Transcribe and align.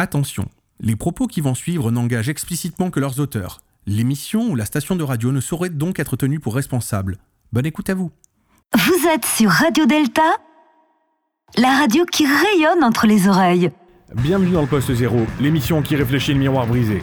Attention, 0.00 0.46
les 0.80 0.96
propos 0.96 1.26
qui 1.26 1.42
vont 1.42 1.54
suivre 1.54 1.90
n'engagent 1.90 2.30
explicitement 2.30 2.88
que 2.88 3.00
leurs 3.00 3.20
auteurs. 3.20 3.60
L'émission 3.86 4.48
ou 4.48 4.56
la 4.56 4.64
station 4.64 4.96
de 4.96 5.04
radio 5.04 5.30
ne 5.30 5.42
saurait 5.42 5.68
donc 5.68 5.98
être 5.98 6.16
tenue 6.16 6.40
pour 6.40 6.54
responsable. 6.54 7.18
Bonne 7.52 7.66
écoute 7.66 7.90
à 7.90 7.94
vous. 7.94 8.10
Vous 8.74 9.08
êtes 9.12 9.26
sur 9.26 9.50
Radio 9.50 9.84
Delta, 9.84 10.38
la 11.58 11.76
radio 11.76 12.06
qui 12.06 12.24
rayonne 12.24 12.82
entre 12.82 13.06
les 13.06 13.28
oreilles. 13.28 13.72
Bienvenue 14.14 14.52
dans 14.52 14.62
le 14.62 14.68
Poste 14.68 14.94
Zéro, 14.94 15.26
l'émission 15.38 15.82
qui 15.82 15.96
réfléchit 15.96 16.32
le 16.32 16.40
miroir 16.40 16.66
brisé. 16.66 17.02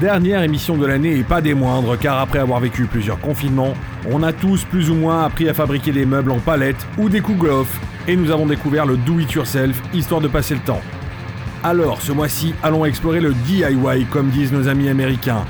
Dernière 0.00 0.44
émission 0.44 0.76
de 0.76 0.86
l'année 0.86 1.16
et 1.18 1.24
pas 1.24 1.40
des 1.40 1.54
moindres, 1.54 1.98
car 1.98 2.20
après 2.20 2.38
avoir 2.38 2.60
vécu 2.60 2.84
plusieurs 2.84 3.18
confinements, 3.18 3.74
on 4.08 4.22
a 4.22 4.32
tous 4.32 4.62
plus 4.66 4.88
ou 4.88 4.94
moins 4.94 5.24
appris 5.24 5.48
à 5.48 5.54
fabriquer 5.54 5.90
des 5.90 6.06
meubles 6.06 6.30
en 6.30 6.38
palette 6.38 6.86
ou 6.96 7.08
des 7.08 7.20
cougloffs, 7.20 7.80
et 8.06 8.14
nous 8.14 8.30
avons 8.30 8.46
découvert 8.46 8.86
le 8.86 8.96
do-it-yourself, 8.96 9.82
histoire 9.92 10.20
de 10.20 10.28
passer 10.28 10.54
le 10.54 10.60
temps. 10.60 10.80
Alors, 11.64 12.00
ce 12.00 12.12
mois-ci, 12.12 12.54
allons 12.62 12.84
explorer 12.84 13.20
le 13.20 13.32
DIY, 13.32 14.04
comme 14.10 14.28
disent 14.30 14.52
nos 14.52 14.68
amis 14.68 14.88
américains. 14.88 15.44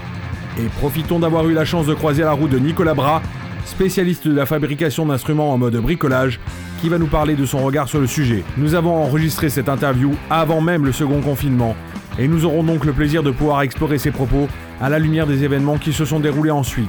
Et 0.58 0.68
profitons 0.78 1.18
d'avoir 1.18 1.46
eu 1.48 1.52
la 1.52 1.64
chance 1.64 1.86
de 1.86 1.94
croiser 1.94 2.22
la 2.22 2.32
roue 2.32 2.48
de 2.48 2.58
Nicolas 2.58 2.94
Bras, 2.94 3.22
spécialiste 3.66 4.26
de 4.26 4.34
la 4.34 4.46
fabrication 4.46 5.04
d'instruments 5.06 5.52
en 5.52 5.58
mode 5.58 5.76
bricolage, 5.76 6.40
qui 6.80 6.88
va 6.88 6.98
nous 6.98 7.06
parler 7.06 7.34
de 7.34 7.44
son 7.44 7.58
regard 7.58 7.88
sur 7.88 8.00
le 8.00 8.06
sujet. 8.06 8.44
Nous 8.56 8.74
avons 8.74 9.02
enregistré 9.02 9.50
cette 9.50 9.68
interview 9.68 10.14
avant 10.30 10.60
même 10.60 10.84
le 10.84 10.92
second 10.92 11.20
confinement, 11.20 11.74
et 12.18 12.28
nous 12.28 12.46
aurons 12.46 12.62
donc 12.62 12.84
le 12.84 12.92
plaisir 12.92 13.22
de 13.22 13.30
pouvoir 13.30 13.62
explorer 13.62 13.98
ses 13.98 14.10
propos 14.10 14.48
à 14.80 14.88
la 14.88 14.98
lumière 14.98 15.26
des 15.26 15.44
événements 15.44 15.78
qui 15.78 15.92
se 15.92 16.04
sont 16.04 16.20
déroulés 16.20 16.50
ensuite. 16.50 16.88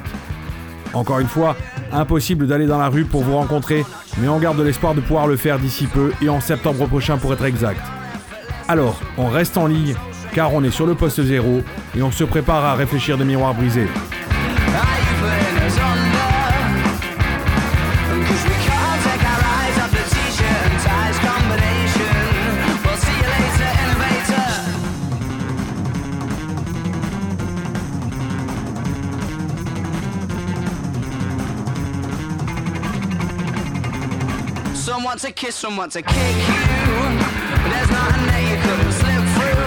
Encore 0.94 1.20
une 1.20 1.27
fois, 1.27 1.58
impossible 1.91 2.47
d'aller 2.47 2.66
dans 2.66 2.77
la 2.77 2.88
rue 2.88 3.05
pour 3.05 3.23
vous 3.23 3.36
rencontrer, 3.36 3.86
mais 4.22 4.27
on 4.30 4.39
garde 4.39 4.59
l'espoir 4.59 4.94
de 4.95 5.02
pouvoir 5.02 5.27
le 5.27 5.36
faire 5.36 5.59
d'ici 5.59 5.86
peu 5.88 6.11
et 6.22 6.30
en 6.30 6.39
septembre 6.39 6.88
prochain 6.88 7.17
pour 7.17 7.34
être 7.34 7.45
exact. 7.45 7.81
Alors, 8.70 8.99
on 9.17 9.27
reste 9.27 9.57
en 9.57 9.67
ligne, 9.67 9.95
car 10.34 10.53
on 10.53 10.62
est 10.62 10.71
sur 10.71 10.85
le 10.85 10.94
poste 10.94 11.21
zéro 11.23 11.62
et 11.95 12.02
on 12.02 12.12
se 12.12 12.25
prépare 12.25 12.66
à 12.66 12.75
réfléchir 12.75 13.17
des 13.17 13.23
miroirs 13.23 13.53
brisés. 13.53 13.88
Want 35.17 35.35
to 35.35 35.45
kiss, 35.45 35.55
some 35.55 35.75
want 35.75 35.91
to 35.91 36.01
kick 36.03 36.13
you. 36.13 36.61
But 37.57 37.69
there's 37.73 37.89
nothing 37.89 38.25
that 38.29 38.43
you 38.45 38.57
couldn't 38.61 38.93
slip 39.01 39.23
through. 39.33 39.65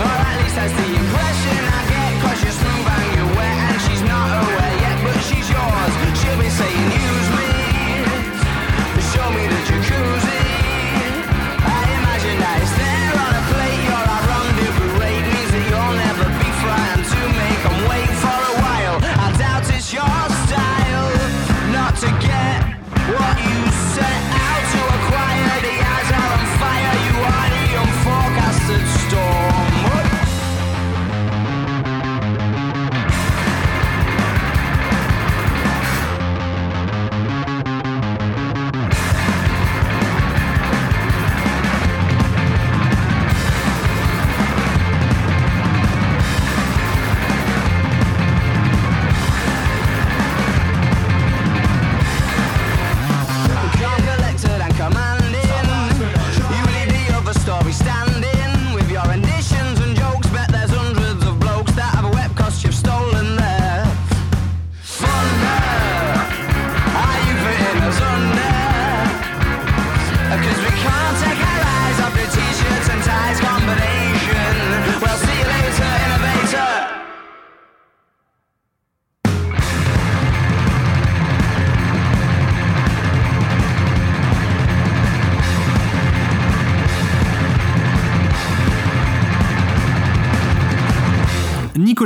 Or 0.00 0.16
at 0.16 0.36
least 0.40 0.56
that's 0.56 0.72
the 0.80 0.88
impression 0.96 1.60
I 1.68 1.80
get. 1.92 2.10
Cause 2.24 2.40
you're 2.40 2.56
smooth 2.56 2.88
and 2.88 3.08
you're 3.20 3.32
wet, 3.36 3.56
and 3.68 3.80
she's 3.84 4.00
not 4.00 4.32
aware 4.40 4.76
yet, 4.80 4.96
but 5.04 5.20
she's 5.28 5.44
yours. 5.44 5.92
She'll 6.24 6.40
be 6.40 6.48
saying, 6.48 6.69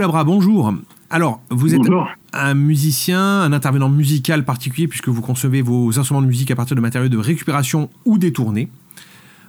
Bonjour. 0.07 0.75
Alors, 1.09 1.41
vous 1.49 1.75
êtes 1.75 1.79
Bonjour. 1.79 2.07
un 2.35 2.53
musicien, 2.53 3.41
un 3.41 3.53
intervenant 3.55 3.89
musical 3.89 4.45
particulier 4.45 4.87
puisque 4.87 5.09
vous 5.09 5.23
concevez 5.23 5.63
vos 5.63 5.99
instruments 5.99 6.21
de 6.21 6.27
musique 6.27 6.51
à 6.51 6.57
partir 6.57 6.77
de 6.77 6.83
matériaux 6.83 7.09
de 7.09 7.17
récupération 7.17 7.89
ou 8.05 8.19
détournés. 8.19 8.69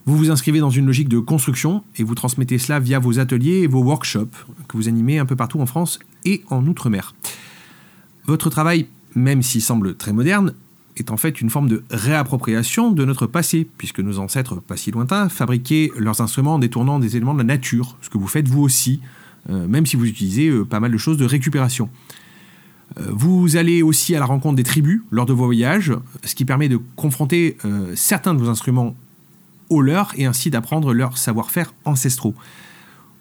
Vous 0.05 0.15
vous 0.15 0.31
inscrivez 0.31 0.59
dans 0.59 0.69
une 0.69 0.85
logique 0.85 1.09
de 1.09 1.19
construction 1.19 1.83
et 1.97 2.03
vous 2.03 2.15
transmettez 2.15 2.57
cela 2.57 2.79
via 2.79 2.99
vos 2.99 3.19
ateliers 3.19 3.63
et 3.63 3.67
vos 3.67 3.83
workshops 3.83 4.45
que 4.69 4.77
vous 4.77 4.87
animez 4.87 5.19
un 5.19 5.25
peu 5.25 5.35
partout 5.35 5.59
en 5.59 5.65
France 5.65 5.99
et 6.23 6.41
en 6.49 6.65
Outre-mer. 6.65 7.13
Votre 8.25 8.49
travail, 8.49 8.87
même 9.13 9.41
s'il 9.41 9.61
semble 9.61 9.95
très 9.95 10.13
moderne, 10.13 10.53
est 10.95 11.11
en 11.11 11.17
fait 11.17 11.41
une 11.41 11.49
forme 11.49 11.67
de 11.67 11.83
réappropriation 11.91 12.91
de 12.91 13.03
notre 13.03 13.27
passé, 13.27 13.67
puisque 13.77 13.99
nos 13.99 14.19
ancêtres, 14.19 14.61
pas 14.61 14.77
si 14.77 14.91
lointains, 14.91 15.27
fabriquaient 15.27 15.91
leurs 15.97 16.21
instruments 16.21 16.53
en 16.53 16.59
détournant 16.59 16.99
des 16.99 17.17
éléments 17.17 17.33
de 17.33 17.39
la 17.39 17.43
nature, 17.43 17.97
ce 18.01 18.09
que 18.09 18.17
vous 18.17 18.27
faites 18.27 18.47
vous 18.47 18.61
aussi, 18.61 19.01
même 19.49 19.85
si 19.85 19.95
vous 19.95 20.05
utilisez 20.05 20.49
euh, 20.49 20.65
pas 20.65 20.79
mal 20.79 20.91
de 20.91 20.97
choses 20.97 21.17
de 21.17 21.25
récupération. 21.25 21.89
Euh, 22.99 23.03
Vous 23.11 23.57
allez 23.57 23.81
aussi 23.81 24.15
à 24.15 24.19
la 24.19 24.25
rencontre 24.25 24.55
des 24.55 24.63
tribus 24.63 25.01
lors 25.11 25.25
de 25.25 25.33
vos 25.33 25.45
voyages, 25.45 25.93
ce 26.23 26.35
qui 26.35 26.45
permet 26.45 26.69
de 26.69 26.79
confronter 26.95 27.57
euh, 27.65 27.91
certains 27.95 28.33
de 28.33 28.39
vos 28.39 28.49
instruments 28.49 28.95
aux 29.69 29.81
leurs 29.81 30.13
et 30.17 30.25
ainsi 30.25 30.49
d'apprendre 30.49 30.93
leur 30.93 31.17
savoir-faire 31.17 31.73
ancestraux. 31.85 32.35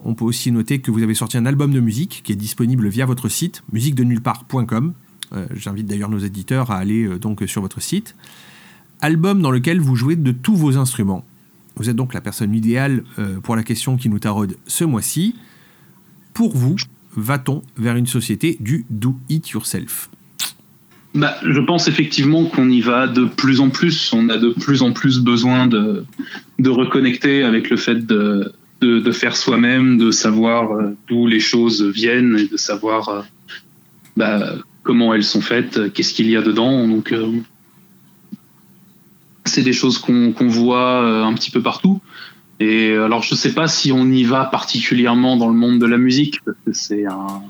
On 0.01 0.15
peut 0.15 0.25
aussi 0.25 0.53
noter 0.53 0.81
que 0.81 0.91
vous 0.91 1.03
avez 1.03 1.15
sorti 1.15 1.39
un 1.39 1.47
album 1.47 1.73
de 1.73 1.81
musique 1.81 2.21
qui 2.25 2.33
est 2.33 2.37
disponible 2.37 2.89
via 2.89 3.07
votre 3.07 3.29
site 3.29 3.63
musiquedenullepart.com. 3.73 4.93
Euh, 5.33 5.47
J'invite 5.55 5.87
d'ailleurs 5.87 6.11
nos 6.11 6.19
éditeurs 6.19 6.71
à 6.71 6.77
aller 6.77 7.05
euh, 7.05 7.19
donc 7.19 7.43
sur 7.47 7.63
votre 7.63 7.81
site. 7.81 8.15
Album 9.01 9.41
dans 9.41 9.51
lequel 9.51 9.81
vous 9.81 9.97
jouez 9.97 10.17
de 10.17 10.33
tous 10.33 10.57
vos 10.57 10.77
instruments. 10.77 11.25
Vous 11.77 11.89
êtes 11.89 11.97
donc 11.97 12.15
la 12.15 12.21
personne 12.21 12.55
idéale 12.55 13.03
euh, 13.19 13.41
pour 13.41 13.57
la 13.57 13.63
question 13.63 13.97
qui 13.97 14.09
nous 14.09 14.19
taraude 14.19 14.57
ce 14.67 14.85
mois-ci. 14.85 15.35
Pour 16.35 16.57
vous, 16.57 16.77
va-t-on 17.17 17.63
vers 17.77 17.95
une 17.95 18.07
société 18.07 18.57
du 18.59 18.85
do 18.91 19.17
it 19.29 19.51
yourself? 19.51 20.11
Bah, 21.15 21.37
je 21.45 21.61
pense 21.61 21.87
effectivement 21.87 22.45
qu'on 22.47 22.69
y 22.69 22.81
va 22.81 23.07
de 23.07 23.25
plus 23.25 23.61
en 23.61 23.71
plus. 23.71 24.13
On 24.13 24.29
a 24.29 24.37
de 24.37 24.49
plus 24.49 24.83
en 24.83 24.93
plus 24.93 25.21
besoin 25.21 25.69
de, 25.69 26.05
reconnecter 26.61 27.45
avec 27.45 27.71
le 27.71 27.77
fait 27.77 28.05
de, 28.05 28.53
faire 29.13 29.37
soi-même, 29.37 29.97
de 29.97 30.11
savoir 30.11 30.73
euh, 30.73 30.97
d'où 31.09 31.29
les 31.29 31.39
choses 31.41 31.83
viennent 31.85 32.37
et 32.37 32.49
de 32.49 32.57
savoir 32.57 33.09
euh, 33.09 33.23
bah, 34.17 34.57
comment 34.83 35.15
elles 35.15 35.25
sont 35.25 35.41
faites, 35.41 35.93
qu'est-ce 35.93 36.15
qu'il 36.15 36.29
y 36.29 36.37
a 36.37 36.43
dedans. 36.43 36.89
Donc, 36.89 37.13
euh, 37.13 37.31
c'est 39.45 39.63
des 39.63 39.73
choses 39.73 39.99
qu'on 39.99 40.35
voit 40.49 41.25
un 41.25 41.33
petit 41.35 41.53
peu 41.53 41.63
partout. 41.63 42.01
Et 42.61 42.95
alors, 42.95 43.23
je 43.23 43.35
sais 43.35 43.53
pas 43.53 43.67
si 43.67 43.91
on 43.93 44.07
y 44.07 44.25
va 44.25 44.45
particulièrement 44.45 45.37
dans 45.37 45.49
le 45.49 45.55
monde 45.55 45.79
de 45.79 45.87
la 45.87 45.99
musique, 45.99 46.41
parce 46.45 46.57
que 46.65 46.73
c'est 46.73 47.05
un, 47.05 47.43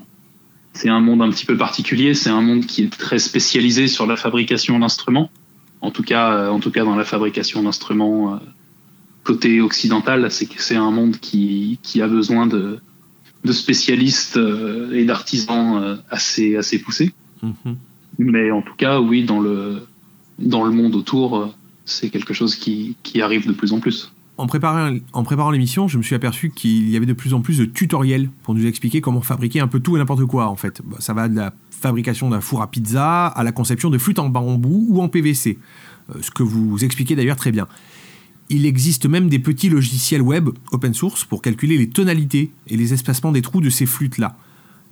c'est 0.73 0.89
un 0.89 0.99
monde 0.99 1.21
un 1.21 1.29
petit 1.29 1.45
peu 1.45 1.57
particulier. 1.57 2.13
C'est 2.13 2.29
un 2.29 2.41
monde 2.41 2.65
qui 2.65 2.83
est 2.83 2.91
très 2.91 3.19
spécialisé 3.19 3.87
sur 3.87 4.05
la 4.05 4.15
fabrication 4.15 4.79
d'instruments. 4.79 5.29
En 5.81 5.91
tout 5.91 6.03
cas, 6.03 6.33
euh, 6.33 6.49
en 6.49 6.59
tout 6.59 6.71
cas 6.71 6.83
dans 6.83 6.95
la 6.95 7.05
fabrication 7.05 7.63
d'instruments 7.63 8.35
euh, 8.35 8.37
côté 9.23 9.61
occidental, 9.61 10.31
c'est 10.31 10.47
que 10.47 10.61
c'est 10.61 10.75
un 10.75 10.91
monde 10.91 11.17
qui, 11.17 11.79
qui 11.83 12.01
a 12.01 12.07
besoin 12.07 12.47
de, 12.47 12.79
de 13.43 13.51
spécialistes 13.51 14.37
euh, 14.37 14.91
et 14.93 15.05
d'artisans 15.05 15.99
assez 16.09 16.55
assez 16.55 16.79
poussés. 16.79 17.13
Mhm. 17.43 17.77
Mais 18.17 18.49
en 18.51 18.61
tout 18.61 18.75
cas, 18.75 18.99
oui, 18.99 19.23
dans 19.23 19.39
le 19.39 19.85
dans 20.39 20.63
le 20.63 20.71
monde 20.71 20.95
autour, 20.95 21.53
c'est 21.85 22.09
quelque 22.09 22.33
chose 22.33 22.55
qui, 22.55 22.95
qui 23.03 23.21
arrive 23.21 23.47
de 23.47 23.53
plus 23.53 23.71
en 23.71 23.79
plus. 23.79 24.11
En 24.37 24.47
préparant, 24.47 25.51
l'émission, 25.51 25.87
je 25.87 25.97
me 25.97 26.03
suis 26.03 26.13
aperçu 26.13 26.49
qu'il 26.49 26.89
y 26.89 26.97
avait 26.97 27.05
de 27.05 27.13
plus 27.13 27.33
en 27.33 27.39
plus 27.39 27.57
de 27.57 27.65
tutoriels 27.65 28.29
pour 28.43 28.53
nous 28.53 28.65
expliquer 28.65 28.99
comment 28.99 29.21
fabriquer 29.21 29.61
un 29.61 29.67
peu 29.67 29.79
tout 29.79 29.95
et 29.95 29.99
n'importe 29.99 30.25
quoi 30.25 30.47
en 30.47 30.57
fait. 30.57 30.81
Bah, 30.83 30.97
ça 30.99 31.13
va 31.13 31.29
de 31.29 31.35
la 31.35 31.53
fabrication 31.71 32.29
d'un 32.29 32.41
four 32.41 32.61
à 32.61 32.69
pizza 32.69 33.27
à 33.27 33.43
la 33.43 33.53
conception 33.53 33.89
de 33.89 33.97
flûtes 33.97 34.19
en 34.19 34.27
bambou 34.27 34.87
ou 34.89 35.01
en 35.01 35.07
PVC. 35.07 35.57
Euh, 36.09 36.21
ce 36.21 36.31
que 36.31 36.43
vous 36.43 36.83
expliquez 36.83 37.15
d'ailleurs 37.15 37.37
très 37.37 37.51
bien. 37.51 37.67
Il 38.49 38.65
existe 38.65 39.05
même 39.05 39.29
des 39.29 39.39
petits 39.39 39.69
logiciels 39.69 40.21
web 40.21 40.49
open 40.71 40.93
source 40.93 41.23
pour 41.23 41.41
calculer 41.41 41.77
les 41.77 41.89
tonalités 41.89 42.51
et 42.67 42.75
les 42.75 42.93
espacements 42.93 43.31
des 43.31 43.41
trous 43.41 43.61
de 43.61 43.69
ces 43.69 43.85
flûtes-là. 43.85 44.37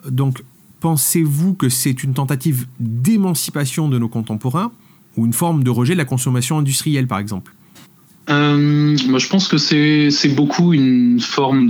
Donc, 0.10 0.44
pensez-vous 0.80 1.54
que 1.54 1.70
c'est 1.70 2.04
une 2.04 2.14
tentative 2.14 2.66
d'émancipation 2.80 3.90
de 3.90 4.00
nos 4.00 4.10
contemporains 4.10 4.72
ou 5.18 5.26
une 5.26 5.34
forme 5.34 5.64
de 5.64 5.70
rejet 5.70 5.94
de 5.94 6.00
la 6.00 6.06
consommation 6.06 6.58
industrielle, 6.58 7.08
par 7.08 7.20
exemple? 7.20 7.54
Euh, 8.30 8.98
moi, 9.08 9.20
je 9.20 9.28
pense 9.28 9.48
que 9.48 9.58
c'est 9.58 10.36
beaucoup 10.36 10.74
une 10.74 11.20
forme 11.20 11.68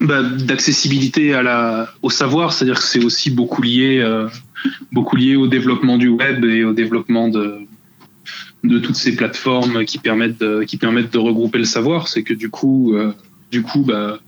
bah, 0.00 0.22
d'accessibilité 0.22 1.34
au 2.02 2.10
savoir, 2.10 2.52
c'est-à-dire 2.52 2.80
que 2.80 2.84
c'est 2.84 3.04
aussi 3.04 3.30
beaucoup 3.30 3.62
lié 3.62 4.00
euh, 4.00 4.28
beaucoup 4.90 5.16
lié 5.16 5.36
au 5.36 5.46
développement 5.46 5.96
du 5.96 6.08
web 6.08 6.44
et 6.44 6.64
au 6.64 6.72
développement 6.72 7.28
de 7.28 8.78
toutes 8.78 8.96
ces 8.96 9.14
plateformes 9.16 9.84
qui 9.84 9.98
permettent 9.98 10.40
de, 10.40 10.64
qui 10.64 10.76
permettent 10.76 11.12
de 11.12 11.18
regrouper 11.18 11.58
le 11.58 11.64
savoir. 11.64 12.08
C'est 12.08 12.22
que 12.22 12.34
du 12.34 12.50
coup 12.50 12.94
euh, 12.94 13.12
du 13.50 13.62
coup 13.62 13.82
bah 13.82 14.18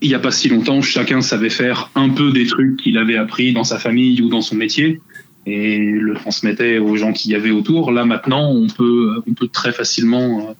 il 0.00 0.08
n'y 0.08 0.14
a 0.14 0.18
pas 0.18 0.32
si 0.32 0.48
longtemps, 0.48 0.82
chacun 0.82 1.20
savait 1.20 1.50
faire 1.50 1.90
un 1.94 2.08
peu 2.08 2.32
des 2.32 2.46
trucs 2.46 2.76
qu'il 2.76 2.98
avait 2.98 3.16
appris 3.16 3.52
dans 3.52 3.62
sa 3.62 3.78
famille 3.78 4.20
ou 4.20 4.28
dans 4.28 4.40
son 4.40 4.56
métier 4.56 5.00
et 5.46 5.78
le 5.78 6.14
transmettait 6.14 6.78
aux 6.78 6.96
gens 6.96 7.12
qui 7.12 7.30
y 7.30 7.34
avaient 7.34 7.50
autour. 7.50 7.92
Là 7.92 8.04
maintenant, 8.04 8.50
on 8.50 8.66
peut, 8.68 9.22
très 9.52 9.72
facilement 9.72 10.50
euh, 10.50 10.52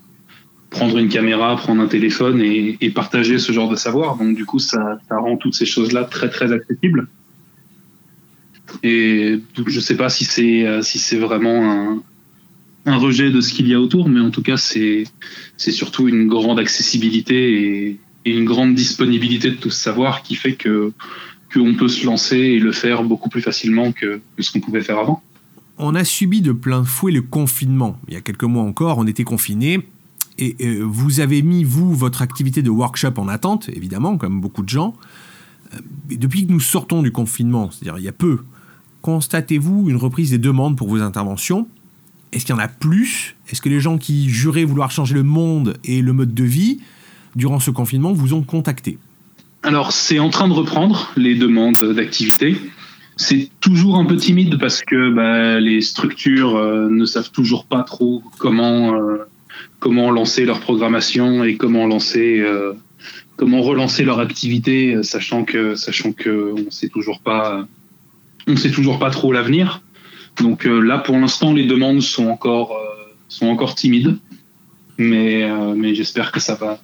prendre 0.70 0.98
une 0.98 1.08
caméra, 1.08 1.54
prendre 1.56 1.82
un 1.82 1.86
téléphone 1.86 2.40
et, 2.40 2.90
partager 2.90 3.38
ce 3.38 3.52
genre 3.52 3.68
de 3.68 3.76
savoir. 3.76 4.16
Donc 4.16 4.36
du 4.36 4.44
coup, 4.44 4.58
ça, 4.58 4.98
rend 5.10 5.36
toutes 5.36 5.54
ces 5.54 5.66
choses-là 5.66 6.04
très 6.04 6.30
très 6.30 6.52
accessibles. 6.52 7.08
Et 8.82 9.40
je 9.66 9.80
sais 9.80 9.96
pas 9.96 10.08
si 10.08 10.24
c'est 10.24 10.66
euh, 10.66 10.80
vraiment 11.20 12.02
un, 12.86 12.96
rejet 12.96 13.30
de 13.30 13.40
ce 13.40 13.52
qu'il 13.52 13.68
y 13.68 13.74
a 13.74 13.80
autour, 13.80 14.08
mais 14.08 14.20
en 14.20 14.30
tout 14.30 14.42
cas, 14.42 14.56
c'est 14.56 15.04
c'est 15.56 15.70
surtout 15.70 16.08
une 16.08 16.26
grande 16.26 16.58
accessibilité 16.58 17.62
et, 17.62 18.00
et 18.24 18.30
une 18.30 18.44
grande 18.44 18.74
disponibilité 18.74 19.50
de 19.50 19.56
tout 19.56 19.70
ce 19.70 19.80
savoir 19.80 20.22
qui 20.22 20.34
fait 20.34 20.54
que 20.54 20.92
qu'on 21.52 21.74
peut 21.74 21.88
se 21.88 22.06
lancer 22.06 22.36
et 22.36 22.58
le 22.58 22.72
faire 22.72 23.02
beaucoup 23.04 23.28
plus 23.28 23.42
facilement 23.42 23.92
que, 23.92 24.20
ce 24.38 24.52
qu'on 24.52 24.60
pouvait 24.60 24.82
faire 24.82 24.98
avant. 24.98 25.22
On 25.78 25.94
a 25.94 26.04
subi 26.04 26.42
de 26.42 26.52
plein 26.52 26.84
fouet 26.84 27.12
le 27.12 27.22
confinement. 27.22 27.98
Il 28.08 28.14
y 28.14 28.16
a 28.16 28.20
quelques 28.20 28.44
mois 28.44 28.62
encore, 28.62 28.98
on 28.98 29.06
était 29.06 29.24
confinés. 29.24 29.80
Et 30.38 30.56
euh, 30.60 30.82
vous 30.82 31.20
avez 31.20 31.42
mis, 31.42 31.64
vous, 31.64 31.94
votre 31.94 32.22
activité 32.22 32.62
de 32.62 32.70
workshop 32.70 33.14
en 33.16 33.28
attente, 33.28 33.68
évidemment, 33.68 34.16
comme 34.16 34.40
beaucoup 34.40 34.62
de 34.62 34.68
gens. 34.68 34.94
Euh, 35.74 35.78
depuis 36.10 36.46
que 36.46 36.52
nous 36.52 36.60
sortons 36.60 37.02
du 37.02 37.12
confinement, 37.12 37.70
c'est-à-dire 37.70 37.98
il 37.98 38.04
y 38.04 38.08
a 38.08 38.12
peu, 38.12 38.40
constatez-vous 39.02 39.90
une 39.90 39.96
reprise 39.96 40.30
des 40.30 40.38
demandes 40.38 40.76
pour 40.76 40.88
vos 40.88 41.02
interventions? 41.02 41.66
Est-ce 42.32 42.46
qu'il 42.46 42.54
y 42.54 42.58
en 42.58 42.62
a 42.62 42.68
plus? 42.68 43.36
Est-ce 43.50 43.60
que 43.60 43.68
les 43.68 43.80
gens 43.80 43.98
qui 43.98 44.30
juraient 44.30 44.64
vouloir 44.64 44.90
changer 44.90 45.14
le 45.14 45.22
monde 45.22 45.76
et 45.84 46.00
le 46.00 46.12
mode 46.14 46.32
de 46.32 46.44
vie 46.44 46.80
durant 47.36 47.60
ce 47.60 47.70
confinement 47.70 48.12
vous 48.12 48.32
ont 48.32 48.42
contacté? 48.42 48.98
Alors, 49.62 49.92
c'est 49.92 50.18
en 50.18 50.28
train 50.28 50.48
de 50.48 50.52
reprendre 50.52 51.12
les 51.16 51.36
demandes 51.36 51.76
d'activité. 51.94 52.56
C'est 53.16 53.48
toujours 53.60 53.96
un 53.96 54.04
peu 54.04 54.16
timide 54.16 54.58
parce 54.58 54.82
que 54.82 55.10
bah, 55.10 55.60
les 55.60 55.80
structures 55.82 56.56
euh, 56.56 56.88
ne 56.90 57.04
savent 57.04 57.30
toujours 57.30 57.66
pas 57.66 57.84
trop 57.84 58.22
comment 58.38 58.94
euh, 58.94 59.18
comment 59.78 60.10
lancer 60.10 60.44
leur 60.44 60.60
programmation 60.60 61.44
et 61.44 61.56
comment 61.56 61.86
lancer 61.86 62.40
euh, 62.40 62.72
comment 63.36 63.62
relancer 63.62 64.04
leur 64.04 64.18
activité, 64.18 65.02
sachant 65.04 65.44
que 65.44 65.76
sachant 65.76 66.12
que 66.12 66.54
on 66.56 66.70
sait 66.70 66.88
toujours 66.88 67.20
pas 67.20 67.68
on 68.48 68.56
sait 68.56 68.70
toujours 68.70 68.98
pas 68.98 69.10
trop 69.10 69.32
l'avenir. 69.32 69.82
Donc 70.40 70.64
là, 70.64 70.98
pour 70.98 71.16
l'instant, 71.16 71.52
les 71.52 71.66
demandes 71.66 72.00
sont 72.00 72.26
encore 72.26 72.74
sont 73.28 73.46
encore 73.46 73.74
timides, 73.74 74.16
mais 74.98 75.46
mais 75.76 75.94
j'espère 75.94 76.32
que 76.32 76.40
ça 76.40 76.54
va 76.54 76.80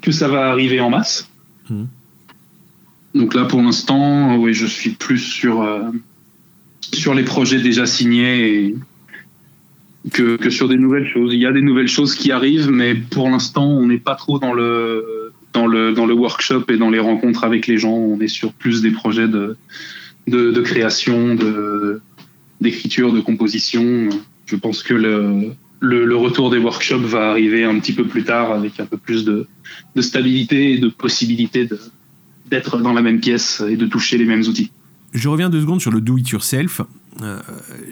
que 0.00 0.12
ça 0.12 0.28
va 0.28 0.48
arriver 0.50 0.80
en 0.80 0.90
masse. 0.90 1.28
Mhm. 1.68 1.88
Donc 3.14 3.34
là, 3.34 3.44
pour 3.44 3.62
l'instant, 3.62 4.36
oui, 4.36 4.54
je 4.54 4.66
suis 4.66 4.90
plus 4.90 5.18
sur 5.18 5.62
euh, 5.62 5.82
sur 6.92 7.14
les 7.14 7.22
projets 7.22 7.60
déjà 7.60 7.86
signés 7.86 8.74
que, 10.12 10.36
que 10.36 10.50
sur 10.50 10.68
des 10.68 10.76
nouvelles 10.76 11.08
choses. 11.08 11.32
Il 11.32 11.40
y 11.40 11.46
a 11.46 11.52
des 11.52 11.62
nouvelles 11.62 11.88
choses 11.88 12.14
qui 12.14 12.32
arrivent, 12.32 12.70
mais 12.70 12.94
pour 12.94 13.30
l'instant, 13.30 13.66
on 13.66 13.86
n'est 13.86 13.98
pas 13.98 14.16
trop 14.16 14.38
dans 14.38 14.52
le 14.52 15.32
dans 15.52 15.66
le 15.66 15.92
dans 15.92 16.06
le 16.06 16.14
workshop 16.14 16.64
et 16.68 16.76
dans 16.76 16.90
les 16.90 16.98
rencontres 16.98 17.44
avec 17.44 17.68
les 17.68 17.78
gens. 17.78 17.94
On 17.94 18.20
est 18.20 18.28
sur 18.28 18.52
plus 18.52 18.82
des 18.82 18.90
projets 18.90 19.28
de 19.28 19.56
de, 20.26 20.50
de 20.50 20.60
création, 20.60 21.36
de 21.36 22.00
d'écriture, 22.60 23.12
de 23.12 23.20
composition. 23.20 24.08
Je 24.46 24.56
pense 24.56 24.82
que 24.82 24.94
le, 24.94 25.52
le 25.78 26.04
le 26.04 26.16
retour 26.16 26.50
des 26.50 26.58
workshops 26.58 27.06
va 27.06 27.30
arriver 27.30 27.62
un 27.62 27.78
petit 27.78 27.92
peu 27.92 28.04
plus 28.04 28.24
tard 28.24 28.50
avec 28.50 28.80
un 28.80 28.86
peu 28.86 28.96
plus 28.96 29.24
de 29.24 29.46
de 29.94 30.02
stabilité 30.02 30.72
et 30.72 30.78
de 30.78 30.88
possibilité 30.88 31.64
de 31.64 31.78
d'être 32.50 32.78
dans 32.78 32.92
la 32.92 33.02
même 33.02 33.20
pièce 33.20 33.62
et 33.68 33.76
de 33.76 33.86
toucher 33.86 34.18
les 34.18 34.24
mêmes 34.24 34.42
outils. 34.42 34.70
Je 35.12 35.28
reviens 35.28 35.48
deux 35.48 35.60
secondes 35.60 35.80
sur 35.80 35.92
le 35.92 36.00
do 36.00 36.18
it 36.18 36.28
yourself. 36.28 36.80
Euh, 37.22 37.40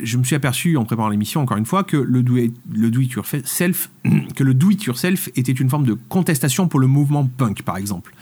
je 0.03 0.19
me 0.19 0.25
suis 0.25 0.35
aperçu 0.35 0.77
en 0.77 0.85
préparant 0.85 1.09
l'émission 1.09 1.41
encore 1.41 1.57
une 1.57 1.67
fois 1.67 1.85
que 1.85 1.97
le 1.97 2.23
do 2.25 2.37
it, 2.37 2.55
le 2.73 2.91
do 2.91 3.01
it 3.01 3.13
yourself 3.13 3.91
que 4.37 4.43
le 4.43 4.55
do 4.55 4.71
it 4.71 4.83
yourself 4.83 5.29
était 5.37 5.53
une 5.53 5.71
forme 5.71 5.87
de 5.87 5.95
contestation 6.09 6.67
pour 6.67 6.81
le 6.81 6.89
mouvement 6.89 7.25
punk 7.25 7.63
par 7.63 7.77
exemple. 7.77 8.13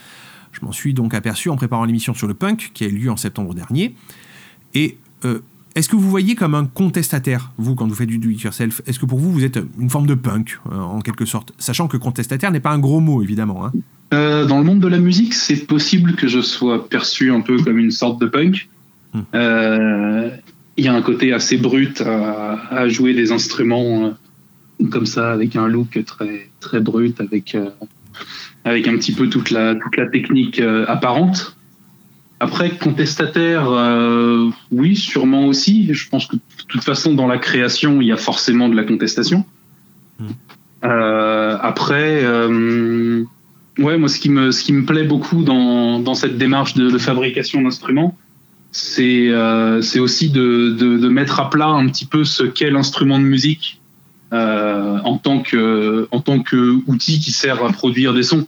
Je 0.53 0.61
m'en 0.62 0.73
suis 0.73 0.93
donc 0.93 1.15
aperçu 1.15 1.49
en 1.49 1.56
préparant 1.56 1.85
l'émission 1.85 2.12
sur 2.12 2.27
le 2.27 2.35
punk 2.35 2.73
qui 2.75 2.85
a 2.85 2.88
eu 2.88 2.93
lieu 2.93 3.11
en 3.11 3.17
septembre 3.17 3.55
dernier. 3.55 3.94
Et 4.75 4.99
euh, 5.25 5.41
est-ce 5.75 5.88
que 5.88 5.96
vous 5.96 6.08
voyez 6.11 6.34
comme 6.34 6.55
un 6.55 6.67
contestataire, 6.67 7.52
vous, 7.58 7.75
quand 7.75 7.87
vous 7.87 7.94
faites 7.94 8.08
du 8.08 8.19
do 8.19 8.28
it 8.31 8.40
yourself 8.43 8.82
Est-ce 8.87 8.99
que 8.99 9.06
pour 9.06 9.19
vous, 9.19 9.32
vous 9.32 9.44
êtes 9.44 9.58
une 9.78 9.90
forme 9.90 10.06
de 10.06 10.14
punk, 10.14 10.58
euh, 10.70 10.76
en 10.76 11.00
quelque 11.00 11.25
sorte 11.25 11.52
Sachant 11.58 11.88
que 11.88 11.96
contestataire 11.96 12.50
n'est 12.50 12.61
pas 12.61 12.70
un 12.72 12.78
gros 12.78 13.00
mot, 13.00 13.22
évidemment. 13.22 13.64
hein. 13.67 13.72
Euh, 14.12 14.44
dans 14.46 14.58
le 14.58 14.64
monde 14.64 14.81
de 14.81 14.88
la 14.88 14.99
musique, 14.99 15.34
c'est 15.34 15.67
possible 15.67 16.14
que 16.17 16.26
je 16.26 16.40
sois 16.40 16.88
perçu 16.88 17.31
un 17.31 17.40
peu 17.40 17.56
comme 17.62 17.78
une 17.78 17.93
sorte 17.93 18.20
de 18.20 18.26
punk. 18.26 18.69
Hmm. 19.14 19.20
Euh, 19.34 20.31
Il 20.76 20.84
y 20.84 20.88
a 20.88 20.94
un 20.94 21.02
côté 21.02 21.32
assez 21.32 21.56
brut 21.58 22.00
à, 22.00 22.55
à 22.70 22.88
jouer 22.88 23.14
des 23.14 23.31
instruments 23.32 24.06
euh, 24.06 24.87
comme 24.90 25.06
ça, 25.06 25.31
avec 25.32 25.55
un 25.56 25.69
look 25.69 26.02
très 26.05 26.49
très 26.61 26.81
brut, 26.81 27.20
avec 27.20 27.56
avec 28.64 28.88
un 28.88 28.96
petit 28.96 29.12
peu 29.12 29.28
toute 29.28 29.50
la 29.50 29.75
toute 29.75 29.96
la 29.96 30.06
technique 30.06 30.60
apparente. 30.89 31.55
Après, 32.43 32.70
contestataire, 32.70 33.70
euh, 33.70 34.49
oui, 34.73 34.97
sûrement 34.97 35.44
aussi. 35.44 35.93
Je 35.93 36.09
pense 36.09 36.27
que 36.27 36.37
de 36.37 36.41
toute 36.69 36.82
façon, 36.82 37.13
dans 37.13 37.27
la 37.27 37.37
création, 37.37 38.01
il 38.01 38.09
y 38.09 38.13
a 38.13 38.17
forcément 38.17 38.70
de 38.70 38.75
la 38.75 38.85
contestation. 38.85 39.44
Hmm. 40.19 40.29
Euh, 40.85 41.59
après, 41.61 42.25
euh, 42.25 43.25
ouais, 43.79 43.99
moi, 43.99 44.09
ce 44.09 44.19
qui 44.19 44.31
me, 44.31 44.53
ce 44.53 44.65
qui 44.65 44.73
me 44.73 44.87
plaît 44.87 45.05
beaucoup 45.05 45.44
dans, 45.44 46.01
dans 46.01 46.15
cette 46.15 46.39
démarche 46.39 46.73
de, 46.73 46.89
de 46.91 46.97
fabrication 46.97 47.61
d'instruments, 47.61 48.17
c'est, 48.73 49.31
c'est 49.82 49.99
aussi 49.99 50.31
de, 50.31 50.70
de, 50.70 50.97
de 50.97 51.09
mettre 51.09 51.41
à 51.41 51.51
plat 51.51 51.67
un 51.67 51.89
petit 51.89 52.06
peu 52.06 52.25
ce 52.25 52.44
qu'est 52.44 52.70
l'instrument 52.70 53.19
de 53.19 53.25
musique 53.25 53.81
en 54.31 55.19
tant 55.19 55.41
que, 55.43 56.06
en 56.13 56.20
tant 56.20 56.41
que 56.41 56.79
outil 56.87 57.19
qui 57.19 57.32
sert 57.32 57.65
à 57.65 57.73
produire 57.73 58.15
des 58.15 58.23
sons. 58.23 58.47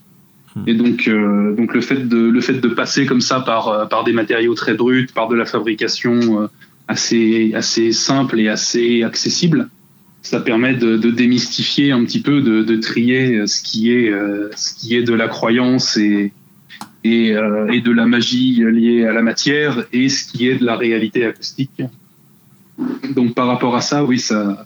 Hmm. 0.55 0.63
Et 0.67 0.75
donc, 0.75 1.09
euh, 1.09 1.55
donc 1.55 1.75
le 1.75 1.81
fait 1.81 2.09
de, 2.09 2.19
le 2.19 2.41
fait 2.41 2.55
de 2.55 2.69
passer 2.69 3.07
comme 3.07 3.21
ça 3.21 3.41
par, 3.41 3.69
euh, 3.69 3.87
par 3.87 4.05
des 4.05 4.13
matériaux 4.13 4.55
très 4.55 4.75
bruts, 4.75 5.09
par 5.15 5.29
de 5.29 5.35
la 5.35 5.47
fabrication 5.47 6.43
euh, 6.43 6.47
assez, 6.89 7.53
assez 7.55 7.93
simple 7.93 8.39
et 8.39 8.49
assez 8.49 9.03
accessible, 9.03 9.69
ça 10.21 10.41
permet 10.41 10.75
de, 10.75 10.97
démystifier 11.11 11.91
un 11.91 12.05
petit 12.05 12.21
peu, 12.21 12.43
de, 12.43 12.77
trier 12.77 13.45
ce 13.49 13.61
qui 13.61 13.91
est, 13.91 14.13
ce 14.55 14.73
qui 14.75 14.95
est 14.95 15.03
de 15.03 15.15
la 15.15 15.27
croyance 15.27 15.97
et, 15.97 16.33
et, 17.03 17.31
et 17.31 17.81
de 17.81 17.91
la 17.91 18.07
magie 18.07 18.63
liée 18.71 19.05
à 19.05 19.13
la 19.13 19.23
matière 19.23 19.85
et 19.93 20.09
ce 20.09 20.31
qui 20.31 20.47
est 20.49 20.59
de 20.59 20.65
la 20.65 20.77
réalité 20.77 21.25
acoustique. 21.25 21.83
Donc 23.17 23.35
par 23.35 23.49
rapport 23.49 23.75
à 23.75 23.81
ça, 23.81 24.05
oui, 24.05 24.21
ça, 24.21 24.65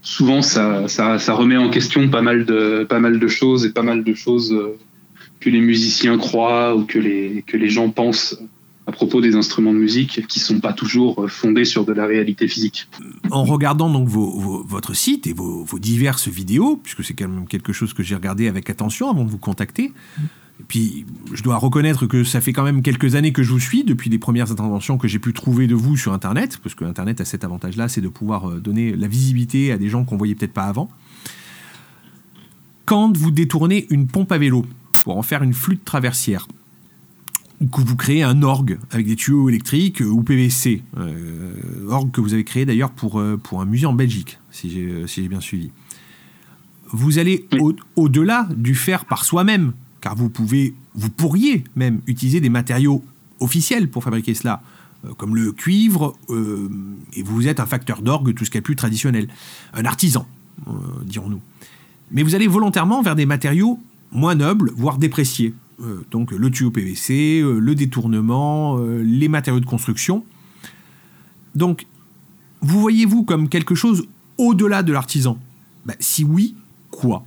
souvent 0.00 0.42
ça, 0.42 0.86
ça, 0.86 1.18
ça 1.18 1.34
remet 1.34 1.56
en 1.56 1.70
question 1.70 2.08
pas 2.08 2.22
mal 2.22 2.44
de, 2.44 2.86
pas 2.88 3.00
mal 3.00 3.18
de 3.18 3.28
choses 3.28 3.66
et 3.66 3.70
pas 3.70 3.82
mal 3.82 4.04
de 4.04 4.14
choses 4.14 4.54
que 5.40 5.50
les 5.50 5.60
musiciens 5.60 6.18
croient 6.18 6.74
ou 6.76 6.84
que 6.84 6.98
les, 6.98 7.44
que 7.46 7.56
les 7.56 7.68
gens 7.68 7.90
pensent 7.90 8.36
à 8.88 8.92
propos 8.92 9.20
des 9.20 9.36
instruments 9.36 9.74
de 9.74 9.78
musique 9.78 10.26
qui 10.28 10.40
sont 10.40 10.60
pas 10.60 10.72
toujours 10.72 11.24
euh, 11.24 11.28
fondés 11.28 11.66
sur 11.66 11.84
de 11.84 11.92
la 11.92 12.06
réalité 12.06 12.48
physique. 12.48 12.88
en 13.30 13.44
regardant 13.44 13.90
donc 13.90 14.08
votre 14.08 14.94
site 14.94 15.26
et 15.26 15.34
vos, 15.34 15.66
diverses 15.78 16.28
vidéos, 16.28 16.80
puisque 16.82 17.04
c'est 17.04 17.12
quand 17.12 17.28
même 17.28 17.46
quelque 17.46 17.74
chose 17.74 17.92
que 17.92 18.02
j'ai 18.02 18.14
regardé 18.14 18.48
avec 18.48 18.70
attention 18.70 19.10
avant 19.10 19.24
de 19.24 19.30
vous 19.30 19.38
contacter. 19.38 19.92
Et 20.60 20.64
puis, 20.66 21.04
je 21.34 21.42
dois 21.42 21.58
reconnaître 21.58 22.06
que 22.06 22.24
ça 22.24 22.40
fait 22.40 22.54
quand 22.54 22.64
même 22.64 22.80
quelques 22.80 23.14
années 23.14 23.30
que 23.30 23.42
je 23.42 23.52
vous 23.52 23.60
suis, 23.60 23.84
depuis 23.84 24.08
les 24.08 24.18
premières 24.18 24.50
interventions 24.50 24.96
que 24.96 25.06
j'ai 25.06 25.18
pu 25.18 25.34
trouver 25.34 25.66
de 25.66 25.74
vous 25.74 25.98
sur 25.98 26.14
Internet, 26.14 26.58
parce 26.62 26.74
que 26.74 26.86
Internet 26.86 27.20
a 27.20 27.26
cet 27.26 27.44
avantage-là, 27.44 27.88
c'est 27.88 28.00
de 28.00 28.08
pouvoir 28.08 28.48
euh, 28.48 28.58
donner 28.58 28.96
la 28.96 29.06
visibilité 29.06 29.70
à 29.70 29.76
des 29.76 29.90
gens 29.90 30.04
qu'on 30.04 30.16
voyait 30.16 30.34
peut-être 30.34 30.54
pas 30.54 30.64
avant. 30.64 30.88
quand 32.86 33.14
vous 33.14 33.30
détournez 33.30 33.86
une 33.90 34.06
pompe 34.06 34.32
à 34.32 34.38
vélo 34.38 34.64
pour 35.02 35.16
en 35.16 35.22
faire 35.22 35.42
une 35.42 35.54
flûte 35.54 35.84
traversière, 35.84 36.46
ou 37.60 37.66
que 37.66 37.80
vous 37.80 37.96
créez 37.96 38.22
un 38.22 38.42
orgue 38.42 38.78
avec 38.90 39.06
des 39.06 39.16
tuyaux 39.16 39.48
électriques 39.48 40.00
euh, 40.02 40.06
ou 40.08 40.22
PVC, 40.22 40.82
euh, 40.96 41.52
orgue 41.88 42.10
que 42.10 42.20
vous 42.20 42.34
avez 42.34 42.44
créé 42.44 42.64
d'ailleurs 42.66 42.90
pour, 42.90 43.18
euh, 43.18 43.36
pour 43.36 43.60
un 43.60 43.64
musée 43.64 43.86
en 43.86 43.92
Belgique, 43.94 44.38
si 44.50 44.70
j'ai 44.70 45.06
si 45.06 45.28
bien 45.28 45.40
suivi. 45.40 45.70
Vous 46.92 47.18
allez 47.18 47.46
au- 47.60 47.74
au-delà 47.96 48.48
du 48.56 48.74
faire 48.74 49.04
par 49.04 49.24
soi-même, 49.24 49.72
car 50.00 50.14
vous 50.14 50.30
pouvez, 50.30 50.74
vous 50.94 51.10
pourriez 51.10 51.64
même 51.76 52.00
utiliser 52.06 52.40
des 52.40 52.48
matériaux 52.48 53.04
officiels 53.40 53.90
pour 53.90 54.02
fabriquer 54.04 54.34
cela, 54.34 54.62
euh, 55.04 55.12
comme 55.14 55.36
le 55.36 55.52
cuivre, 55.52 56.16
euh, 56.30 56.68
et 57.14 57.22
vous 57.22 57.46
êtes 57.46 57.60
un 57.60 57.66
facteur 57.66 58.02
d'orgue, 58.02 58.34
tout 58.34 58.44
ce 58.44 58.50
qui 58.50 58.58
est 58.58 58.62
plus 58.62 58.76
traditionnel, 58.76 59.28
un 59.74 59.84
artisan, 59.84 60.26
dirons-nous. 61.04 61.40
Mais 62.10 62.22
vous 62.22 62.34
allez 62.34 62.46
volontairement 62.48 63.02
vers 63.02 63.14
des 63.16 63.26
matériaux 63.26 63.78
moins 64.12 64.34
nobles, 64.34 64.72
voire 64.76 64.98
dépréciés. 64.98 65.54
Euh, 65.80 66.04
donc 66.10 66.32
le 66.32 66.50
tuyau 66.50 66.70
PVC, 66.70 67.40
euh, 67.40 67.58
le 67.58 67.74
détournement, 67.74 68.78
euh, 68.78 69.00
les 69.02 69.28
matériaux 69.28 69.60
de 69.60 69.66
construction. 69.66 70.24
Donc, 71.54 71.86
vous 72.60 72.80
voyez-vous 72.80 73.22
comme 73.22 73.48
quelque 73.48 73.74
chose 73.74 74.06
au-delà 74.38 74.82
de 74.82 74.92
l'artisan? 74.92 75.38
Bah, 75.86 75.94
Si 76.00 76.24
oui, 76.24 76.54
quoi? 76.90 77.24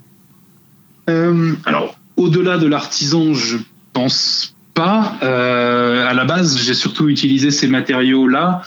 Alors, 1.66 1.98
au-delà 2.16 2.58
de 2.58 2.68
l'artisan, 2.68 3.34
je 3.34 3.58
pense 3.92 4.56
pas. 4.74 5.18
À 5.22 6.14
la 6.14 6.24
base, 6.24 6.58
j'ai 6.58 6.74
surtout 6.74 7.10
utilisé 7.10 7.52
ces 7.52 7.68
matériaux-là 7.68 8.62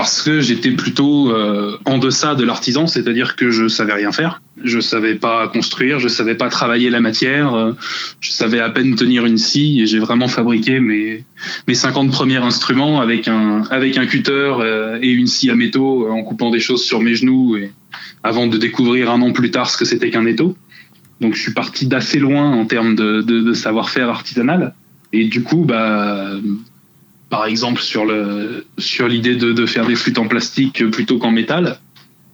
parce 0.00 0.22
que 0.22 0.40
j'étais 0.40 0.70
plutôt 0.70 1.30
euh, 1.30 1.76
en 1.84 1.98
deçà 1.98 2.34
de 2.34 2.42
l'artisan, 2.42 2.86
c'est-à-dire 2.86 3.36
que 3.36 3.50
je 3.50 3.68
savais 3.68 3.92
rien 3.92 4.12
faire, 4.12 4.40
je 4.64 4.80
savais 4.80 5.14
pas 5.14 5.46
construire, 5.48 5.98
je 5.98 6.08
savais 6.08 6.34
pas 6.34 6.48
travailler 6.48 6.88
la 6.88 7.00
matière, 7.00 7.52
euh, 7.52 7.72
je 8.18 8.30
savais 8.30 8.60
à 8.60 8.70
peine 8.70 8.94
tenir 8.94 9.26
une 9.26 9.36
scie 9.36 9.82
et 9.82 9.84
j'ai 9.84 9.98
vraiment 9.98 10.26
fabriqué 10.26 10.80
mes 10.80 11.22
mes 11.68 11.74
50 11.74 12.10
premiers 12.10 12.38
instruments 12.38 13.02
avec 13.02 13.28
un 13.28 13.64
avec 13.70 13.98
un 13.98 14.06
cutter 14.06 14.54
euh, 14.60 14.98
et 15.02 15.10
une 15.10 15.26
scie 15.26 15.50
à 15.50 15.54
métaux 15.54 16.10
en 16.10 16.22
coupant 16.22 16.50
des 16.50 16.60
choses 16.60 16.82
sur 16.82 17.02
mes 17.02 17.14
genoux 17.14 17.58
et 17.58 17.70
avant 18.22 18.46
de 18.46 18.56
découvrir 18.56 19.10
un 19.10 19.20
an 19.20 19.32
plus 19.32 19.50
tard 19.50 19.68
ce 19.68 19.76
que 19.76 19.84
c'était 19.84 20.08
qu'un 20.08 20.24
étau. 20.24 20.56
Donc 21.20 21.34
je 21.34 21.42
suis 21.42 21.52
parti 21.52 21.86
d'assez 21.86 22.20
loin 22.20 22.50
en 22.50 22.64
termes 22.64 22.94
de, 22.94 23.20
de 23.20 23.52
savoir-faire 23.52 24.08
artisanal. 24.08 24.72
Et 25.12 25.24
du 25.24 25.42
coup, 25.42 25.64
bah, 25.66 26.30
par 27.30 27.46
exemple 27.46 27.80
sur 27.80 28.04
le 28.04 28.66
sur 28.76 29.08
l'idée 29.08 29.36
de, 29.36 29.52
de 29.52 29.66
faire 29.66 29.86
des 29.86 29.94
flûtes 29.94 30.18
en 30.18 30.26
plastique 30.26 30.84
plutôt 30.90 31.18
qu'en 31.18 31.30
métal, 31.30 31.78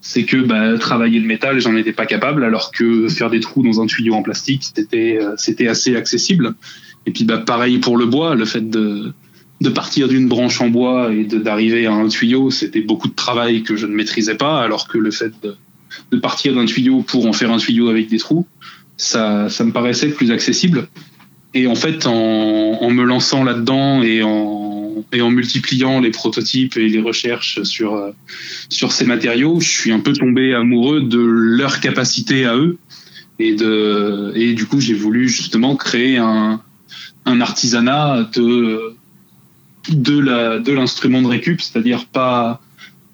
c'est 0.01 0.25
que 0.25 0.39
bah, 0.39 0.79
travailler 0.79 1.21
le 1.21 1.27
métal, 1.27 1.61
j'en 1.61 1.77
étais 1.77 1.93
pas 1.93 2.07
capable, 2.07 2.45
alors 2.45 2.73
que 2.73 3.09
faire 3.09 3.31
des 3.31 3.41
trous 3.41 3.63
dans 3.63 3.81
un 3.81 3.87
tuyau 3.87 4.15
en 4.15 4.23
plastique, 4.23 4.65
c'était 4.75 5.19
euh, 5.21 5.35
c'était 5.37 5.69
assez 5.69 5.95
accessible. 5.95 6.55
Et 7.07 7.11
puis 7.11 7.25
bah, 7.25 7.39
pareil 7.39 7.79
pour 7.79 7.97
le 7.97 8.07
bois, 8.07 8.35
le 8.35 8.47
fait 8.47 8.69
de 8.69 9.13
de 9.61 9.71
partir 9.71 10.09
d'une 10.09 10.29
branche 10.29 10.61
en 10.61 10.69
bois 10.69 11.13
et 11.13 11.25
d'arriver 11.25 11.87
à 11.87 11.93
un 11.93 12.09
tuyau, 12.09 12.51
c'était 12.51 12.83
beaucoup 12.83 13.09
de 13.09 13.15
travail 13.15 13.63
que 13.63 13.77
je 13.77 13.87
ne 13.87 13.95
maîtrisais 13.95 14.35
pas, 14.35 14.63
alors 14.63 14.87
que 14.87 14.99
le 14.99 15.11
fait 15.11 15.33
de, 15.43 15.57
de 16.11 16.17
partir 16.19 16.55
d'un 16.55 16.67
tuyau 16.67 17.03
pour 17.03 17.27
en 17.27 17.33
faire 17.33 17.51
un 17.51 17.57
tuyau 17.57 17.89
avec 17.89 18.09
des 18.09 18.19
trous, 18.19 18.47
ça, 18.99 19.49
ça 19.49 19.65
me 19.65 19.73
paraissait 19.73 20.11
plus 20.11 20.31
accessible. 20.31 20.89
Et 21.55 21.67
en 21.67 21.75
fait, 21.75 22.07
en, 22.07 22.13
en 22.13 22.91
me 22.91 23.03
lançant 23.03 23.45
là-dedans 23.45 24.03
et 24.03 24.23
en, 24.23 24.76
et 25.13 25.21
en 25.23 25.31
multipliant 25.31 26.01
les 26.01 26.11
prototypes 26.11 26.77
et 26.77 26.89
les 26.89 27.01
recherches 27.01 27.63
sur, 27.63 27.95
euh, 27.95 28.11
sur 28.69 28.93
ces 28.93 29.05
matériaux, 29.05 29.61
je 29.61 29.69
suis 29.69 29.93
un 29.93 30.01
peu 30.01 30.13
tombé 30.13 30.55
amoureux 30.55 31.01
de 31.03 31.21
leur 31.21 31.81
capacité 31.81 32.45
à 32.45 32.57
eux. 32.57 32.79
Et, 33.39 33.55
de, 33.55 34.33
et 34.35 34.55
du 34.55 34.67
coup, 34.67 34.81
j'ai 34.81 34.95
voulu 34.95 35.29
justement 35.29 35.77
créer 35.77 36.17
un, 36.17 36.63
un 37.27 37.41
artisanat 37.41 38.31
de, 38.35 38.95
de 39.91 40.19
la 40.19 40.59
de 40.59 40.73
l'instrument 40.73 41.21
de 41.21 41.27
récup, 41.27 41.61
c'est-à-dire 41.61 42.07
pas 42.07 42.63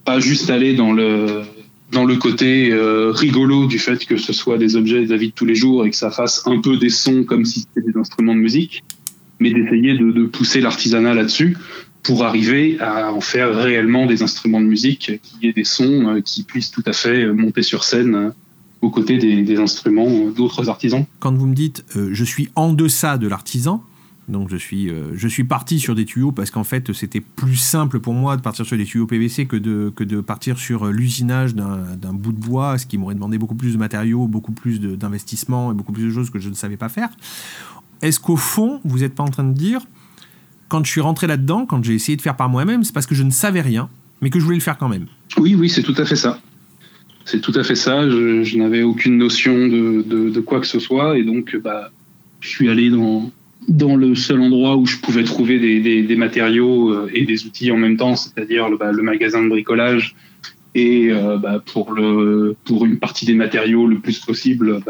pas 0.04 0.20
juste 0.20 0.50
aller 0.50 0.74
dans 0.74 0.92
le 0.92 1.42
dans 1.90 2.04
le 2.04 2.16
côté 2.16 2.70
euh, 2.70 3.10
rigolo 3.10 3.66
du 3.66 3.78
fait 3.78 4.04
que 4.06 4.16
ce 4.16 4.32
soit 4.32 4.58
des 4.58 4.76
objets 4.76 5.04
de 5.04 5.10
la 5.10 5.16
vie 5.16 5.28
de 5.28 5.34
tous 5.34 5.44
les 5.44 5.54
jours 5.54 5.84
et 5.84 5.90
que 5.90 5.96
ça 5.96 6.10
fasse 6.10 6.42
un 6.46 6.60
peu 6.60 6.76
des 6.78 6.88
sons 6.88 7.24
comme 7.24 7.44
si 7.44 7.60
c'était 7.60 7.86
des 7.92 7.98
instruments 7.98 8.34
de 8.34 8.40
musique, 8.40 8.82
mais 9.42 9.52
d'essayer 9.52 9.94
de, 9.98 10.24
pousser 10.26 10.60
l'artisanat 10.60 11.14
là-dessus 11.14 11.56
pour 12.02 12.24
arriver 12.24 12.78
à 12.80 13.12
en 13.12 13.20
faire 13.20 13.54
réellement 13.54 14.06
des 14.06 14.22
instruments 14.22 14.60
de 14.60 14.66
musique 14.66 15.20
qui 15.22 15.46
aient 15.46 15.52
des 15.52 15.64
sons 15.64 16.08
euh, 16.08 16.20
qui 16.20 16.42
puissent 16.44 16.70
tout 16.70 16.82
à 16.86 16.92
fait 16.92 17.24
euh, 17.24 17.32
monter 17.32 17.62
sur 17.62 17.84
scène 17.84 18.14
euh, 18.14 18.30
aux 18.80 18.90
côtés 18.90 19.18
des, 19.18 19.58
instruments 19.58 20.28
d'autres 20.30 20.68
artisans. 20.68 21.04
Quand 21.20 21.34
vous 21.34 21.46
me 21.46 21.54
dites 21.54 21.84
je 21.94 22.24
suis 22.24 22.48
en 22.56 22.72
deçà 22.72 23.16
de 23.16 23.28
l'artisan, 23.28 23.84
donc 24.26 24.50
je 24.50 24.56
suis, 24.56 24.90
je 25.14 25.28
suis 25.28 25.44
parti 25.44 25.78
sur 25.78 25.94
des 25.94 26.04
tuyaux 26.04 26.32
parce 26.32 26.50
qu'en 26.50 26.64
fait 26.64 26.92
c'était 26.92 27.20
plus 27.20 27.54
simple 27.54 28.00
pour 28.00 28.12
moi 28.12 28.36
de 28.36 28.42
partir 28.42 28.66
sur 28.66 28.76
des 28.76 28.84
tuyaux 28.84 29.06
PVC 29.06 29.46
que 29.46 29.54
de, 29.54 29.92
que 29.94 30.02
de 30.02 30.20
partir 30.20 30.58
sur 30.58 30.86
l'usinage 30.86 31.54
d'un 31.54 32.12
bout 32.12 32.32
de 32.32 32.40
bois, 32.40 32.76
ce 32.76 32.86
qui 32.86 32.98
m'aurait 32.98 33.14
demandé 33.14 33.38
beaucoup 33.38 33.54
plus 33.54 33.74
de 33.74 33.78
matériaux, 33.78 34.26
beaucoup 34.26 34.50
plus 34.50 34.80
d'investissement 34.80 35.70
et 35.70 35.74
beaucoup 35.76 35.92
plus 35.92 36.06
de 36.06 36.10
choses 36.10 36.30
que 36.30 36.40
je 36.40 36.48
ne 36.48 36.54
savais 36.54 36.76
pas 36.76 36.88
faire. 36.88 37.10
Est-ce 38.02 38.20
qu'au 38.20 38.36
fond, 38.36 38.80
vous 38.84 38.98
n'êtes 38.98 39.14
pas 39.14 39.22
en 39.22 39.28
train 39.28 39.44
de 39.44 39.54
dire, 39.54 39.80
quand 40.68 40.84
je 40.84 40.90
suis 40.90 41.00
rentré 41.00 41.26
là-dedans, 41.26 41.66
quand 41.66 41.82
j'ai 41.84 41.94
essayé 41.94 42.16
de 42.16 42.22
faire 42.22 42.36
par 42.36 42.48
moi-même, 42.48 42.82
c'est 42.82 42.92
parce 42.92 43.06
que 43.06 43.14
je 43.14 43.22
ne 43.22 43.30
savais 43.30 43.60
rien, 43.60 43.88
mais 44.20 44.28
que 44.28 44.40
je 44.40 44.44
voulais 44.44 44.56
le 44.56 44.62
faire 44.62 44.76
quand 44.76 44.88
même 44.88 45.06
Oui, 45.38 45.54
oui, 45.54 45.68
c'est 45.68 45.82
tout 45.82 45.94
à 45.96 46.04
fait 46.04 46.16
ça. 46.16 46.40
C'est 47.24 47.40
tout 47.40 47.52
à 47.54 47.62
fait 47.62 47.76
ça. 47.76 48.08
Je, 48.08 48.56
n'avais 48.58 48.82
aucune 48.82 49.16
notion 49.16 49.68
de, 49.68 50.40
quoi 50.40 50.60
que 50.60 50.66
ce 50.66 50.80
soit 50.80 51.16
et 51.16 51.22
donc 51.22 51.56
bah, 51.56 51.90
je 52.40 52.48
suis 52.48 52.68
allé 52.68 52.90
dans, 52.90 53.30
dans 53.68 53.94
le 53.94 54.16
seul 54.16 54.40
endroit 54.40 54.76
où 54.76 54.86
je 54.86 54.96
pouvais 54.96 55.22
trouver 55.22 55.58
des, 55.58 56.16
matériaux 56.16 56.90
euh, 56.90 57.10
et 57.14 57.24
des 57.24 57.46
outils 57.46 57.70
en 57.70 57.76
même 57.76 57.96
temps, 57.96 58.16
c'est-à-dire 58.16 58.68
le, 58.68 58.76
bah, 58.76 58.92
magasin 58.92 59.42
de 59.44 59.48
bricolage. 59.48 60.16
Et 60.74 61.12
euh, 61.12 61.36
bah, 61.36 61.62
pour, 61.64 61.94
pour 62.64 62.84
une 62.84 62.98
partie 62.98 63.26
des 63.26 63.34
matériaux 63.34 63.86
le 63.86 63.98
plus 63.98 64.18
possible, 64.18 64.80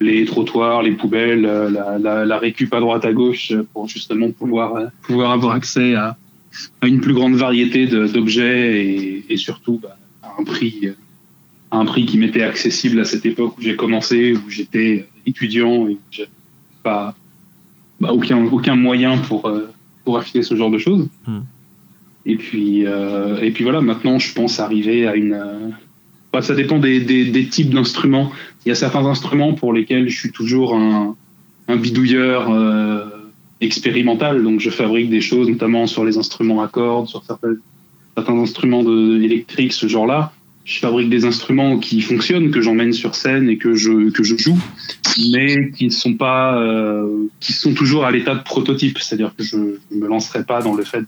les 0.00 0.24
trottoirs, 0.24 0.82
les 0.82 0.92
poubelles, 0.92 1.44
euh, 1.44 1.70
la, 1.70 1.98
la, 1.98 2.24
la 2.24 2.38
récup 2.38 2.72
à 2.72 2.80
droite 2.80 3.04
à 3.04 3.12
gauche 3.12 3.52
pour 3.72 3.88
justement 3.88 4.30
pouvoir, 4.30 4.76
euh, 4.76 4.86
pouvoir 5.02 5.32
avoir 5.32 5.54
accès 5.54 5.94
à, 5.94 6.16
à 6.80 6.86
une 6.86 7.00
plus 7.00 7.14
grande 7.14 7.34
variété 7.34 7.86
d'objets 7.86 8.84
et, 8.84 9.24
et 9.28 9.36
surtout 9.36 9.80
bah, 9.82 9.96
à 10.22 10.40
un 10.40 10.44
prix 10.44 10.80
euh, 10.84 10.92
à 11.70 11.78
un 11.78 11.84
prix 11.84 12.06
qui 12.06 12.16
m'était 12.16 12.42
accessible 12.42 12.98
à 13.00 13.04
cette 13.04 13.26
époque 13.26 13.58
où 13.58 13.60
j'ai 13.60 13.76
commencé, 13.76 14.32
où 14.32 14.48
j'étais 14.48 15.06
étudiant 15.26 15.86
et 15.88 15.92
où 15.92 15.98
j'avais 16.10 16.30
pas 16.82 17.14
bah, 18.00 18.12
aucun 18.12 18.44
aucun 18.46 18.76
moyen 18.76 19.18
pour 19.18 19.46
euh, 19.46 19.68
pour 20.04 20.16
acheter 20.16 20.42
ce 20.42 20.54
genre 20.54 20.70
de 20.70 20.78
choses. 20.78 21.08
Hmm. 21.26 21.40
Et 22.24 22.36
puis 22.36 22.86
euh, 22.86 23.40
et 23.42 23.50
puis 23.50 23.64
voilà, 23.64 23.80
maintenant 23.80 24.18
je 24.18 24.32
pense 24.32 24.60
arriver 24.60 25.06
à 25.06 25.16
une 25.16 25.34
euh, 25.34 25.68
bah, 26.32 26.42
ça 26.42 26.54
dépend 26.54 26.78
des, 26.78 27.00
des, 27.00 27.24
des 27.26 27.46
types 27.48 27.70
d'instruments. 27.70 28.30
Il 28.64 28.68
y 28.68 28.72
a 28.72 28.74
certains 28.74 29.06
instruments 29.06 29.54
pour 29.54 29.72
lesquels 29.72 30.08
je 30.08 30.18
suis 30.18 30.32
toujours 30.32 30.74
un, 30.74 31.16
bidouilleur 31.68 32.50
euh, 32.50 33.04
expérimental, 33.60 34.42
donc 34.42 34.60
je 34.60 34.70
fabrique 34.70 35.10
des 35.10 35.20
choses 35.20 35.48
notamment 35.48 35.86
sur 35.86 36.04
les 36.04 36.16
instruments 36.16 36.62
à 36.62 36.68
cordes, 36.68 37.08
sur 37.08 37.22
certains, 37.24 37.56
instruments 38.16 38.82
électriques, 38.82 39.72
ce 39.72 39.86
genre-là. 39.86 40.32
Je 40.64 40.80
fabrique 40.80 41.08
des 41.08 41.24
instruments 41.24 41.78
qui 41.78 42.02
fonctionnent, 42.02 42.50
que 42.50 42.60
j'emmène 42.60 42.92
sur 42.92 43.14
scène 43.14 43.48
et 43.48 43.56
que 43.56 43.74
je, 43.74 44.10
joue, 44.36 44.58
mais 45.32 45.56
euh, 45.56 47.26
qui 47.40 47.52
sont 47.52 47.72
toujours 47.72 48.04
à 48.04 48.10
l'état 48.10 48.34
de 48.34 48.42
prototype. 48.42 48.98
C'est-à-dire 48.98 49.34
que 49.34 49.42
je 49.42 49.56
ne 49.56 49.76
me 49.92 50.06
lancerai 50.06 50.44
pas 50.44 50.60
dans 50.60 50.74
le 50.74 50.84
fait 50.84 51.04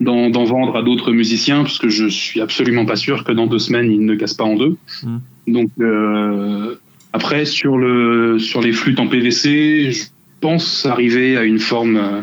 d'en, 0.00 0.30
vendre 0.30 0.76
à 0.76 0.82
d'autres 0.82 1.10
musiciens, 1.10 1.62
parce 1.62 1.78
que 1.78 1.88
je 1.88 2.06
suis 2.06 2.40
absolument 2.40 2.86
pas 2.86 2.94
sûr 2.94 3.24
que 3.24 3.32
dans 3.32 3.48
deux 3.48 3.58
semaines, 3.58 3.90
ils 3.90 4.04
ne 4.04 4.14
cassent 4.14 4.34
pas 4.34 4.44
en 4.44 4.54
deux. 4.54 4.76
Mm. 5.02 5.16
Donc, 5.52 5.70
euh, 5.80 6.76
après, 7.12 7.44
sur, 7.44 7.78
le, 7.78 8.38
sur 8.38 8.60
les 8.60 8.72
flûtes 8.72 9.00
en 9.00 9.08
PVC, 9.08 9.92
je 9.92 10.04
pense 10.40 10.86
arriver 10.86 11.36
à 11.36 11.44
une 11.44 11.58
forme. 11.58 11.96
euh, 11.96 12.20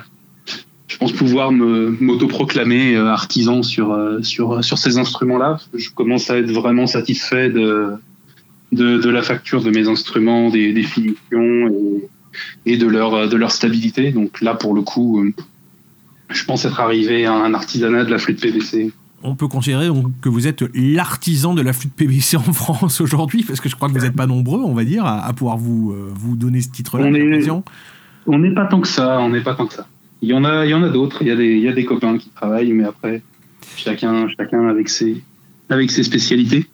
je 0.87 0.97
pense 0.97 1.11
pouvoir 1.11 1.51
me 1.51 1.97
m'autoproclamer 1.99 2.95
euh, 2.95 3.07
artisan 3.07 3.63
sur 3.63 3.97
sur 4.21 4.63
sur 4.63 4.77
ces 4.77 4.97
instruments-là. 4.97 5.59
Je 5.73 5.89
commence 5.89 6.29
à 6.29 6.37
être 6.37 6.51
vraiment 6.51 6.87
satisfait 6.87 7.49
de 7.49 7.93
de, 8.71 9.09
la 9.09 9.21
facture 9.21 9.63
de 9.63 9.71
mes 9.71 9.87
instruments, 9.87 10.49
des, 10.49 10.83
finitions 10.83 11.69
et, 11.69 12.73
et 12.73 12.77
de 12.77 12.87
leur 12.87 13.27
de 13.27 13.35
leur 13.35 13.51
stabilité. 13.51 14.11
Donc 14.11 14.41
là, 14.41 14.53
pour 14.53 14.73
le 14.75 14.83
coup, 14.83 15.25
je 16.29 16.45
pense 16.45 16.65
être 16.65 16.79
arrivé 16.79 17.25
à 17.25 17.33
un 17.33 17.53
artisanat 17.53 18.03
de 18.03 18.11
la 18.11 18.17
flûte 18.17 18.39
PVC. 18.39 18.91
On 19.25 19.35
peut 19.35 19.47
considérer 19.47 19.87
donc 19.87 20.07
que 20.21 20.29
vous 20.29 20.47
êtes 20.47 20.63
l'artisan 20.73 21.53
de 21.53 21.61
la 21.61 21.73
flûte 21.73 21.93
PVC 21.93 22.37
en 22.37 22.53
France 22.53 23.01
aujourd'hui, 23.01 23.43
parce 23.43 23.59
que 23.59 23.69
je 23.69 23.75
crois 23.75 23.89
que 23.89 23.93
vous 23.93 24.05
n'êtes 24.05 24.15
pas 24.15 24.27
nombreux, 24.27 24.61
on 24.63 24.73
va 24.73 24.83
dire, 24.83 25.05
à, 25.05 25.25
à 25.25 25.33
pouvoir 25.33 25.57
vous, 25.57 25.91
euh, 25.91 26.11
vous 26.13 26.35
donner 26.35 26.61
ce 26.61 26.69
titre-là. 26.69 27.05
On 28.27 28.39
n'est 28.39 28.53
pas 28.53 28.65
tant 28.65 28.79
que 28.79 28.87
ça, 28.87 29.19
on 29.19 29.29
n'est 29.29 29.41
pas 29.41 29.55
tant 29.55 29.67
que 29.67 29.73
ça. 29.73 29.87
Il 30.21 30.29
y 30.29 30.33
en 30.33 30.43
a, 30.45 30.65
il 30.65 30.71
y 30.71 30.73
en 30.73 30.83
a 30.83 30.89
d'autres. 30.89 31.17
Il 31.21 31.27
y 31.27 31.31
a 31.31 31.35
des, 31.35 31.55
il 31.55 31.61
y 31.61 31.67
a 31.67 31.73
des 31.73 31.85
copains 31.85 32.17
qui 32.17 32.29
travaillent, 32.29 32.73
mais 32.73 32.85
après, 32.85 33.21
chacun, 33.75 34.27
chacun 34.37 34.67
avec 34.67 34.89
ses, 34.89 35.21
avec 35.69 35.91
ses 35.91 36.03
spécialités. 36.03 36.65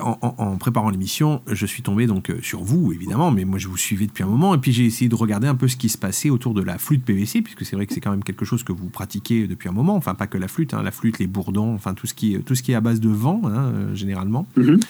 En, 0.00 0.56
préparant 0.56 0.88
l'émission, 0.88 1.42
je 1.46 1.66
suis 1.66 1.82
tombé 1.82 2.06
donc 2.06 2.30
euh, 2.30 2.38
sur 2.40 2.62
vous, 2.62 2.92
évidemment, 2.94 3.30
mais 3.30 3.44
moi 3.44 3.58
je 3.58 3.68
vous 3.68 3.76
suivais 3.76 4.06
depuis 4.06 4.24
un 4.24 4.26
moment, 4.26 4.54
et 4.54 4.58
puis 4.58 4.72
j'ai 4.72 4.86
essayé 4.86 5.08
de 5.10 5.14
regarder 5.14 5.46
un 5.46 5.54
peu 5.54 5.68
ce 5.68 5.76
qui 5.76 5.90
se 5.90 5.98
passait 5.98 6.30
autour 6.30 6.54
de 6.54 6.62
la 6.62 6.78
flûte 6.78 7.04
PVC, 7.04 7.42
puisque 7.42 7.66
c'est 7.66 7.76
vrai 7.76 7.86
que 7.86 7.92
c'est 7.92 8.00
quand 8.00 8.10
même 8.10 8.24
quelque 8.24 8.46
chose 8.46 8.62
que 8.62 8.72
vous 8.72 8.88
pratiquez 8.88 9.46
depuis 9.46 9.68
un 9.68 9.72
moment, 9.72 9.96
enfin 9.96 10.14
pas 10.14 10.26
que 10.26 10.38
la 10.38 10.48
flûte, 10.48 10.72
hein, 10.72 10.82
la 10.82 10.92
flûte, 10.92 11.18
les 11.18 11.26
bourdons, 11.26 11.74
enfin 11.74 11.92
tout 11.92 12.06
ce 12.06 12.14
qui 12.14 12.34
est, 12.34 12.38
tout 12.38 12.54
ce 12.54 12.62
qui 12.62 12.72
est 12.72 12.74
à 12.74 12.80
base 12.80 13.00
de 13.00 13.10
vent, 13.10 13.42
hein, 13.44 13.72
euh, 13.74 13.94
généralement. 13.94 14.46
Mhm. 14.56 14.80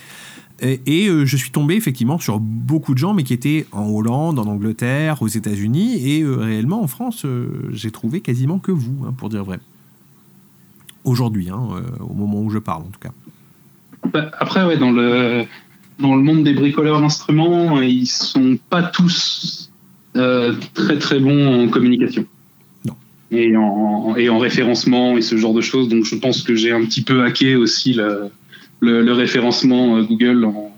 Et, 0.61 0.81
et, 0.87 1.09
euh, 1.09 1.25
je 1.25 1.37
suis 1.37 1.51
tombé 1.51 1.75
effectivement 1.75 2.19
sur 2.21 2.39
beaucoup 2.39 2.95
de 2.95 2.99
gens, 2.99 3.15
mais 3.15 3.25
qui 3.25 3.33
étaient 3.33 3.67
en 3.73 3.89
Hollande, 3.89 4.39
en 4.39 4.47
Angleterre, 4.47 5.21
aux 5.21 5.29
États-Unis, 5.29 5.97
et 6.09 6.23
euh, 6.23 6.37
réellement 6.37 6.83
en 6.83 6.87
France, 6.87 7.27
j'ai 7.71 7.91
trouvé 7.91 8.21
quasiment 8.21 8.61
que 8.61 8.73
vous, 8.73 9.05
hein, 9.05 9.15
pour 9.17 9.31
dire 9.31 9.45
vrai. 9.45 9.59
Aujourd'hui, 11.05 11.49
au 11.51 12.13
moment 12.13 12.43
où 12.43 12.51
je 12.51 12.59
parle 12.59 12.83
en 12.83 12.91
tout 12.91 13.01
cas. 13.01 13.13
Bah, 14.13 14.31
Après, 14.39 14.65
ouais, 14.65 14.77
dans 14.77 14.91
le, 14.91 15.45
dans 15.99 16.15
le 16.15 16.23
monde 16.23 16.45
des 16.45 16.55
bricoleurs 16.55 17.01
d'instruments, 17.01 17.81
ils 17.81 18.07
sont 18.07 18.59
pas 18.71 18.83
tous 18.83 19.71
euh, 20.17 20.55
très 20.75 20.99
très 20.99 21.19
bons 21.21 21.65
en 21.65 21.69
communication. 21.69 22.25
Non. 22.85 22.95
Et 23.31 23.57
en, 23.57 24.17
et 24.17 24.29
en 24.29 24.39
référencement 24.39 25.17
et 25.17 25.23
ce 25.23 25.37
genre 25.37 25.55
de 25.55 25.61
choses. 25.61 25.89
Donc 25.89 26.05
je 26.05 26.15
pense 26.15 26.43
que 26.43 26.55
j'ai 26.55 26.73
un 26.73 26.85
petit 26.85 27.03
peu 27.03 27.25
hacké 27.25 27.57
aussi 27.57 27.95
le, 27.95 28.31
le, 28.81 29.03
le 29.03 29.13
référencement 29.13 29.97
euh, 29.97 30.03
Google 30.03 30.45
en, 30.45 30.75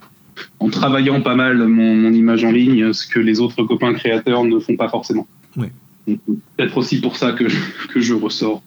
en 0.58 0.68
travaillant 0.68 1.20
pas 1.20 1.34
mal 1.34 1.66
mon, 1.66 1.94
mon 1.94 2.12
image 2.12 2.44
en 2.44 2.50
ligne, 2.50 2.92
ce 2.92 3.06
que 3.06 3.18
les 3.18 3.40
autres 3.40 3.62
copains 3.64 3.94
créateurs 3.94 4.44
ne 4.44 4.58
font 4.58 4.76
pas 4.76 4.88
forcément. 4.88 5.26
Donc, 5.56 5.70
Peut-être 6.56 6.76
aussi 6.78 7.00
pour 7.00 7.16
ça 7.16 7.32
que, 7.32 7.44
que 7.92 8.00
je 8.00 8.14
ressors. 8.14 8.62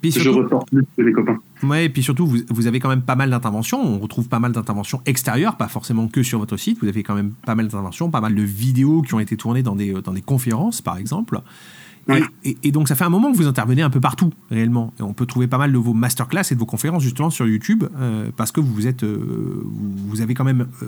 Puis 0.00 0.10
Je 0.12 0.28
ressors 0.28 0.64
plus 0.66 0.84
que 0.96 1.02
les 1.02 1.12
copains. 1.12 1.38
Ouais, 1.62 1.86
et 1.86 1.88
puis 1.88 2.02
surtout, 2.02 2.26
vous, 2.26 2.38
vous 2.50 2.66
avez 2.66 2.80
quand 2.80 2.88
même 2.88 3.02
pas 3.02 3.16
mal 3.16 3.30
d'interventions. 3.30 3.80
On 3.82 3.98
retrouve 3.98 4.28
pas 4.28 4.38
mal 4.38 4.52
d'interventions 4.52 5.00
extérieures, 5.06 5.56
pas 5.56 5.68
forcément 5.68 6.06
que 6.08 6.22
sur 6.22 6.38
votre 6.38 6.56
site. 6.56 6.78
Vous 6.82 6.88
avez 6.88 7.02
quand 7.02 7.14
même 7.14 7.32
pas 7.44 7.54
mal 7.54 7.66
d'interventions, 7.66 8.10
pas 8.10 8.20
mal 8.20 8.34
de 8.34 8.42
vidéos 8.42 9.02
qui 9.02 9.14
ont 9.14 9.20
été 9.20 9.36
tournées 9.36 9.62
dans 9.62 9.74
des, 9.76 9.92
dans 10.02 10.12
des 10.12 10.22
conférences, 10.22 10.80
par 10.82 10.98
exemple. 10.98 11.40
Et- 12.08 12.12
Ouais. 12.12 12.22
Et, 12.44 12.56
et 12.62 12.70
donc, 12.70 12.86
ça 12.86 12.94
fait 12.94 13.02
un 13.02 13.08
moment 13.08 13.32
que 13.32 13.36
vous 13.36 13.48
intervenez 13.48 13.82
un 13.82 13.90
peu 13.90 13.98
partout, 13.98 14.32
réellement. 14.48 14.92
Et 15.00 15.02
on 15.02 15.12
peut 15.12 15.26
trouver 15.26 15.48
pas 15.48 15.58
mal 15.58 15.72
de 15.72 15.78
vos 15.78 15.92
masterclass 15.92 16.42
et 16.52 16.54
de 16.54 16.60
vos 16.60 16.66
conférences, 16.66 17.02
justement, 17.02 17.30
sur 17.30 17.48
YouTube, 17.48 17.82
euh, 17.98 18.30
parce 18.36 18.52
que 18.52 18.60
vous, 18.60 18.86
êtes, 18.86 19.02
euh, 19.02 19.64
vous 20.06 20.20
avez 20.20 20.34
quand 20.34 20.44
même 20.44 20.68
euh, 20.82 20.86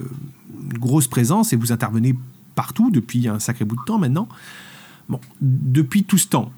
une 0.71 0.79
grosse 0.79 1.09
présence 1.09 1.53
et 1.53 1.57
vous 1.57 1.73
intervenez 1.73 2.15
partout 2.55 2.91
depuis 2.93 3.27
un 3.27 3.41
sacré 3.41 3.65
bout 3.65 3.75
de 3.75 3.83
temps 3.85 3.99
maintenant. 3.99 4.29
Bon, 5.09 5.19
depuis 5.41 6.05
tout 6.05 6.19
ce 6.19 6.29
temps, 6.29 6.53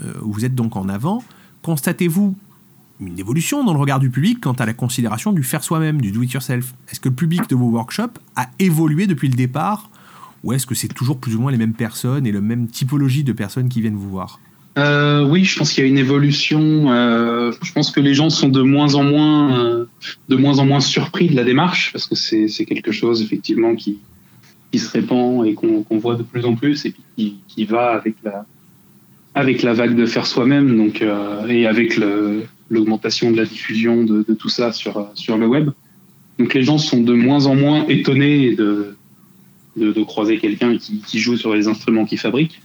euh, 0.00 0.12
vous 0.22 0.44
êtes 0.44 0.54
donc 0.54 0.76
en 0.76 0.88
avant, 0.88 1.24
constatez-vous 1.66 2.36
une 3.00 3.18
évolution 3.18 3.64
dans 3.64 3.72
le 3.72 3.80
regard 3.80 3.98
du 3.98 4.08
public 4.08 4.38
quant 4.40 4.52
à 4.52 4.66
la 4.66 4.72
considération 4.72 5.32
du 5.32 5.42
faire 5.42 5.64
soi-même, 5.64 6.00
du 6.00 6.12
do-it-yourself? 6.12 6.74
Est-ce 6.88 7.00
que 7.00 7.08
le 7.08 7.14
public 7.16 7.50
de 7.50 7.56
vos 7.56 7.66
workshops 7.66 8.20
a 8.36 8.46
évolué 8.60 9.08
depuis 9.08 9.28
le 9.28 9.34
départ 9.34 9.90
ou 10.44 10.52
est-ce 10.52 10.64
que 10.64 10.76
c'est 10.76 10.86
toujours 10.86 11.18
plus 11.18 11.34
ou 11.34 11.40
moins 11.40 11.50
les 11.50 11.58
mêmes 11.58 11.74
personnes 11.74 12.24
et 12.24 12.30
la 12.30 12.40
même 12.40 12.68
typologie 12.68 13.24
de 13.24 13.32
personnes 13.32 13.68
qui 13.68 13.80
viennent 13.80 13.96
vous 13.96 14.10
voir? 14.10 14.38
Euh, 14.78 15.26
oui, 15.28 15.42
je 15.42 15.58
pense 15.58 15.72
qu'il 15.72 15.82
y 15.82 15.86
a 15.88 15.90
une 15.90 15.98
évolution. 15.98 16.92
euh, 16.92 17.50
je 17.60 17.72
pense 17.72 17.90
que 17.90 17.98
les 17.98 18.14
gens 18.14 18.30
sont 18.30 18.48
de 18.48 18.62
moins 18.62 18.94
en 18.94 19.02
moins, 19.02 19.58
euh, 19.58 19.86
de 20.28 20.36
moins 20.36 20.60
en 20.60 20.66
moins 20.66 20.80
surpris 20.80 21.28
de 21.28 21.34
la 21.34 21.42
démarche 21.42 21.90
parce 21.92 22.06
que 22.06 22.14
c'est 22.14 22.64
quelque 22.64 22.92
chose 22.92 23.22
effectivement 23.22 23.74
qui 23.74 23.98
qui 24.70 24.78
se 24.78 24.90
répand 24.90 25.44
et 25.46 25.54
qu'on 25.54 25.82
qu'on 25.82 25.98
voit 25.98 26.14
de 26.14 26.22
plus 26.22 26.44
en 26.44 26.54
plus 26.54 26.84
et 26.84 26.90
puis 26.92 27.02
qui, 27.16 27.36
qui 27.48 27.64
va 27.64 27.92
avec 27.92 28.14
la 28.22 28.46
avec 29.36 29.62
la 29.62 29.74
vague 29.74 29.94
de 29.94 30.06
faire 30.06 30.26
soi-même 30.26 30.76
donc 30.78 31.02
euh, 31.02 31.46
et 31.46 31.66
avec 31.66 32.00
l'augmentation 32.70 33.30
de 33.30 33.36
la 33.36 33.44
diffusion 33.44 34.02
de, 34.02 34.22
tout 34.32 34.48
ça 34.48 34.72
sur 34.72 35.36
le 35.38 35.46
web. 35.46 35.70
Donc 36.38 36.54
les 36.54 36.62
gens 36.62 36.78
sont 36.78 37.02
de 37.02 37.12
moins 37.12 37.44
en 37.46 37.54
moins 37.54 37.86
étonnés 37.86 38.56
de 38.56 40.02
croiser 40.04 40.38
quelqu'un 40.38 40.76
qui, 40.78 41.18
joue 41.18 41.36
sur 41.36 41.54
les 41.54 41.68
instruments 41.68 42.06
qu'il 42.06 42.18
fabrique. 42.18 42.62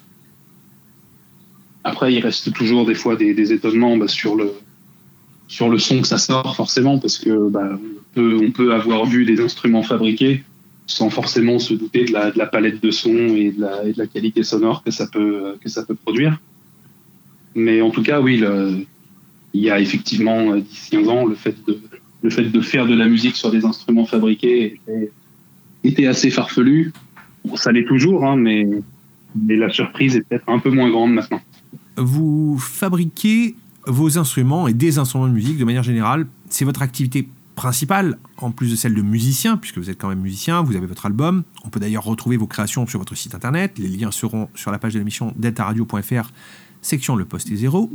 Après, 1.84 2.14
il 2.14 2.20
reste 2.22 2.54
toujours 2.54 2.86
des 2.86 2.96
fois 2.96 3.18
des, 3.18 3.52
étonnements 3.52 3.98
bah, 3.98 4.08
sur 4.08 4.38
le 4.38 5.78
son 5.78 6.02
que 6.02 6.08
ça 6.08 6.18
sort 6.18 6.56
forcément 6.56 7.00
parce 7.00 7.18
que 7.18 7.50
bah, 7.50 7.78
on, 8.16 8.52
peut, 8.52 8.74
avoir 8.74 9.06
vu 9.06 9.26
des 9.26 9.42
instruments 9.42 9.84
fabriqués 9.84 10.44
sans 10.88 11.10
forcément 11.10 11.60
se 11.60 11.74
douter 11.74 12.06
de 12.06 12.14
la, 12.14 12.46
palette 12.46 12.82
de 12.82 12.92
son 12.92 13.14
et 13.14 13.52
de 13.52 13.98
la, 13.98 14.08
qualité 14.08 14.44
sonore 14.44 14.84
que 14.86 14.92
ça 14.92 15.08
peut 15.08 15.96
produire. 16.06 16.40
Mais 17.56 17.82
en 17.82 17.90
tout 17.90 18.04
cas, 18.04 18.22
oui, 18.22 18.44
il 19.54 19.62
y 19.62 19.70
a 19.70 19.80
effectivement 19.80 20.54
euh, 20.54 20.62
10-15 20.62 21.10
ans, 21.10 21.26
le 21.26 21.36
fait 21.36 21.56
de 21.68 21.80
le 22.24 22.30
fait 22.30 22.44
de 22.44 22.62
faire 22.62 22.86
de 22.86 22.94
la 22.94 23.08
musique 23.08 23.36
sur 23.36 23.50
des 23.50 23.66
instruments 23.66 24.06
fabriqués 24.06 24.66
était, 24.66 25.12
était 25.84 26.06
assez 26.06 26.30
farfelu. 26.30 26.94
Bon, 27.44 27.56
ça 27.56 27.72
l'est 27.72 27.86
toujours, 27.86 28.26
hein, 28.26 28.36
mais 28.36 28.68
mais 29.36 29.56
la 29.56 29.70
surprise 29.70 30.16
est 30.16 30.22
peut-être 30.22 30.48
un 30.48 30.60
peu 30.60 30.70
moins 30.70 30.90
grande 30.90 31.14
maintenant. 31.14 31.42
Vous 31.98 32.58
fabriquez 32.60 33.56
vos 33.88 34.18
instruments 34.18 34.68
et 34.68 34.74
des 34.74 34.98
instruments 34.98 35.28
de 35.28 35.34
musique 35.34 35.58
de 35.58 35.66
manière 35.66 35.84
générale. 35.84 36.28
C'est 36.50 36.66
votre 36.66 36.82
activité 36.82 37.28
principale, 37.56 38.18
en 38.38 38.52
plus 38.52 38.72
de 38.72 38.76
celle 38.76 38.96
de 38.96 39.02
musicien, 39.02 39.58
puisque 39.58 39.78
vous 39.78 39.90
êtes 39.90 40.00
quand 40.00 40.10
même 40.10 40.22
musicien, 40.22 40.62
vous 40.62 40.76
avez 40.76 40.86
votre 40.86 41.06
album. 41.06 41.44
On 41.66 41.70
peut 41.70 41.80
d'ailleurs 41.80 42.04
retrouver 42.04 42.38
vos 42.38 42.48
créations 42.48 42.88
sur 42.88 43.00
votre 43.00 43.16
site 43.16 43.36
internet. 43.36 43.78
Les 43.78 43.88
liens 43.88 44.12
seront 44.12 44.50
sur 44.56 44.72
la 44.72 44.80
page 44.80 44.94
de 44.94 45.00
l'émission 45.00 45.34
deltaradio.fr, 45.38 46.32
section 46.82 47.16
Le 47.16 47.26
Poste 47.26 47.52
est 47.52 47.58
zéro. 47.58 47.92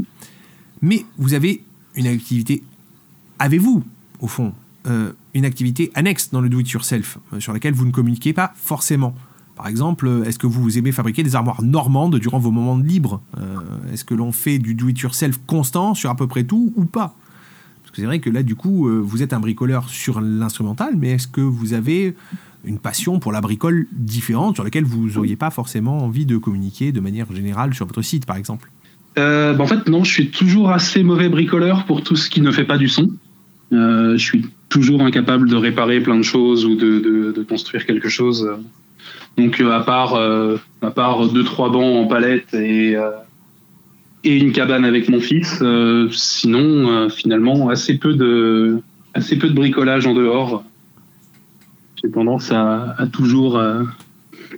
Mais 0.83 1.05
vous 1.18 1.35
avez 1.35 1.62
une 1.94 2.07
activité, 2.07 2.62
avez-vous, 3.38 3.83
au 4.20 4.29
fond, 4.29 4.53
euh, 4.87 5.12
une 5.35 5.44
activité 5.44 5.90
annexe 5.94 6.31
dans 6.31 6.40
le 6.40 6.49
do-it-yourself, 6.49 7.18
euh, 7.33 7.40
sur 7.40 7.53
laquelle 7.53 7.75
vous 7.75 7.87
ne 7.87 7.90
communiquez 7.90 8.33
pas 8.33 8.53
forcément? 8.57 9.14
Par 9.57 9.68
exemple, 9.68 10.07
euh, 10.07 10.25
est-ce 10.25 10.38
que 10.38 10.46
vous 10.46 10.79
aimez 10.79 10.92
fabriquer 10.92 11.22
des 11.22 11.35
armoires 11.35 11.62
normandes 11.62 12.16
durant 12.16 12.38
vos 12.38 12.51
moments 12.51 12.77
de 12.77 12.87
libre? 12.87 13.22
Euh, 13.38 13.57
Est-ce 13.92 14.05
que 14.05 14.14
l'on 14.14 14.33
fait 14.33 14.59
du 14.59 14.75
do-it-yourself 14.75 15.40
constant 15.46 15.94
sur 15.94 16.11
à 16.11 16.16
peu 16.16 16.27
près 16.27 16.44
tout 16.44 16.72
ou 16.77 16.85
pas? 16.85 17.16
Parce 17.83 17.90
que 17.90 18.03
c'est 18.03 18.07
vrai 18.07 18.20
que 18.20 18.31
là, 18.31 18.42
du 18.42 18.55
coup, 18.55 18.88
vous 19.03 19.22
êtes 19.22 19.33
un 19.33 19.40
bricoleur 19.40 19.88
sur 19.88 20.20
l'instrumental, 20.20 20.96
mais 20.99 21.12
est-ce 21.12 21.29
que 21.29 21.40
vous 21.40 21.72
avez 21.72 22.14
une 22.66 22.79
passion 22.79 23.18
pour 23.18 23.33
la 23.33 23.40
bricole 23.40 23.87
différente 23.92 24.57
sur 24.57 24.64
laquelle 24.64 24.85
vous 24.85 25.09
n'auriez 25.14 25.37
pas 25.37 25.50
forcément 25.50 25.98
envie 25.98 26.26
de 26.26 26.37
communiquer 26.37 26.92
de 26.92 27.00
manière 27.00 27.33
générale 27.33 27.72
sur 27.74 27.87
votre 27.87 28.02
site, 28.02 28.26
par 28.26 28.37
exemple 28.37 28.70
Euh, 29.18 29.55
bah, 29.55 29.64
en 29.64 29.66
fait, 29.66 29.88
non, 29.88 30.05
je 30.05 30.12
suis 30.12 30.31
toujours 30.31 30.70
assez 30.70 31.02
mauvais 31.02 31.29
bricoleur 31.29 31.87
pour 31.87 32.02
tout 32.02 32.16
ce 32.16 32.29
qui 32.29 32.40
ne 32.40 32.50
fait 32.50 32.64
pas 32.64 32.76
du 32.76 32.88
son. 32.88 33.09
Euh, 33.72 34.12
je 34.16 34.22
suis 34.22 34.46
toujours 34.68 35.02
incapable 35.02 35.48
de 35.48 35.57
réparer 35.57 36.00
plein 36.00 36.16
de 36.16 36.22
choses 36.22 36.64
ou 36.66 36.76
de, 36.76 36.98
de, 36.98 37.33
de 37.33 37.42
construire 37.42 37.87
quelque 37.87 38.09
chose. 38.09 38.48
Donc, 39.37 39.61
euh, 39.61 39.72
à 39.72 39.81
part 39.81 40.14
euh, 40.14 40.57
à 40.83 40.90
part 40.90 41.29
deux 41.29 41.44
trois 41.44 41.70
bancs 41.70 41.96
en 42.05 42.07
palette 42.07 42.52
et 42.55 42.96
et 44.24 44.37
une 44.38 44.50
cabane 44.50 44.85
avec 44.85 45.09
mon 45.09 45.20
fils, 45.20 45.62
sinon 46.11 47.09
finalement 47.11 47.68
assez 47.68 47.96
peu 47.96 48.14
de 48.14 48.81
assez 49.14 49.37
peu 49.38 49.48
de 49.48 49.55
bricolage 49.55 50.07
en 50.07 50.14
dehors. 50.14 50.64
Tendance 52.12 52.51
à, 52.53 52.97
toujours 53.12 53.57
euh, 53.57 53.83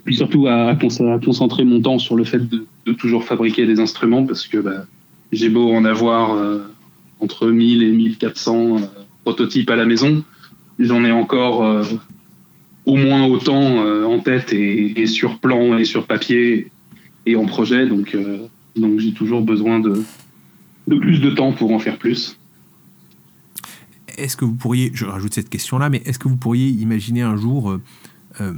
puis 0.05 0.15
surtout 0.15 0.47
à, 0.47 0.69
à 0.69 0.75
con- 0.75 1.13
à 1.13 1.19
concentrer 1.19 1.63
mon 1.63 1.81
temps 1.81 1.99
sur 1.99 2.15
le 2.15 2.23
fait 2.23 2.41
de, 2.47 2.65
toujours 2.93 3.23
fabriquer 3.23 3.65
des 3.65 3.79
instruments 3.79 4.25
parce 4.25 4.47
que 4.47 4.57
bah, 4.57 4.85
j'ai 5.31 5.49
beau 5.49 5.71
en 5.71 5.85
avoir 5.85 6.33
euh, 6.33 6.59
entre 7.19 7.47
1000 7.47 7.83
et 7.83 7.91
1400 7.91 8.53
euh, 8.55 8.79
prototypes 9.23 9.69
à 9.69 9.75
la 9.75 9.85
maison, 9.85 10.23
j'en 10.79 11.03
ai 11.03 11.11
encore 11.11 11.83
au 12.85 12.95
moins 12.95 13.25
autant 13.25 13.83
en 14.05 14.19
tête 14.19 14.53
et, 14.53 15.05
sur 15.05 15.37
plan 15.37 15.77
et 15.77 15.83
sur 15.85 16.07
papier 16.07 16.71
et 17.25 17.35
en 17.35 17.45
projet, 17.45 17.85
donc, 17.85 18.17
j'ai 18.97 19.11
toujours 19.11 19.41
besoin 19.41 19.79
de 19.79 20.01
plus 20.87 21.19
de 21.19 21.29
temps 21.29 21.51
pour 21.51 21.71
en 21.73 21.79
faire 21.79 21.97
plus. 21.97 22.39
Est-ce 24.19 24.37
que 24.37 24.45
vous 24.45 24.53
pourriez, 24.55 24.91
je 24.93 25.05
rajoute 25.05 25.33
cette 25.33 25.49
question-là, 25.49 25.89
mais 25.89 26.01
est-ce 26.05 26.19
que 26.19 26.27
vous 26.27 26.35
pourriez 26.37 26.69
imaginer 26.69 27.21
un 27.21 27.35
jour 27.37 27.71
euh, 27.71 27.81
euh, 28.41 28.53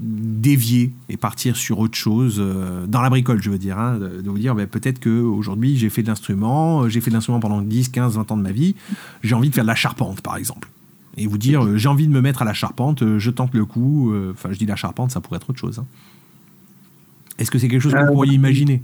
dévier 0.00 0.92
et 1.08 1.16
partir 1.16 1.56
sur 1.56 1.78
autre 1.78 1.96
chose, 1.96 2.36
euh, 2.38 2.86
dans 2.86 3.02
la 3.02 3.10
bricole, 3.10 3.42
je 3.42 3.50
veux 3.50 3.58
dire, 3.58 3.78
hein, 3.78 3.98
de, 3.98 4.20
de 4.22 4.30
vous 4.30 4.38
dire 4.38 4.54
ben, 4.54 4.66
peut-être 4.66 4.98
qu'aujourd'hui 4.98 5.76
j'ai 5.76 5.90
fait 5.90 6.02
de 6.02 6.08
l'instrument, 6.08 6.88
j'ai 6.88 7.00
fait 7.00 7.10
de 7.10 7.14
l'instrument 7.14 7.40
pendant 7.40 7.60
10, 7.60 7.90
15, 7.90 8.16
20 8.16 8.30
ans 8.32 8.36
de 8.36 8.42
ma 8.42 8.52
vie, 8.52 8.74
j'ai 9.22 9.34
envie 9.34 9.50
de 9.50 9.54
faire 9.54 9.64
de 9.64 9.68
la 9.68 9.74
charpente 9.74 10.20
par 10.22 10.36
exemple. 10.36 10.68
Et 11.16 11.26
vous 11.26 11.38
dire 11.38 11.64
euh, 11.64 11.76
j'ai 11.76 11.88
envie 11.88 12.06
de 12.06 12.12
me 12.12 12.20
mettre 12.22 12.40
à 12.42 12.44
la 12.44 12.54
charpente, 12.54 13.18
je 13.18 13.30
tente 13.30 13.52
le 13.54 13.64
coup, 13.66 14.14
enfin 14.30 14.50
je 14.52 14.58
dis 14.58 14.66
la 14.66 14.76
charpente, 14.76 15.10
ça 15.10 15.20
pourrait 15.20 15.36
être 15.36 15.50
autre 15.50 15.58
chose. 15.58 15.78
hein. 15.78 15.86
Est-ce 17.38 17.50
que 17.50 17.58
c'est 17.58 17.68
quelque 17.68 17.82
chose 17.82 17.92
que 17.94 17.98
vous 17.98 18.12
pourriez 18.12 18.34
imaginer? 18.34 18.82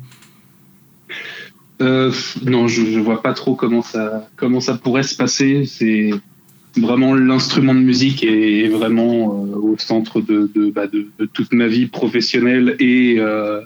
Euh, 1.82 2.10
non, 2.44 2.68
je, 2.68 2.86
je 2.86 2.98
vois 3.00 3.22
pas 3.22 3.34
trop 3.34 3.54
comment 3.54 3.82
ça 3.82 4.28
comment 4.36 4.60
ça 4.60 4.74
pourrait 4.76 5.02
se 5.02 5.16
passer. 5.16 5.66
C'est 5.66 6.10
vraiment 6.76 7.14
l'instrument 7.14 7.74
de 7.74 7.80
musique 7.80 8.24
est 8.24 8.68
vraiment 8.68 9.44
euh, 9.44 9.56
au 9.56 9.76
centre 9.78 10.20
bah, 10.74 10.86
de 10.86 11.08
toute 11.32 11.52
ma 11.52 11.66
vie 11.66 11.86
professionnelle 11.86 12.76
et 12.78 13.16
euh, 13.18 13.60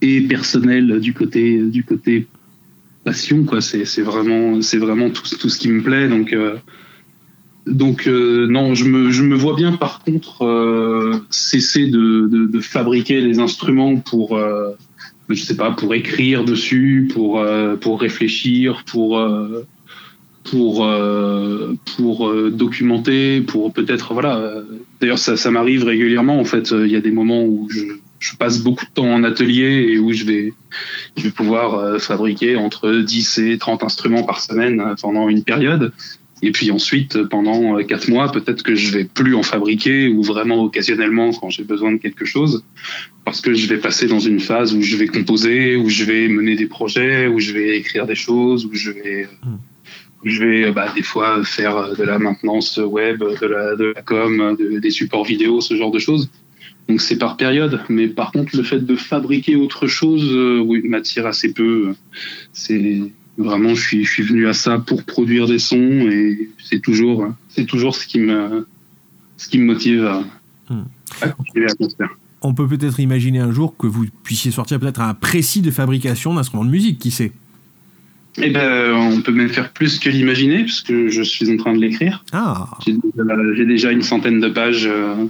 et 0.00 0.20
personnelle 0.22 1.00
du 1.00 1.12
côté 1.12 1.60
du 1.60 1.84
côté 1.84 2.26
passion 3.04 3.44
quoi. 3.44 3.60
C'est 3.60 3.84
c'est 3.84 4.02
vraiment 4.02 4.62
c'est 4.62 4.78
vraiment 4.78 5.10
tout 5.10 5.24
tout 5.36 5.48
ce 5.48 5.58
qui 5.58 5.68
me 5.68 5.82
plaît. 5.82 6.08
Donc 6.08 6.34
donc 7.66 8.06
non, 8.06 8.74
je 8.74 8.84
me, 8.84 9.10
je 9.10 9.22
me 9.22 9.34
vois 9.34 9.54
bien 9.54 9.72
par 9.72 10.02
contre 10.04 11.20
cesser 11.30 11.88
de, 11.88 12.60
fabriquer 12.60 13.20
les 13.20 13.38
instruments 13.38 13.96
pour, 13.96 14.38
je 15.34 15.44
sais 15.44 15.56
pas, 15.56 15.70
pour 15.70 15.94
écrire 15.94 16.44
dessus, 16.44 17.08
pour, 17.12 17.40
euh, 17.40 17.76
pour 17.76 18.00
réfléchir, 18.00 18.84
pour, 18.86 19.18
euh, 19.18 19.66
pour, 20.50 20.84
euh, 20.84 21.76
pour 21.96 22.32
documenter, 22.50 23.40
pour 23.40 23.72
peut-être 23.72 24.12
voilà. 24.14 24.54
D'ailleurs, 25.00 25.18
ça, 25.18 25.36
ça 25.36 25.50
m'arrive 25.50 25.84
régulièrement 25.84 26.38
en 26.38 26.44
fait. 26.44 26.70
Il 26.72 26.90
y 26.90 26.96
a 26.96 27.00
des 27.00 27.10
moments 27.10 27.44
où 27.44 27.68
je, 27.70 27.84
je 28.18 28.36
passe 28.36 28.58
beaucoup 28.58 28.84
de 28.84 28.90
temps 28.90 29.12
en 29.12 29.22
atelier 29.24 29.86
et 29.90 29.98
où 29.98 30.12
je 30.12 30.24
vais, 30.24 30.52
je 31.16 31.24
vais 31.24 31.30
pouvoir 31.30 32.00
fabriquer 32.00 32.56
entre 32.56 32.90
10 32.92 33.38
et 33.38 33.58
30 33.58 33.84
instruments 33.84 34.22
par 34.22 34.40
semaine 34.40 34.94
pendant 35.00 35.28
une 35.28 35.44
période. 35.44 35.92
Et 36.42 36.52
puis 36.52 36.70
ensuite, 36.70 37.16
euh, 37.16 37.26
pendant 37.28 37.76
euh, 37.78 37.82
quatre 37.82 38.08
mois, 38.08 38.32
peut-être 38.32 38.62
que 38.62 38.74
je 38.74 38.92
vais 38.92 39.04
plus 39.04 39.34
en 39.34 39.42
fabriquer 39.42 40.08
ou 40.08 40.22
vraiment 40.22 40.62
occasionnellement 40.64 41.32
quand 41.32 41.50
j'ai 41.50 41.64
besoin 41.64 41.92
de 41.92 41.98
quelque 41.98 42.24
chose, 42.24 42.64
parce 43.24 43.40
que 43.42 43.52
je 43.52 43.66
vais 43.66 43.76
passer 43.78 44.06
dans 44.06 44.20
une 44.20 44.40
phase 44.40 44.74
où 44.74 44.80
je 44.80 44.96
vais 44.96 45.06
composer, 45.06 45.76
où 45.76 45.88
je 45.90 46.04
vais 46.04 46.28
mener 46.28 46.56
des 46.56 46.66
projets, 46.66 47.26
où 47.26 47.38
je 47.40 47.52
vais 47.52 47.76
écrire 47.76 48.06
des 48.06 48.14
choses, 48.14 48.64
où 48.64 48.70
je 48.72 48.90
vais, 48.90 49.24
euh, 49.44 49.48
où 50.24 50.28
je 50.30 50.42
vais 50.42 50.72
bah, 50.72 50.90
des 50.94 51.02
fois 51.02 51.44
faire 51.44 51.94
de 51.94 52.02
la 52.04 52.18
maintenance 52.18 52.78
web, 52.82 53.18
de 53.22 53.46
la, 53.46 53.76
de 53.76 53.92
la 53.94 54.02
com, 54.02 54.56
de- 54.58 54.78
des 54.78 54.90
supports 54.90 55.24
vidéo, 55.24 55.60
ce 55.60 55.76
genre 55.76 55.90
de 55.90 55.98
choses. 55.98 56.30
Donc 56.88 57.02
c'est 57.02 57.18
par 57.18 57.36
période. 57.36 57.82
Mais 57.88 58.08
par 58.08 58.32
contre, 58.32 58.56
le 58.56 58.62
fait 58.62 58.80
de 58.80 58.96
fabriquer 58.96 59.56
autre 59.56 59.86
chose, 59.86 60.24
euh, 60.32 60.58
oui, 60.58 60.80
m'attire 60.84 61.26
assez 61.26 61.52
peu. 61.52 61.94
C'est 62.52 63.02
vraiment, 63.40 63.74
je 63.74 63.80
suis, 63.80 64.04
je 64.04 64.10
suis 64.10 64.22
venu 64.22 64.46
à 64.46 64.52
ça 64.52 64.78
pour 64.78 65.04
produire 65.04 65.46
des 65.46 65.58
sons 65.58 66.08
et 66.10 66.48
c'est 66.62 66.80
toujours, 66.80 67.28
c'est 67.48 67.66
toujours 67.66 67.94
ce 67.94 68.06
qui 68.06 68.20
me, 68.20 68.66
ce 69.36 69.48
qui 69.48 69.58
me 69.58 69.64
motive 69.66 70.04
à, 70.06 70.22
Hmm. 70.70 70.84
à 71.20 71.28
continuer 71.30 71.66
à 71.66 71.74
construire. 71.74 72.10
On 72.42 72.54
peut 72.54 72.68
peut-être 72.68 73.00
imaginer 73.00 73.40
un 73.40 73.50
jour 73.50 73.76
que 73.76 73.88
vous 73.88 74.06
puissiez 74.22 74.52
sortir 74.52 74.78
peut-être 74.78 75.00
un 75.00 75.14
précis 75.14 75.62
de 75.62 75.70
fabrication 75.72 76.32
d'instruments 76.32 76.64
de 76.64 76.70
musique, 76.70 77.00
qui 77.00 77.10
sait? 77.10 77.32
Eh 78.40 78.50
ben, 78.50 78.94
on 78.94 79.20
peut 79.20 79.32
même 79.32 79.48
faire 79.48 79.72
plus 79.72 79.98
que 79.98 80.08
l'imaginer 80.08 80.62
puisque 80.62 81.08
je 81.08 81.22
suis 81.22 81.52
en 81.52 81.56
train 81.56 81.74
de 81.74 81.80
l'écrire. 81.80 82.24
Ah, 82.32 82.68
J'ai 82.86 82.92
déjà, 82.92 83.34
j'ai 83.56 83.66
déjà 83.66 83.90
une 83.90 84.02
centaine 84.02 84.38
de 84.38 84.48
pages 84.48 84.86
euh, 84.86 85.26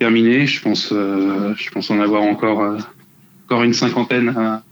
terminées. 0.00 0.46
Je 0.46 0.60
pense, 0.60 0.90
euh, 0.92 1.54
je 1.56 1.70
pense 1.70 1.88
en 1.92 2.00
avoir 2.00 2.22
encore, 2.22 2.60
euh, 2.62 2.78
encore 3.46 3.62
une 3.62 3.72
cinquantaine 3.72 4.30
à, 4.30 4.64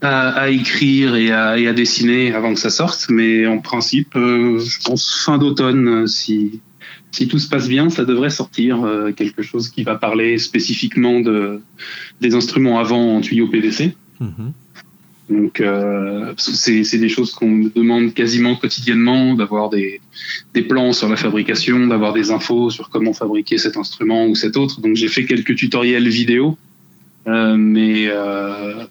à, 0.00 0.30
à 0.30 0.48
écrire 0.48 1.14
et 1.14 1.30
à, 1.30 1.58
et 1.58 1.66
à 1.66 1.72
dessiner 1.72 2.32
avant 2.34 2.54
que 2.54 2.60
ça 2.60 2.70
sorte. 2.70 3.06
Mais 3.10 3.46
en 3.46 3.58
principe, 3.58 4.16
euh, 4.16 4.58
je 4.58 4.80
pense 4.84 5.22
fin 5.24 5.38
d'automne, 5.38 5.88
euh, 5.88 6.06
si, 6.06 6.60
si 7.10 7.28
tout 7.28 7.38
se 7.38 7.48
passe 7.48 7.68
bien, 7.68 7.90
ça 7.90 8.04
devrait 8.04 8.30
sortir 8.30 8.84
euh, 8.84 9.12
quelque 9.12 9.42
chose 9.42 9.68
qui 9.68 9.82
va 9.82 9.96
parler 9.96 10.38
spécifiquement 10.38 11.20
de, 11.20 11.60
des 12.20 12.34
instruments 12.34 12.78
avant 12.78 13.16
en 13.16 13.20
tuyau 13.20 13.48
PVC. 13.48 13.94
mhm. 14.20 14.52
Donc, 15.28 15.60
euh, 15.60 16.34
c'est 16.38 16.98
des 16.98 17.08
choses 17.08 17.32
qu'on 17.32 17.48
me 17.48 17.70
demande 17.70 18.12
quasiment 18.14 18.56
quotidiennement, 18.56 19.34
d'avoir 19.34 19.70
des, 19.70 20.00
des 20.54 20.62
plans 20.62 20.92
sur 20.92 21.08
la 21.08 21.14
fabrication, 21.14 21.86
d'avoir 21.86 22.12
des 22.12 22.32
infos 22.32 22.68
sur 22.70 22.90
comment 22.90 23.12
fabriquer 23.12 23.56
cet 23.56 23.76
instrument 23.76 24.26
ou 24.26 24.34
cet 24.34 24.56
autre. 24.56 24.80
Donc, 24.80 24.96
j'ai 24.96 25.06
fait 25.06 25.26
quelques 25.26 25.54
tutoriels 25.54 26.08
vidéo, 26.08 26.58
euh, 27.28 27.54
mais 27.56 28.08
euh, 28.08 28.86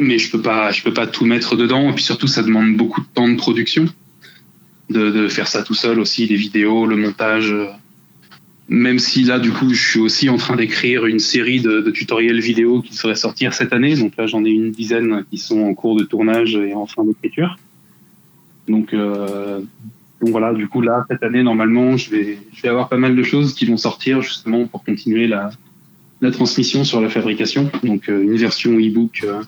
mais 0.00 0.18
je 0.18 0.30
peux 0.30 0.42
pas, 0.42 0.72
je 0.72 0.82
peux 0.82 0.92
pas 0.92 1.06
tout 1.06 1.24
mettre 1.24 1.56
dedans. 1.56 1.90
Et 1.90 1.92
puis 1.92 2.02
surtout, 2.02 2.26
ça 2.26 2.42
demande 2.42 2.76
beaucoup 2.76 3.00
de 3.00 3.06
temps 3.14 3.28
de 3.28 3.36
production, 3.36 3.86
de, 4.88 5.28
faire 5.28 5.46
ça 5.46 5.62
tout 5.62 5.74
seul 5.74 6.00
aussi, 6.00 6.26
les 6.26 6.36
vidéos, 6.36 6.86
le 6.86 6.96
montage. 6.96 7.54
Même 8.68 8.98
si 8.98 9.24
là, 9.24 9.38
du 9.38 9.50
coup, 9.50 9.72
je 9.74 9.90
suis 9.90 10.00
aussi 10.00 10.28
en 10.28 10.36
train 10.36 10.56
d'écrire 10.56 11.06
une 11.06 11.18
série 11.18 11.60
de, 11.60 11.80
de 11.80 11.90
tutoriels 11.90 12.40
vidéo 12.40 12.82
qui 12.82 12.94
devraient 12.94 13.16
sortir 13.16 13.52
cette 13.52 13.72
année. 13.72 13.96
Donc 13.96 14.16
là, 14.16 14.26
j'en 14.26 14.44
ai 14.44 14.50
une 14.50 14.70
dizaine 14.70 15.24
qui 15.30 15.38
sont 15.38 15.60
en 15.62 15.74
cours 15.74 15.96
de 15.96 16.04
tournage 16.04 16.54
et 16.54 16.72
en 16.74 16.86
fin 16.86 17.04
d'écriture. 17.04 17.56
Donc, 18.68 18.94
euh, 18.94 19.60
donc 20.20 20.30
voilà, 20.30 20.54
du 20.54 20.68
coup, 20.68 20.80
là, 20.80 21.04
cette 21.10 21.22
année, 21.22 21.42
normalement, 21.42 21.96
je 21.96 22.10
vais, 22.10 22.38
je 22.54 22.62
vais 22.62 22.68
avoir 22.68 22.88
pas 22.88 22.96
mal 22.96 23.16
de 23.16 23.22
choses 23.22 23.54
qui 23.54 23.66
vont 23.66 23.76
sortir 23.76 24.22
justement 24.22 24.66
pour 24.66 24.84
continuer 24.84 25.26
la, 25.26 25.50
la 26.20 26.30
transmission 26.30 26.84
sur 26.84 27.00
la 27.00 27.08
fabrication. 27.08 27.70
Donc, 27.82 28.08
euh, 28.08 28.22
une 28.22 28.36
version 28.36 28.78
e-book 28.78 29.22
euh, 29.24 29.42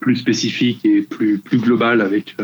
plus 0.00 0.16
spécifique 0.16 0.84
et 0.84 1.02
plus, 1.02 1.38
plus 1.38 1.58
globale 1.58 2.00
avec, 2.00 2.34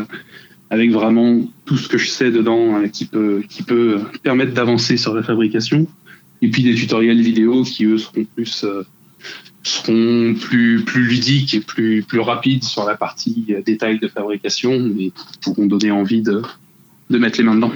avec 0.69 0.91
vraiment 0.91 1.41
tout 1.65 1.77
ce 1.77 1.89
que 1.89 1.97
je 1.97 2.07
sais 2.07 2.31
dedans 2.31 2.79
euh, 2.79 2.87
qui 2.87 3.05
peut, 3.05 3.43
qui 3.49 3.63
peut 3.63 3.99
permettre 4.23 4.53
d'avancer 4.53 4.97
sur 4.97 5.13
la 5.13 5.23
fabrication. 5.23 5.87
Et 6.41 6.49
puis 6.49 6.63
des 6.63 6.75
tutoriels 6.75 7.21
vidéo 7.21 7.63
qui, 7.63 7.85
eux, 7.85 7.97
seront 7.97 8.25
plus, 8.35 8.63
euh, 8.63 8.83
seront 9.63 10.35
plus, 10.35 10.83
plus 10.83 11.03
ludiques 11.03 11.55
et 11.55 11.61
plus, 11.61 12.03
plus 12.03 12.19
rapides 12.19 12.63
sur 12.63 12.85
la 12.85 12.95
partie 12.95 13.45
euh, 13.49 13.61
détail 13.61 13.99
de 13.99 14.07
fabrication, 14.07 14.71
qui 14.89 15.13
pourront 15.41 15.65
donner 15.65 15.91
envie 15.91 16.21
de, 16.21 16.43
de 17.09 17.17
mettre 17.17 17.39
les 17.39 17.43
mains 17.43 17.55
dedans. 17.55 17.73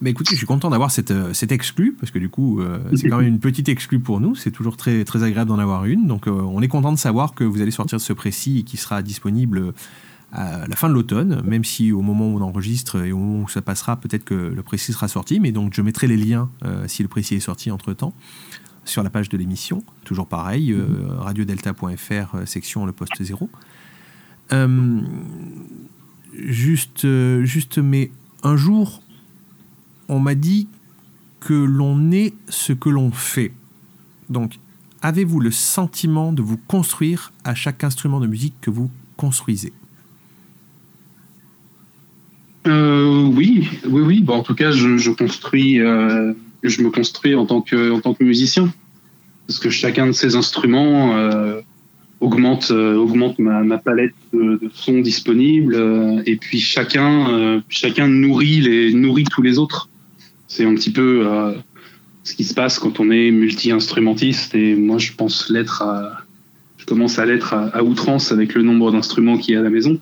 Mais 0.00 0.10
écoutez, 0.10 0.32
je 0.32 0.36
suis 0.36 0.46
content 0.46 0.70
d'avoir 0.70 0.90
cette, 0.90 1.10
euh, 1.10 1.32
cette 1.32 1.52
exclue, 1.52 1.92
parce 1.92 2.12
que 2.12 2.18
du 2.18 2.28
coup, 2.28 2.60
euh, 2.60 2.78
c'est 2.94 3.08
quand 3.08 3.18
même 3.18 3.26
une 3.26 3.40
petite 3.40 3.68
exclue 3.68 4.00
pour 4.00 4.20
nous. 4.20 4.34
C'est 4.34 4.50
toujours 4.50 4.76
très, 4.76 5.04
très 5.04 5.22
agréable 5.22 5.48
d'en 5.48 5.58
avoir 5.58 5.84
une. 5.86 6.06
Donc, 6.06 6.26
euh, 6.26 6.30
on 6.30 6.62
est 6.62 6.68
content 6.68 6.92
de 6.92 6.98
savoir 6.98 7.34
que 7.34 7.44
vous 7.44 7.60
allez 7.60 7.70
sortir 7.70 8.00
ce 8.00 8.12
précis 8.12 8.64
qui 8.64 8.76
sera 8.76 9.02
disponible 9.02 9.72
à 10.30 10.68
la 10.68 10.76
fin 10.76 10.88
de 10.88 10.94
l'automne, 10.94 11.42
même 11.44 11.64
si 11.64 11.90
au 11.90 12.02
moment 12.02 12.28
où 12.28 12.38
on 12.38 12.42
enregistre 12.42 13.02
et 13.02 13.12
au 13.12 13.18
moment 13.18 13.44
où 13.44 13.48
ça 13.48 13.62
passera, 13.62 13.96
peut-être 13.96 14.24
que 14.24 14.34
le 14.34 14.62
précis 14.62 14.92
sera 14.92 15.08
sorti. 15.08 15.40
Mais 15.40 15.52
donc, 15.52 15.72
je 15.74 15.80
mettrai 15.80 16.06
les 16.06 16.18
liens 16.18 16.50
si 16.86 17.02
le 17.02 17.08
précis 17.08 17.36
est 17.36 17.40
sorti 17.40 17.70
entre 17.70 17.94
temps 17.94 18.12
sur 18.84 19.02
la 19.02 19.08
page 19.08 19.30
de 19.30 19.38
l'émission. 19.38 19.82
Toujours 20.04 20.26
pareil, 20.26 20.76
radiodelta.fr, 21.16 22.46
section 22.46 22.84
le 22.84 22.92
poste 22.92 23.22
0. 23.22 23.48
Euh, 24.52 25.00
juste, 26.34 27.06
juste, 27.44 27.78
mais 27.78 28.10
un 28.42 28.56
jour, 28.56 29.02
on 30.08 30.20
m'a 30.20 30.34
dit 30.34 30.68
que 31.40 31.54
l'on 31.54 32.10
est 32.10 32.34
ce 32.48 32.72
que 32.72 32.88
l'on 32.88 33.10
fait. 33.10 33.52
Donc, 34.28 34.58
avez-vous 35.02 35.40
le 35.40 35.50
sentiment 35.50 36.32
de 36.32 36.42
vous 36.42 36.56
construire 36.56 37.32
à 37.44 37.54
chaque 37.54 37.84
instrument 37.84 38.20
de 38.20 38.26
musique 38.26 38.54
que 38.60 38.70
vous 38.70 38.90
construisez? 39.16 39.72
Euh, 42.66 43.24
oui, 43.34 43.68
oui, 43.86 44.02
oui. 44.02 44.24
En 44.28 44.42
tout 44.42 44.54
cas, 44.54 44.72
je, 44.72 45.10
construis, 45.10 45.80
euh, 45.80 46.32
je 46.62 46.82
me 46.82 46.90
construis 46.90 47.34
en 47.34 47.46
tant 47.46 47.62
que, 47.62 47.92
en 47.92 48.00
tant 48.00 48.14
que 48.14 48.24
musicien, 48.24 48.72
parce 49.46 49.58
que 49.58 49.70
chacun 49.70 50.08
de 50.08 50.12
ces 50.12 50.36
instruments 50.36 51.16
euh, 51.16 51.60
augmente, 52.20 52.70
ma, 53.38 53.78
palette 53.78 54.14
de, 54.32 54.60
sons 54.74 55.00
disponibles, 55.00 56.22
et 56.26 56.36
puis 56.36 56.60
chacun, 56.60 57.62
chacun 57.68 58.08
nourrit 58.08 58.60
les, 58.60 58.92
nourrit 58.92 59.24
tous 59.24 59.42
les 59.42 59.58
autres. 59.58 59.88
C'est 60.48 60.64
un 60.64 60.74
petit 60.74 60.90
peu 60.90 61.26
euh, 61.26 61.52
ce 62.24 62.34
qui 62.34 62.44
se 62.44 62.54
passe 62.54 62.78
quand 62.78 63.00
on 63.00 63.10
est 63.10 63.30
multi-instrumentiste, 63.30 64.54
et 64.54 64.74
moi, 64.74 64.96
je 64.98 65.12
pense 65.12 65.50
l'être 65.50 65.82
à, 65.82 66.22
je 66.78 66.86
commence 66.86 67.18
à 67.18 67.26
l'être 67.26 67.52
à, 67.52 67.84
outrance 67.84 68.32
avec 68.32 68.54
le 68.54 68.62
nombre 68.62 68.90
d'instruments 68.90 69.36
qu'il 69.36 69.54
y 69.54 69.56
a 69.56 69.60
à 69.60 69.62
la 69.62 69.70
maison. 69.70 70.00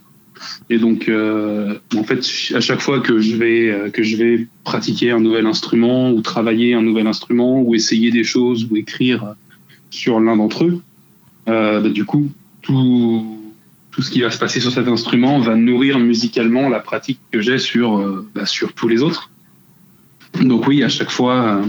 Et 0.71 0.79
donc, 0.79 1.09
euh, 1.09 1.79
en 1.97 2.05
fait, 2.05 2.21
à 2.55 2.61
chaque 2.61 2.81
fois 2.81 3.01
que 3.01 3.19
je 3.19 3.37
vais 3.37 3.71
euh, 3.71 3.91
que 3.91 4.03
je 4.03 4.17
vais 4.17 4.47
pratiquer 4.65 5.11
un 5.11 5.19
nouvel 5.19 5.47
instrument 5.47 6.13
ou 6.13 6.21
travailler 6.21 6.75
un 6.75 6.83
nouvel 6.83 7.07
instrument 7.07 7.61
ou 7.63 7.75
essayer 7.75 8.11
des 8.11 8.25
choses 8.25 8.69
ou 8.71 8.77
écrire 8.77 9.35
sur 9.91 10.21
l'un 10.21 10.37
d'entre 10.37 10.65
eux, 10.65 10.81
bah, 11.47 11.81
du 11.81 12.05
coup, 12.05 12.31
tout 12.63 13.39
tout 13.91 14.03
ce 14.03 14.11
qui 14.11 14.21
va 14.21 14.31
se 14.31 14.39
passer 14.39 14.61
sur 14.61 14.71
cet 14.71 14.89
instrument 14.89 15.41
va 15.41 15.57
nourrir 15.57 15.99
musicalement 15.99 16.69
la 16.69 16.81
pratique 16.81 17.19
que 17.33 17.41
j'ai 17.41 17.59
sur 17.59 18.27
bah, 18.35 18.45
sur 18.45 18.75
tous 18.75 18.89
les 18.89 19.03
autres. 19.03 19.31
Donc 20.43 20.67
oui, 20.67 20.83
à 20.83 20.89
chaque 20.89 21.11
fois, 21.11 21.63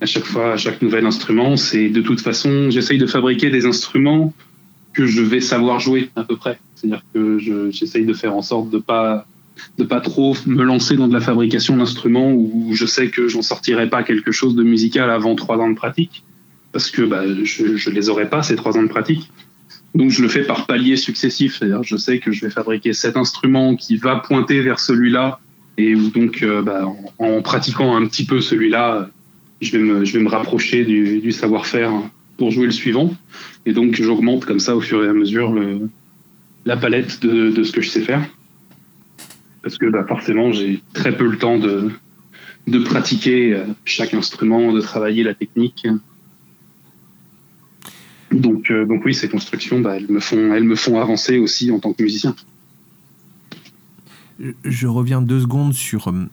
à 0.00 0.06
chaque 0.06 0.24
fois, 0.24 0.52
à 0.52 0.56
chaque 0.56 0.82
nouvel 0.82 1.06
instrument, 1.06 1.56
c'est 1.56 1.88
de 1.88 2.00
toute 2.00 2.20
façon, 2.20 2.70
j'essaye 2.70 2.98
de 2.98 3.06
fabriquer 3.06 3.50
des 3.50 3.66
instruments 3.66 4.32
que 4.92 5.06
je 5.06 5.22
vais 5.22 5.40
savoir 5.40 5.80
jouer 5.80 6.10
à 6.16 6.24
peu 6.24 6.36
près. 6.36 6.58
C'est-à-dire 6.74 7.02
que 7.14 7.38
je- 7.38 7.70
j'essaye 7.70 8.04
de 8.04 8.12
faire 8.12 8.34
en 8.34 8.42
sorte 8.42 8.70
de 8.70 8.78
pas 8.78 9.26
de 9.78 9.84
pas 9.84 10.00
trop 10.00 10.34
me 10.46 10.64
lancer 10.64 10.96
dans 10.96 11.08
de 11.08 11.12
la 11.12 11.20
fabrication 11.20 11.76
d'instruments 11.76 12.32
où 12.32 12.70
je 12.72 12.86
sais 12.86 13.10
que 13.10 13.28
j'en 13.28 13.42
sortirai 13.42 13.88
pas 13.88 14.02
quelque 14.02 14.32
chose 14.32 14.54
de 14.56 14.62
musical 14.62 15.10
avant 15.10 15.34
trois 15.34 15.58
ans 15.58 15.68
de 15.70 15.74
pratique 15.76 16.24
parce 16.72 16.90
que 16.90 17.02
bah, 17.02 17.22
je, 17.44 17.76
je 17.76 17.90
les 17.90 18.08
aurai 18.08 18.28
pas 18.30 18.42
ces 18.42 18.56
trois 18.56 18.76
ans 18.78 18.82
de 18.82 18.88
pratique. 18.88 19.30
Donc 19.94 20.10
je 20.10 20.22
le 20.22 20.28
fais 20.28 20.42
par 20.42 20.66
paliers 20.66 20.96
successifs. 20.96 21.58
C'est-à-dire 21.58 21.82
je 21.82 21.96
sais 21.96 22.18
que 22.18 22.32
je 22.32 22.44
vais 22.44 22.50
fabriquer 22.50 22.92
cet 22.94 23.16
instrument 23.16 23.76
qui 23.76 23.96
va 23.98 24.16
pointer 24.16 24.60
vers 24.62 24.80
celui-là 24.80 25.38
et 25.78 25.94
donc 25.94 26.42
euh, 26.42 26.62
bah, 26.62 26.86
en, 27.18 27.42
pratiquant 27.42 27.96
un 27.96 28.06
petit 28.06 28.24
peu 28.24 28.40
celui-là, 28.40 29.08
je 29.60 29.76
vais 29.76 30.20
me 30.20 30.28
rapprocher 30.28 30.84
du, 30.84 31.32
savoir-faire 31.32 31.92
pour 32.36 32.50
jouer 32.50 32.66
le 32.66 32.72
suivant. 32.72 33.14
Et 33.64 33.72
donc 33.72 33.94
j'augmente 33.94 34.44
comme 34.44 34.60
ça 34.60 34.76
au 34.76 34.80
fur 34.80 35.04
et 35.04 35.08
à 35.08 35.12
mesure 35.12 35.54
la 36.64 36.76
palette 36.76 37.22
de, 37.22 37.62
ce 37.62 37.72
que 37.72 37.80
je 37.80 37.88
sais 37.88 38.02
faire. 38.02 38.24
parce 39.62 39.78
que 39.78 39.86
bah, 39.86 40.04
forcément 40.06 40.52
j'ai 40.52 40.80
très 40.92 41.16
peu 41.16 41.26
le 41.26 41.38
temps 41.38 41.58
de, 41.58 41.90
pratiquer 42.84 43.54
euh, 43.54 43.64
chaque 43.84 44.14
instrument, 44.14 44.72
de 44.72 44.80
travailler 44.80 45.22
la 45.22 45.34
technique. 45.34 45.86
Donc, 48.30 48.70
euh, 48.70 48.86
oui, 49.04 49.12
ces 49.12 49.28
constructions, 49.28 49.80
bah, 49.80 49.96
elles 49.96 50.08
me 50.08 50.76
font 50.76 51.00
avancer 51.00 51.38
aussi 51.38 51.70
en 51.70 51.80
tant 51.80 51.92
que 51.92 52.02
musicien. 52.02 52.34
Je 54.64 54.86
reviens 54.86 55.22
deux 55.22 55.40
secondes 55.40 55.74
sur 55.74 56.08
euh, 56.08 56.26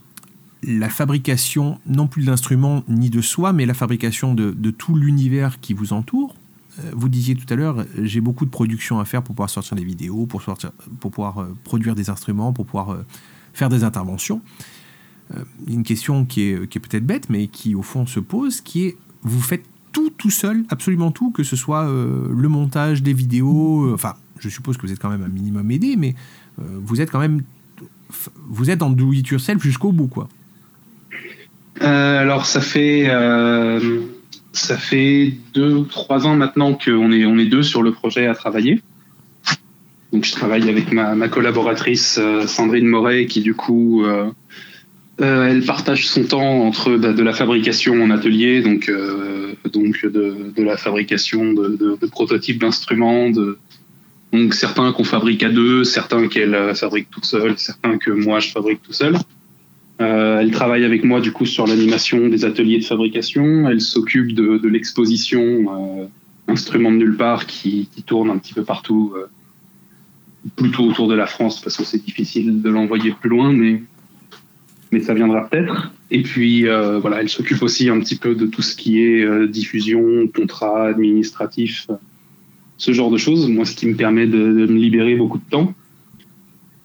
la 0.63 0.89
fabrication, 0.89 1.79
non 1.85 2.07
plus 2.07 2.23
de 2.23 2.29
l'instrument 2.29 2.83
ni 2.87 3.09
de 3.09 3.21
soi, 3.21 3.53
mais 3.53 3.65
la 3.65 3.73
fabrication 3.73 4.33
de, 4.33 4.71
tout 4.71 4.95
l'univers 4.95 5.59
qui 5.59 5.73
vous 5.73 5.93
entoure. 5.93 6.35
Euh, 6.79 6.91
Vous 6.95 7.09
disiez 7.09 7.35
tout 7.35 7.51
à 7.51 7.55
l'heure, 7.55 7.85
j'ai 8.01 8.21
beaucoup 8.21 8.45
de 8.45 8.49
production 8.49 8.99
à 8.99 9.05
faire 9.05 9.21
pour 9.21 9.35
pouvoir 9.35 9.49
sortir 9.49 9.75
des 9.75 9.83
vidéos, 9.83 10.25
pour, 10.25 10.41
sortir, 10.41 10.71
pour 10.99 11.11
pouvoir 11.11 11.39
euh, 11.39 11.55
produire 11.63 11.95
des 11.95 12.09
instruments, 12.09 12.53
pour 12.53 12.65
pouvoir 12.65 12.97
faire 13.53 13.69
des 13.69 13.83
interventions. 13.83 14.41
Une 15.67 15.83
question 15.83 16.25
qui 16.25 16.41
est, 16.41 16.79
peut-être 16.79 17.05
bête, 17.05 17.29
mais 17.29 17.47
qui 17.47 17.75
au 17.75 17.83
fond 17.83 18.07
se 18.07 18.19
pose, 18.19 18.61
qui 18.61 18.85
est, 18.85 18.97
vous 19.21 19.41
faites 19.41 19.63
tout 19.91 20.09
tout 20.09 20.31
seul, 20.31 20.65
absolument 20.69 21.11
tout, 21.11 21.29
que 21.29 21.43
ce 21.43 21.55
soit 21.55 21.85
le 21.85 22.47
montage 22.47 23.03
des 23.03 23.13
vidéos, 23.13 23.93
enfin, 23.93 24.15
je 24.39 24.49
suppose 24.49 24.77
que 24.77 24.87
vous 24.87 24.91
êtes 24.91 24.99
quand 24.99 25.09
même 25.09 25.21
un 25.21 25.27
minimum 25.27 25.69
aidé, 25.69 25.97
mais 25.97 26.15
vous 26.57 26.99
êtes 26.99 27.11
quand 27.11 27.19
même, 27.19 27.43
vous 28.49 28.69
êtes 28.69 28.79
dans 28.79 28.89
do 28.89 29.13
it 29.13 29.27
yourself 29.27 29.61
jusqu'au 29.61 29.91
bout, 29.91 30.07
quoi. 30.07 30.27
Euh, 31.81 32.19
alors 32.19 32.45
ça 32.45 32.59
fait 32.59 33.05
euh, 33.09 34.01
ça 34.51 34.75
fait 34.75 35.33
deux 35.53 35.73
ou 35.73 35.83
trois 35.85 36.27
ans 36.27 36.35
maintenant 36.35 36.73
qu'on 36.73 37.11
est 37.11 37.25
on 37.25 37.37
est 37.37 37.45
deux 37.45 37.63
sur 37.63 37.81
le 37.83 37.93
projet 37.93 38.27
à 38.27 38.35
travailler. 38.35 38.81
Donc 40.11 40.25
je 40.25 40.33
travaille 40.33 40.67
avec 40.67 40.91
ma, 40.91 41.15
ma 41.15 41.29
collaboratrice 41.29 42.17
euh, 42.19 42.47
Sandrine 42.47 42.87
Moret 42.87 43.27
qui 43.27 43.41
du 43.41 43.53
coup 43.53 44.03
euh, 44.03 44.29
elle 45.19 45.63
partage 45.63 46.07
son 46.07 46.23
temps 46.23 46.63
entre 46.63 46.97
bah, 46.97 47.13
de 47.13 47.23
la 47.23 47.33
fabrication 47.33 48.01
en 48.03 48.09
atelier 48.09 48.61
donc 48.61 48.91
donc 49.71 50.05
de, 50.05 50.51
de 50.55 50.63
la 50.63 50.77
fabrication 50.77 51.53
de, 51.53 51.97
de 52.01 52.07
prototypes 52.07 52.59
d'instruments 52.59 53.29
de 53.29 53.57
donc 54.31 54.53
certains 54.53 54.91
qu'on 54.91 55.03
fabrique 55.03 55.43
à 55.43 55.49
deux, 55.49 55.83
certains 55.83 56.27
qu'elle 56.27 56.53
euh, 56.53 56.73
fabrique 56.73 57.09
toute 57.09 57.25
seule, 57.25 57.57
certains 57.57 57.97
que 57.97 58.11
moi 58.11 58.39
je 58.39 58.49
fabrique 58.49 58.81
tout 58.81 58.93
seul. 58.93 59.15
Euh, 60.01 60.39
elle 60.39 60.51
travaille 60.51 60.85
avec 60.85 61.03
moi 61.03 61.19
du 61.19 61.33
coup 61.33 61.45
sur 61.45 61.67
l'animation 61.67 62.27
des 62.27 62.45
ateliers 62.45 62.79
de 62.79 62.85
fabrication. 62.85 63.69
Elle 63.69 63.81
s'occupe 63.81 64.33
de, 64.33 64.67
l'exposition 64.67 65.41
euh, 66.01 66.05
de 66.47 66.77
nulle 66.77 67.17
part 67.17 67.45
qui, 67.45 67.89
tourne 68.05 68.29
un 68.29 68.37
petit 68.37 68.53
peu 68.53 68.63
partout, 68.63 69.13
euh, 69.15 69.27
plutôt 70.55 70.85
autour 70.85 71.07
de 71.09 71.15
la 71.15 71.27
France 71.27 71.61
parce 71.61 71.75
que 71.75 71.83
c'est 71.83 72.03
difficile 72.03 72.61
de 72.61 72.69
l'envoyer 72.69 73.11
plus 73.11 73.29
loin, 73.29 73.51
mais 73.51 73.81
mais 74.91 75.01
ça 75.01 75.13
viendra 75.13 75.47
peut-être. 75.47 75.91
Et 76.09 76.23
puis 76.23 76.67
euh, 76.67 76.97
voilà, 76.97 77.21
elle 77.21 77.29
s'occupe 77.29 77.61
aussi 77.61 77.89
un 77.89 77.99
petit 77.99 78.15
peu 78.15 78.33
de 78.33 78.47
tout 78.47 78.61
ce 78.61 78.75
qui 78.75 79.01
est 79.01 79.47
diffusion, 79.47 80.27
contrat 80.33 80.87
administratif, 80.87 81.87
ce 82.79 82.93
genre 82.93 83.11
de 83.11 83.17
choses. 83.17 83.47
Moi, 83.47 83.65
ce 83.65 83.75
qui 83.75 83.85
me 83.85 83.95
permet 83.95 84.25
de, 84.25 84.37
me 84.37 84.79
libérer 84.79 85.15
beaucoup 85.15 85.37
de 85.37 85.49
temps. 85.49 85.75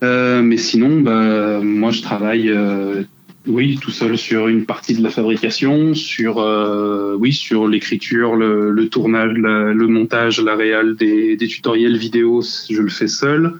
Euh, 0.02 0.42
mais 0.42 0.58
sinon, 0.58 1.00
bah, 1.00 1.60
moi, 1.62 1.92
je 1.92 2.02
travaille, 2.02 2.50
euh, 2.50 3.04
oui, 3.46 3.78
tout 3.80 3.92
seul 3.92 4.18
sur 4.18 4.48
une 4.48 4.66
partie 4.66 4.94
de 4.94 5.02
la 5.02 5.08
fabrication, 5.08 5.94
sur, 5.94 6.40
euh, 6.40 7.16
oui, 7.18 7.32
sur 7.32 7.68
l'écriture, 7.68 8.34
le, 8.34 8.88
tournage, 8.88 9.32
le 9.34 9.86
montage, 9.86 10.40
la 10.40 10.56
réal 10.56 10.96
des, 10.96 11.38
tutoriels 11.48 11.96
vidéo, 11.96 12.42
je 12.68 12.82
le 12.82 12.90
fais 12.90 13.08
seul. 13.08 13.54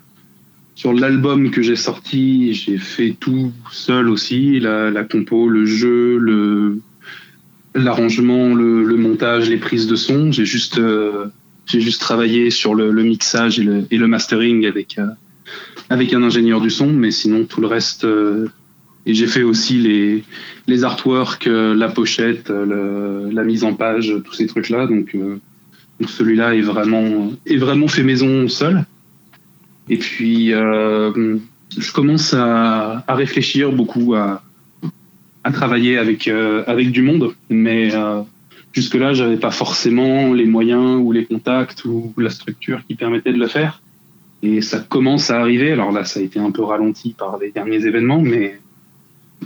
Sur 0.75 0.93
l'album 0.93 1.53
que 1.53 1.63
j'ai 1.63 1.77
sorti, 1.77 2.53
j'ai 2.53 2.79
fait 2.79 3.15
tout 3.19 3.53
seul 3.71 4.09
aussi, 4.09 4.59
la, 4.59 5.05
compo, 5.05 5.49
le 5.49 5.65
jeu, 5.65 6.19
le 6.19 6.81
l'arrangement, 7.77 8.55
le, 8.55 8.85
le 8.85 8.97
montage, 8.97 9.51
les 9.51 9.57
prises 9.57 9.89
de 9.89 9.97
son. 9.97 10.31
J'ai 10.31 10.45
juste, 10.45 10.81
j'ai 11.67 11.81
juste 11.81 12.01
travaillé 12.01 12.51
sur 12.51 12.75
le, 12.75 12.93
mixage 13.03 13.59
et 13.59 13.97
le, 13.97 14.07
mastering 14.07 14.67
avec 14.67 14.99
euh, 14.99 15.07
avec 15.91 16.13
un 16.13 16.23
ingénieur 16.23 16.61
du 16.61 16.71
son, 16.71 16.89
mais 16.89 17.11
sinon 17.11 17.45
tout 17.45 17.61
le 17.61 17.67
reste. 17.67 18.05
euh, 18.05 18.49
et 19.07 19.13
j'ai 19.13 19.27
fait 19.27 19.43
aussi 19.43 19.77
les, 19.79 20.25
les 20.67 20.83
artworks, 20.83 21.47
euh, 21.47 21.75
la 21.75 21.89
pochette, 21.89 22.49
la 22.49 23.45
mise 23.45 23.63
en 23.63 23.75
page, 23.75 24.15
tous 24.25 24.33
ces 24.33 24.47
trucs-là. 24.47 24.87
Donc, 24.87 25.15
celui-là 26.09 26.55
est 26.55 26.63
vraiment, 26.63 27.31
est 27.45 27.59
vraiment 27.59 27.87
fait 27.87 28.03
maison 28.03 28.49
seul. 28.49 28.87
Et 29.91 29.99
puis, 29.99 30.53
je 30.53 31.93
commence 31.93 32.33
à, 32.33 33.05
à 33.07 33.15
réfléchir 33.15 33.73
beaucoup, 33.73 34.15
à, 34.15 34.43
à 35.45 35.53
travailler 35.53 35.99
avec, 35.99 36.27
avec 36.27 36.91
du 36.91 37.03
monde. 37.03 37.35
Mais 37.51 37.91
jusque-là, 38.75 39.15
j'avais 39.15 39.37
pas 39.37 39.53
forcément 39.53 40.35
les 40.35 40.45
moyens 40.45 41.01
ou 41.01 41.13
les 41.13 41.25
contacts 41.25 41.85
ou 41.85 42.13
la 42.19 42.29
structure 42.29 42.85
qui 42.87 42.97
permettait 42.97 43.33
de 43.33 43.39
le 43.39 43.47
faire. 43.47 43.81
Et 44.43 44.61
ça 44.61 44.81
commence 44.81 45.31
à 45.31 45.41
arriver. 45.41 45.73
Alors 45.73 45.93
là, 45.93 46.05
ça 46.05 46.21
a 46.21 46.23
été 46.23 46.39
un 46.39 46.51
peu 46.51 46.63
ralenti 46.63 47.15
par 47.17 47.39
les 47.39 47.51
derniers 47.51 47.87
événements, 47.87 48.21
mais, 48.21 48.61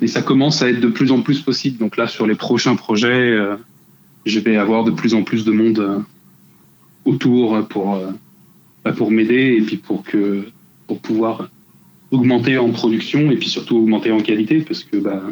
mais 0.01 0.07
ça 0.09 0.23
commence 0.23 0.63
à 0.63 0.71
être 0.71 0.81
de 0.81 0.89
plus 0.89 1.13
en 1.13 1.21
plus 1.21 1.41
possible. 1.41 1.79
Donc 1.79 1.97
là, 1.97 2.09
sur 2.09 2.27
les 2.27 2.35
prochains 2.35 2.75
projets, 2.75 3.31
euh, 3.31 3.57
je 4.27 4.41
vais 4.41 4.57
avoir 4.57 4.83
de 4.85 4.91
plus 4.91 5.15
en 5.15 5.23
plus 5.23 5.45
de 5.45 5.53
monde 5.53 5.79
euh, 5.79 5.99
autour 7.05 7.69
pour, 7.69 7.97
euh, 7.97 8.11
bah, 8.85 8.93
pour 8.93 9.11
m'aider 9.11 9.57
et 9.59 9.63
puis 9.63 9.77
pour, 9.77 10.03
que, 10.03 10.49
pour 10.87 10.99
pouvoir 11.01 11.51
augmenter 12.11 12.57
en 12.57 12.71
production 12.71 13.31
et 13.31 13.37
puis 13.37 13.51
surtout 13.51 13.77
augmenter 13.77 14.11
en 14.11 14.21
qualité 14.21 14.63
parce 14.63 14.83
que 14.83 14.97
bah, 14.97 15.23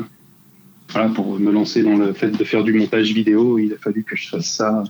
voilà, 0.90 1.08
pour 1.08 1.38
me 1.38 1.50
lancer 1.50 1.82
dans 1.82 1.96
le 1.96 2.12
fait 2.12 2.30
de 2.30 2.44
faire 2.44 2.64
du 2.64 2.72
montage 2.72 3.12
vidéo, 3.12 3.58
il 3.58 3.72
a 3.72 3.76
fallu 3.76 4.04
que 4.04 4.16
je 4.16 4.28
fasse 4.28 4.46
ça 4.46 4.84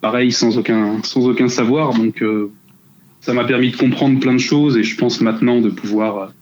pareil 0.00 0.32
sans 0.32 0.56
aucun, 0.58 1.02
sans 1.02 1.26
aucun 1.26 1.48
savoir. 1.48 1.94
Donc 1.94 2.22
euh, 2.22 2.50
ça 3.20 3.34
m'a 3.34 3.44
permis 3.44 3.70
de 3.70 3.76
comprendre 3.76 4.18
plein 4.18 4.32
de 4.32 4.38
choses 4.38 4.76
et 4.76 4.82
je 4.82 4.96
pense 4.96 5.20
maintenant 5.20 5.60
de 5.60 5.70
pouvoir 5.70 6.32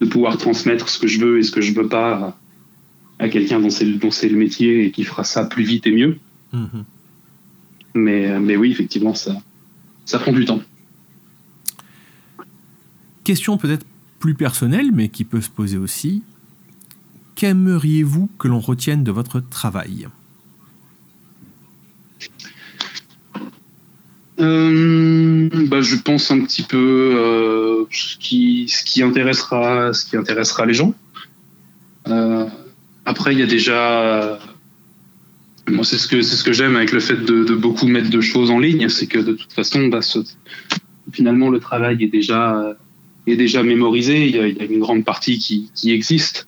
de 0.00 0.06
pouvoir 0.06 0.36
transmettre 0.36 0.88
ce 0.88 0.98
que 0.98 1.06
je 1.06 1.20
veux 1.20 1.38
et 1.38 1.42
ce 1.42 1.52
que 1.52 1.60
je 1.60 1.72
veux 1.72 1.86
pas 1.86 2.36
à, 3.20 3.24
à 3.24 3.28
quelqu'un 3.28 3.60
dont 3.60 3.70
c'est 3.70 3.84
le, 3.84 3.94
dont 3.94 4.10
c'est 4.10 4.28
le 4.28 4.36
métier 4.36 4.86
et 4.86 4.90
qui 4.90 5.04
fera 5.04 5.22
ça 5.22 5.44
plus 5.44 5.62
vite 5.62 5.86
et 5.86 5.92
mieux. 5.92 6.18
Mhm. 6.52 6.84
Mais, 7.94 8.40
mais 8.40 8.56
oui, 8.56 8.72
effectivement, 8.72 9.14
ça, 9.14 9.40
ça 10.04 10.18
prend 10.18 10.32
du 10.32 10.44
temps. 10.44 10.60
Question 13.22 13.56
peut-être 13.56 13.86
plus 14.18 14.34
personnelle, 14.34 14.90
mais 14.92 15.08
qui 15.08 15.22
peut 15.22 15.40
se 15.40 15.48
poser 15.48 15.78
aussi. 15.78 16.24
Qu'aimeriez-vous 17.34 18.30
que 18.38 18.48
l'on 18.48 18.60
retienne 18.60 19.02
de 19.02 19.10
votre 19.10 19.40
travail? 19.40 20.08
Euh, 24.40 25.48
bah, 25.68 25.80
je 25.80 25.96
pense 25.96 26.30
un 26.30 26.40
petit 26.40 26.62
peu 26.62 27.14
euh, 27.16 27.84
ce 27.90 28.16
qui 28.18 29.02
intéressera 29.02 30.66
les 30.66 30.74
gens. 30.74 30.94
Euh, 32.08 32.46
après, 33.04 33.32
il 33.32 33.38
y 33.38 33.42
a 33.42 33.46
déjà 33.46 34.38
c'est 35.82 35.98
ce 35.98 36.44
que 36.44 36.52
j'aime 36.52 36.76
avec 36.76 36.92
le 36.92 37.00
fait 37.00 37.16
de, 37.16 37.54
beaucoup 37.54 37.86
mettre 37.86 38.10
de 38.10 38.20
choses 38.20 38.50
en 38.50 38.58
ligne, 38.58 38.88
c'est 38.88 39.06
que 39.06 39.18
de 39.18 39.32
toute 39.32 39.52
façon, 39.52 39.88
bah, 39.88 40.00
finalement 41.12 41.48
le 41.48 41.58
travail 41.58 42.04
est 42.04 42.06
déjà 42.06 43.62
mémorisé. 43.62 44.26
Il 44.26 44.36
y 44.36 44.38
a, 44.38 44.64
une 44.64 44.80
grande 44.80 45.04
partie 45.04 45.38
qui 45.38 45.90
existe. 45.90 46.46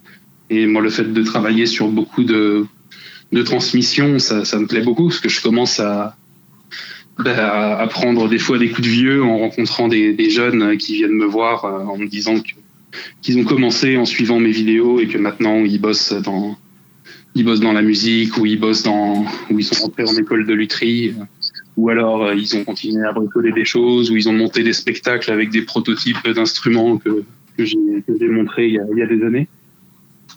Et 0.51 0.67
moi, 0.67 0.83
le 0.83 0.91
fait 0.91 1.13
de 1.13 1.23
travailler 1.23 1.67
sur 1.67 1.89
beaucoup 1.89 2.25
de 2.25 2.67
de 3.33 3.43
transmission, 3.43 4.19
ça, 4.19 4.45
ça 4.45 4.59
me 4.59 4.67
plaît 4.67 4.83
beaucoup 4.83 5.09
parce 5.09 5.21
que 5.21 5.29
je 5.29 5.43
commence 5.43 5.81
à 5.81 6.17
bah, 7.19 7.79
à 7.79 7.87
prendre 7.87 8.29
des 8.29 8.39
fois 8.39 8.59
des 8.59 8.69
coups 8.69 8.87
de 8.87 8.93
vieux 8.93 9.25
en 9.25 9.39
rencontrant 9.39 9.89
des, 9.89 10.31
jeunes 10.31 10.77
qui 10.77 10.97
viennent 10.97 11.13
me 11.17 11.25
voir 11.25 11.65
euh, 11.65 11.85
en 11.85 11.97
me 11.97 12.07
disant 12.07 12.39
que 12.41 12.51
qu'ils 13.23 13.39
ont 13.39 13.45
commencé 13.45 13.97
en 13.97 14.05
suivant 14.05 14.39
mes 14.39 14.51
vidéos 14.51 15.01
et 15.01 15.07
que 15.07 15.19
maintenant 15.19 15.65
ils 15.65 15.81
bossent 15.81 16.13
dans 16.13 16.57
ils 17.35 17.45
bossent 17.45 17.61
dans 17.61 17.73
la 17.73 17.83
musique 17.83 18.37
ou 18.37 18.47
ils 18.47 18.61
bossent 18.61 18.83
dans 18.83 19.25
ils 19.51 19.65
sont 19.65 19.83
rentrés 19.83 20.05
en 20.05 20.15
école 20.15 20.47
de 20.47 20.53
lutherie 20.53 21.15
euh, 21.19 21.25
ou 21.79 21.89
alors 21.89 22.25
euh, 22.25 22.35
ils 22.35 22.55
ont 22.55 22.65
continué 22.65 23.07
à 23.07 23.13
bricoler 23.13 23.53
des 23.53 23.65
choses 23.65 24.11
ou 24.11 24.17
ils 24.17 24.29
ont 24.29 24.35
monté 24.35 24.63
des 24.63 24.75
spectacles 24.75 25.31
avec 25.31 25.51
des 25.51 25.63
prototypes 25.63 26.29
d'instruments 26.29 26.99
que 26.99 27.25
que 27.57 27.65
j'ai 27.65 27.79
que 28.07 28.13
j'ai 28.19 28.29
montré 28.29 28.69
il 28.69 28.75
y 28.75 28.79
a, 28.79 28.85
il 28.93 28.99
y 28.99 29.03
a 29.03 29.07
des 29.07 29.23
années 29.25 29.49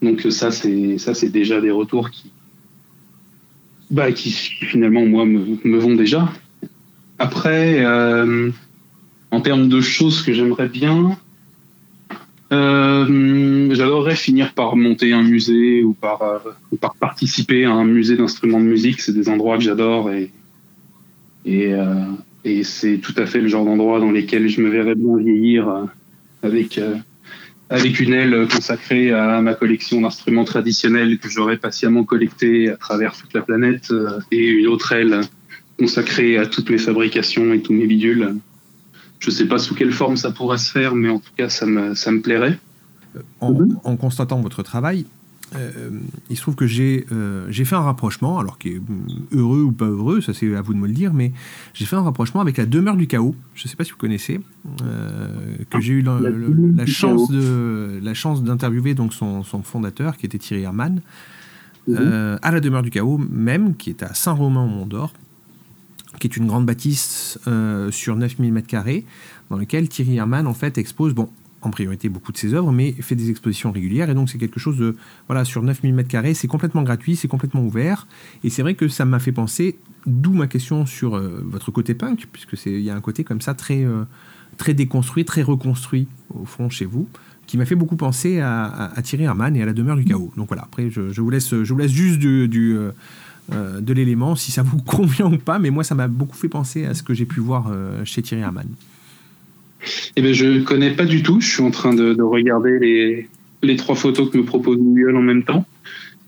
donc 0.01 0.21
ça 0.29 0.51
c'est 0.51 0.97
ça 0.97 1.13
c'est 1.13 1.29
déjà 1.29 1.59
des 1.61 1.71
retours 1.71 2.09
qui 2.09 2.31
bah 3.91 4.11
qui 4.11 4.31
finalement 4.31 5.05
moi 5.05 5.25
me, 5.25 5.57
me 5.63 5.77
vont 5.77 5.95
déjà 5.95 6.31
après, 7.19 7.83
euh, 7.85 8.49
en 9.29 9.41
termes 9.41 9.67
de 9.67 9.81
choses 9.81 10.21
que 10.21 10.31
j'aimerais 10.31 10.69
bien, 10.69 11.17
euh, 12.53 13.73
j'adorerais 13.75 14.15
finir 14.15 14.53
par 14.53 14.77
monter 14.77 15.11
un 15.11 15.21
musée 15.21 15.83
ou 15.83 15.93
par, 15.93 16.21
euh, 16.21 16.39
ou 16.71 16.77
par 16.77 16.95
participer 16.95 17.65
à 17.65 17.71
un 17.71 17.83
musée 17.83 18.15
d'instruments 18.15 18.61
de 18.61 18.65
musique. 18.65 19.01
C'est 19.01 19.13
des 19.13 19.27
endroits 19.27 19.57
que 19.57 19.63
j'adore 19.63 20.09
et, 20.11 20.31
et, 21.45 22.63
c'est 22.63 22.99
tout 22.99 23.13
à 23.17 23.25
fait 23.25 23.41
le 23.41 23.49
genre 23.49 23.65
d'endroit 23.65 23.99
dans 23.99 24.11
lesquels 24.11 24.47
je 24.47 24.61
me 24.61 24.69
verrais 24.69 24.95
bien 24.95 25.17
vieillir 25.17 25.87
avec, 26.41 26.79
avec 27.69 27.99
une 27.99 28.13
aile 28.13 28.47
consacrée 28.47 29.11
à 29.11 29.41
ma 29.41 29.53
collection 29.53 30.01
d'instruments 30.01 30.45
traditionnels 30.45 31.19
que 31.19 31.29
j'aurais 31.29 31.57
patiemment 31.57 32.03
collectés 32.03 32.69
à 32.69 32.77
travers 32.77 33.15
toute 33.15 33.33
la 33.33 33.41
planète 33.41 33.91
euh, 33.91 34.19
et 34.31 34.47
une 34.47 34.67
autre 34.67 34.91
aile 34.91 35.21
consacrée 35.77 36.37
à 36.37 36.45
toutes 36.45 36.69
mes 36.69 36.77
fabrications 36.77 37.53
et 37.53 37.61
tous 37.61 37.73
mes 37.73 37.85
bidules. 37.85 38.35
Je 39.19 39.29
sais 39.29 39.45
pas 39.45 39.59
sous 39.59 39.75
quelle 39.75 39.91
forme 39.91 40.17
ça 40.17 40.31
pourra 40.31 40.57
se 40.57 40.71
faire, 40.71 40.95
mais 40.95 41.09
en 41.09 41.19
tout 41.19 41.31
cas, 41.37 41.49
ça 41.49 41.65
me, 41.65 41.93
ça 41.93 42.11
me 42.11 42.21
plairait. 42.21 42.57
En, 43.39 43.55
en 43.83 43.97
constatant 43.97 44.41
votre 44.41 44.63
travail, 44.63 45.05
euh, 45.55 45.89
il 46.29 46.35
se 46.35 46.41
trouve 46.41 46.55
que 46.55 46.67
j'ai 46.67 47.05
euh, 47.11 47.51
fait 47.51 47.75
un 47.75 47.81
rapprochement, 47.81 48.39
alors 48.39 48.57
qui 48.57 48.69
est 48.69 48.81
heureux 49.31 49.63
ou 49.63 49.71
pas 49.71 49.85
heureux, 49.85 50.21
ça 50.21 50.33
c'est 50.33 50.53
à 50.55 50.61
vous 50.61 50.73
de 50.73 50.79
me 50.79 50.87
le 50.87 50.93
dire, 50.93 51.13
mais 51.13 51.31
j'ai 51.73 51.85
fait 51.85 51.95
un 51.95 52.03
rapprochement 52.03 52.41
avec 52.41 52.57
la 52.57 52.65
demeure 52.65 52.97
du 52.97 53.07
chaos. 53.07 53.35
Je 53.55 53.65
ne 53.65 53.69
sais 53.69 53.75
pas 53.75 53.83
si 53.83 53.91
vous 53.91 53.97
connaissez, 53.97 54.39
euh, 54.83 55.57
que 55.69 55.79
j'ai 55.79 55.93
eu 55.93 56.01
la, 56.01 56.85
chance 56.85 57.29
de 57.31 57.99
la 58.01 58.13
chance 58.13 58.43
d'interviewer 58.43 58.93
donc 58.93 59.13
son, 59.13 59.43
son 59.43 59.63
fondateur, 59.63 60.17
qui 60.17 60.25
était 60.25 60.37
Thierry 60.37 60.63
Herman, 60.63 61.01
euh, 61.97 62.37
à 62.41 62.51
la 62.51 62.59
demeure 62.59 62.83
du 62.83 62.91
chaos 62.91 63.17
même, 63.17 63.75
qui 63.75 63.89
est 63.89 64.03
à 64.03 64.13
Saint-Romain-au-Mont-d'Or, 64.13 65.13
qui 66.19 66.27
est 66.27 66.37
une 66.37 66.47
grande 66.47 66.65
bâtisse 66.65 67.39
euh, 67.47 67.91
sur 67.91 68.15
9000 68.15 68.53
m2, 68.53 69.03
dans 69.49 69.57
lequel 69.57 69.89
Thierry 69.89 70.17
Herman 70.17 70.45
en 70.45 70.53
fait 70.53 70.77
expose, 70.77 71.13
bon, 71.13 71.29
en 71.61 71.71
priorité 71.71 72.07
beaucoup 72.09 72.31
de 72.31 72.37
ses 72.37 72.53
œuvres, 72.53 72.71
mais 72.71 72.93
fait 72.93 73.15
des 73.15 73.29
expositions 73.29 73.71
régulières, 73.71 74.09
et 74.09 74.13
donc 74.13 74.29
c'est 74.29 74.37
quelque 74.37 74.59
chose 74.59 74.77
de, 74.77 74.95
voilà, 75.27 75.43
sur 75.43 75.61
9000 75.61 75.93
m2, 75.95 76.33
c'est 76.33 76.47
complètement 76.47 76.83
gratuit, 76.83 77.15
c'est 77.15 77.27
complètement 77.27 77.61
ouvert, 77.63 78.07
et 78.43 78.49
c'est 78.49 78.61
vrai 78.61 78.75
que 78.75 78.87
ça 78.87 79.05
m'a 79.05 79.19
fait 79.19 79.31
penser, 79.33 79.77
d'où 80.05 80.31
ma 80.33 80.47
question 80.47 80.85
sur 80.85 81.15
euh, 81.15 81.43
votre 81.45 81.71
côté 81.71 81.93
punk, 81.93 82.27
puisque 82.31 82.55
c'est- 82.55 82.71
il 82.71 82.81
y 82.81 82.89
a 82.89 82.95
un 82.95 83.01
côté 83.01 83.23
comme 83.23 83.41
ça 83.41 83.53
très, 83.53 83.83
euh, 83.83 84.03
très 84.57 84.73
déconstruit, 84.73 85.25
très 85.25 85.41
reconstruit, 85.41 86.07
au 86.33 86.45
fond, 86.45 86.69
chez 86.69 86.85
vous, 86.85 87.07
qui 87.45 87.57
m'a 87.57 87.65
fait 87.65 87.75
beaucoup 87.75 87.95
penser 87.97 88.39
à, 88.39 88.93
Thierry 89.03 89.23
Herman 89.23 89.55
et 89.55 89.61
à 89.61 89.65
la 89.65 89.73
demeure 89.73 89.97
du 89.97 90.05
chaos. 90.05 90.31
Donc 90.37 90.49
voilà, 90.49 90.63
après, 90.63 90.89
je, 90.91 91.01
vous, 91.19 91.29
laisse, 91.29 91.63
je 91.63 91.73
vous 91.73 91.79
laisse 91.79 91.91
juste 91.91 92.19
du, 92.19 92.77
euh, 93.51 93.81
de 93.81 93.93
l'élément, 93.93 94.35
si 94.35 94.51
ça 94.51 94.61
vous 94.61 94.77
convient 94.83 95.25
ou 95.33 95.37
pas, 95.37 95.57
mais 95.59 95.71
moi, 95.71 95.83
ça 95.83 95.95
m'a 95.95 96.07
beaucoup 96.07 96.35
fait 96.37 96.47
penser 96.47 96.85
à 96.85 96.93
ce 96.93 97.01
que 97.03 97.13
j'ai 97.15 97.25
pu 97.25 97.39
voir 97.39 97.71
chez 98.05 98.21
Thierry 98.21 98.43
Herman. 98.43 98.67
Eh 100.15 100.21
ben, 100.21 100.33
je 100.33 100.61
connais 100.63 100.91
pas 100.91 101.05
du 101.05 101.23
tout. 101.23 101.39
Je 101.41 101.49
suis 101.49 101.63
en 101.63 101.71
train 101.71 101.93
de, 101.93 102.13
de 102.13 102.21
regarder 102.21 103.27
les, 103.61 103.75
trois 103.75 103.95
photos 103.95 104.29
que 104.29 104.37
me 104.37 104.43
propose 104.43 104.77
Google 104.77 105.15
en 105.15 105.21
même 105.21 105.43
temps. 105.43 105.65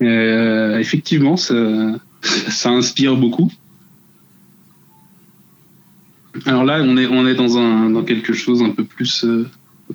Euh, 0.02 0.78
effectivement, 0.80 1.38
ça, 1.38 1.56
ça 2.22 2.70
inspire 2.70 3.16
beaucoup. 3.16 3.52
Alors 6.46 6.64
là, 6.64 6.82
on 6.82 6.98
est, 6.98 7.36
dans, 7.36 8.04
quelque 8.04 8.34
chose 8.34 8.64
un 8.64 8.70
peu 8.70 8.84
plus, 8.84 9.26
euh, 9.26 9.48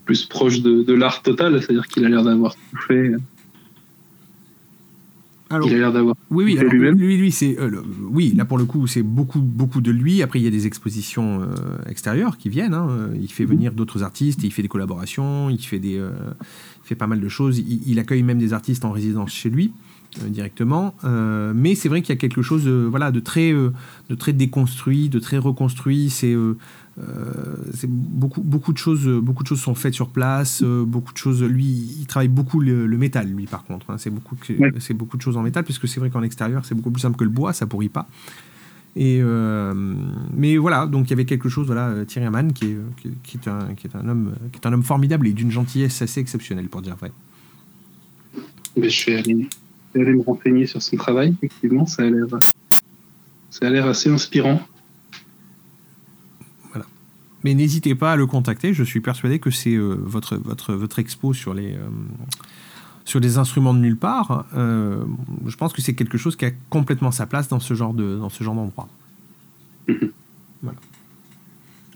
plus 0.04 0.26
proche 0.26 0.60
de, 0.60 0.82
de 0.82 0.92
l'art 0.92 1.22
total, 1.22 1.60
c'est-à-dire 1.60 1.86
qu'il 1.86 2.04
a 2.04 2.08
l'air 2.08 2.22
d'avoir 2.22 2.54
tout 2.54 2.78
fait. 2.86 3.12
Alors, 5.48 5.68
Il 5.68 5.74
a 5.74 5.78
l'air 5.78 5.92
d'avoir. 5.92 6.16
Oui, 6.30 6.44
oui, 6.44 6.58
alors, 6.58 6.72
lui, 6.72 7.16
lui, 7.16 7.30
c'est, 7.30 7.56
euh, 7.60 7.70
oui, 8.02 8.34
là 8.36 8.44
pour 8.44 8.58
le 8.58 8.64
coup, 8.64 8.86
c'est 8.88 9.04
beaucoup, 9.04 9.40
beaucoup 9.40 9.80
de 9.80 9.92
lui. 9.92 10.22
Après, 10.22 10.40
il 10.40 10.42
y 10.44 10.48
a 10.48 10.50
des 10.50 10.66
expositions 10.66 11.40
euh, 11.42 11.46
extérieures 11.88 12.36
qui 12.36 12.48
viennent. 12.48 12.74
hein. 12.74 13.10
Il 13.20 13.30
fait 13.30 13.44
venir 13.44 13.72
d'autres 13.72 14.02
artistes, 14.02 14.42
il 14.42 14.50
fait 14.52 14.62
des 14.62 14.68
collaborations, 14.68 15.48
il 15.48 15.58
fait 15.58 15.78
des, 15.78 15.98
euh, 15.98 16.10
il 16.84 16.88
fait 16.88 16.96
pas 16.96 17.06
mal 17.06 17.20
de 17.20 17.28
choses. 17.28 17.58
Il, 17.58 17.80
il 17.86 17.98
accueille 18.00 18.24
même 18.24 18.38
des 18.38 18.52
artistes 18.52 18.84
en 18.84 18.90
résidence 18.90 19.30
chez 19.32 19.50
lui 19.50 19.72
directement. 20.28 20.94
Mais 21.54 21.74
c'est 21.74 21.90
vrai 21.90 22.00
qu'il 22.00 22.08
y 22.14 22.16
a 22.16 22.20
quelque 22.20 22.40
chose, 22.40 22.64
de, 22.64 22.86
voilà, 22.90 23.10
de 23.10 23.20
très, 23.20 23.52
de 23.52 24.14
très 24.16 24.32
déconstruit, 24.32 25.10
de 25.10 25.18
très 25.18 25.36
reconstruit. 25.36 26.08
C'est, 26.08 26.34
c'est 27.74 27.90
beaucoup, 27.90 28.40
beaucoup 28.40 28.72
de 28.72 28.78
choses, 28.78 29.06
beaucoup 29.06 29.42
de 29.42 29.48
choses 29.48 29.60
sont 29.60 29.74
faites 29.74 29.92
sur 29.94 30.08
place. 30.08 30.62
euh, 30.62 30.84
beaucoup 30.84 31.12
de 31.12 31.18
choses. 31.18 31.42
Lui, 31.42 31.64
il 32.00 32.06
travaille 32.06 32.28
beaucoup 32.28 32.60
le, 32.60 32.86
le 32.86 32.96
métal, 32.98 33.28
lui, 33.28 33.46
par 33.46 33.64
contre. 33.64 33.90
hein. 33.90 33.98
C'est 33.98 34.10
beaucoup, 34.10 34.34
que- 34.36 34.54
Ouais. 34.54 34.72
c'est 34.78 34.94
beaucoup 34.94 35.16
de 35.18 35.22
choses 35.22 35.36
en 35.36 35.42
métal, 35.42 35.62
puisque 35.64 35.86
c'est 35.88 36.00
vrai 36.00 36.08
qu'en 36.10 36.22
extérieur, 36.22 36.64
c'est 36.64 36.74
beaucoup 36.74 36.90
plus 36.90 37.00
simple 37.02 37.16
que 37.18 37.24
le 37.24 37.30
bois, 37.30 37.52
ça 37.52 37.66
pourrit 37.66 37.90
pas. 37.90 38.08
Et 38.98 39.18
euh, 39.20 39.74
mais 40.34 40.56
voilà, 40.56 40.86
donc 40.86 41.08
il 41.08 41.10
y 41.10 41.12
avait 41.12 41.26
quelque 41.26 41.50
chose, 41.50 41.66
voilà, 41.66 41.88
euh, 41.88 42.04
Thierry 42.06 42.24
Herman, 42.26 42.54
qui 42.54 42.64
est, 42.64 42.78
qui, 42.96 43.10
qui 43.22 43.36
est 43.36 43.46
un, 43.48 43.74
qui 43.74 43.86
est 43.88 43.94
un 43.94 44.08
homme, 44.08 44.34
qui 44.52 44.58
est 44.58 44.66
un 44.66 44.72
homme 44.72 44.82
formidable 44.82 45.26
et 45.28 45.34
d'une 45.34 45.50
gentillesse 45.50 46.00
assez 46.00 46.18
exceptionnelle, 46.20 46.68
pour 46.68 46.80
dire 46.80 46.96
vrai. 46.96 47.12
Mais 48.74 48.88
je 48.88 49.06
vais 49.10 49.16
aller, 49.18 49.48
me 49.94 50.22
renseigner 50.22 50.66
sur 50.66 50.80
son 50.80 50.96
travail. 50.96 51.34
Effectivement, 51.42 51.84
ça 51.84 52.04
a 52.04 52.06
l'air, 52.06 52.26
ça 53.50 53.66
a 53.66 53.70
l'air 53.70 53.86
assez 53.86 54.08
inspirant. 54.08 54.62
Mais 57.46 57.54
n'hésitez 57.54 57.94
pas 57.94 58.10
à 58.10 58.16
le 58.16 58.26
contacter. 58.26 58.74
Je 58.74 58.82
suis 58.82 58.98
persuadé 58.98 59.38
que 59.38 59.52
c'est 59.52 59.76
euh, 59.76 59.94
votre, 60.02 60.34
votre, 60.36 60.74
votre 60.74 60.98
expo 60.98 61.32
sur 61.32 61.54
les, 61.54 61.74
euh, 61.74 61.86
sur 63.04 63.20
les 63.20 63.38
instruments 63.38 63.72
de 63.72 63.78
nulle 63.78 63.96
part. 63.96 64.46
Euh, 64.56 65.04
je 65.46 65.54
pense 65.54 65.72
que 65.72 65.80
c'est 65.80 65.94
quelque 65.94 66.18
chose 66.18 66.34
qui 66.34 66.44
a 66.44 66.50
complètement 66.70 67.12
sa 67.12 67.24
place 67.24 67.46
dans 67.46 67.60
ce 67.60 67.74
genre 67.74 67.94
de 67.94 68.16
dans 68.18 68.30
ce 68.30 68.42
genre 68.42 68.56
d'endroit. 68.56 68.88
voilà. 70.60 70.78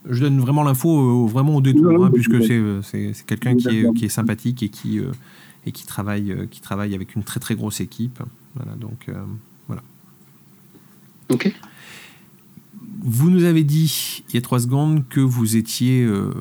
Je 0.08 0.20
donne 0.20 0.38
vraiment 0.38 0.62
l'info 0.62 1.26
vraiment 1.26 1.56
au 1.56 1.60
détour, 1.60 2.04
hein, 2.04 2.12
puisque 2.14 2.40
c'est 2.44 3.26
quelqu'un 3.26 3.56
qui 3.56 3.66
est, 3.80 3.92
qui 3.94 4.04
est 4.04 4.08
sympathique 4.08 4.62
et 4.62 4.68
qui 4.68 5.00
et 5.66 5.72
qui 5.72 5.84
travaille 5.84 6.46
qui 6.52 6.60
travaille 6.60 6.94
avec 6.94 7.16
une 7.16 7.24
très 7.24 7.40
très 7.40 7.56
grosse 7.56 7.80
équipe. 7.80 8.22
Voilà 8.54 8.76
donc. 8.76 9.08
euh, 9.08 9.14
Ok. 11.28 11.52
Vous 12.98 13.30
nous 13.30 13.44
avez 13.44 13.64
dit 13.64 14.24
il 14.28 14.34
y 14.34 14.38
a 14.38 14.42
trois 14.42 14.60
secondes 14.60 15.06
que 15.08 15.20
vous 15.20 15.56
étiez 15.56 16.02
euh, 16.02 16.32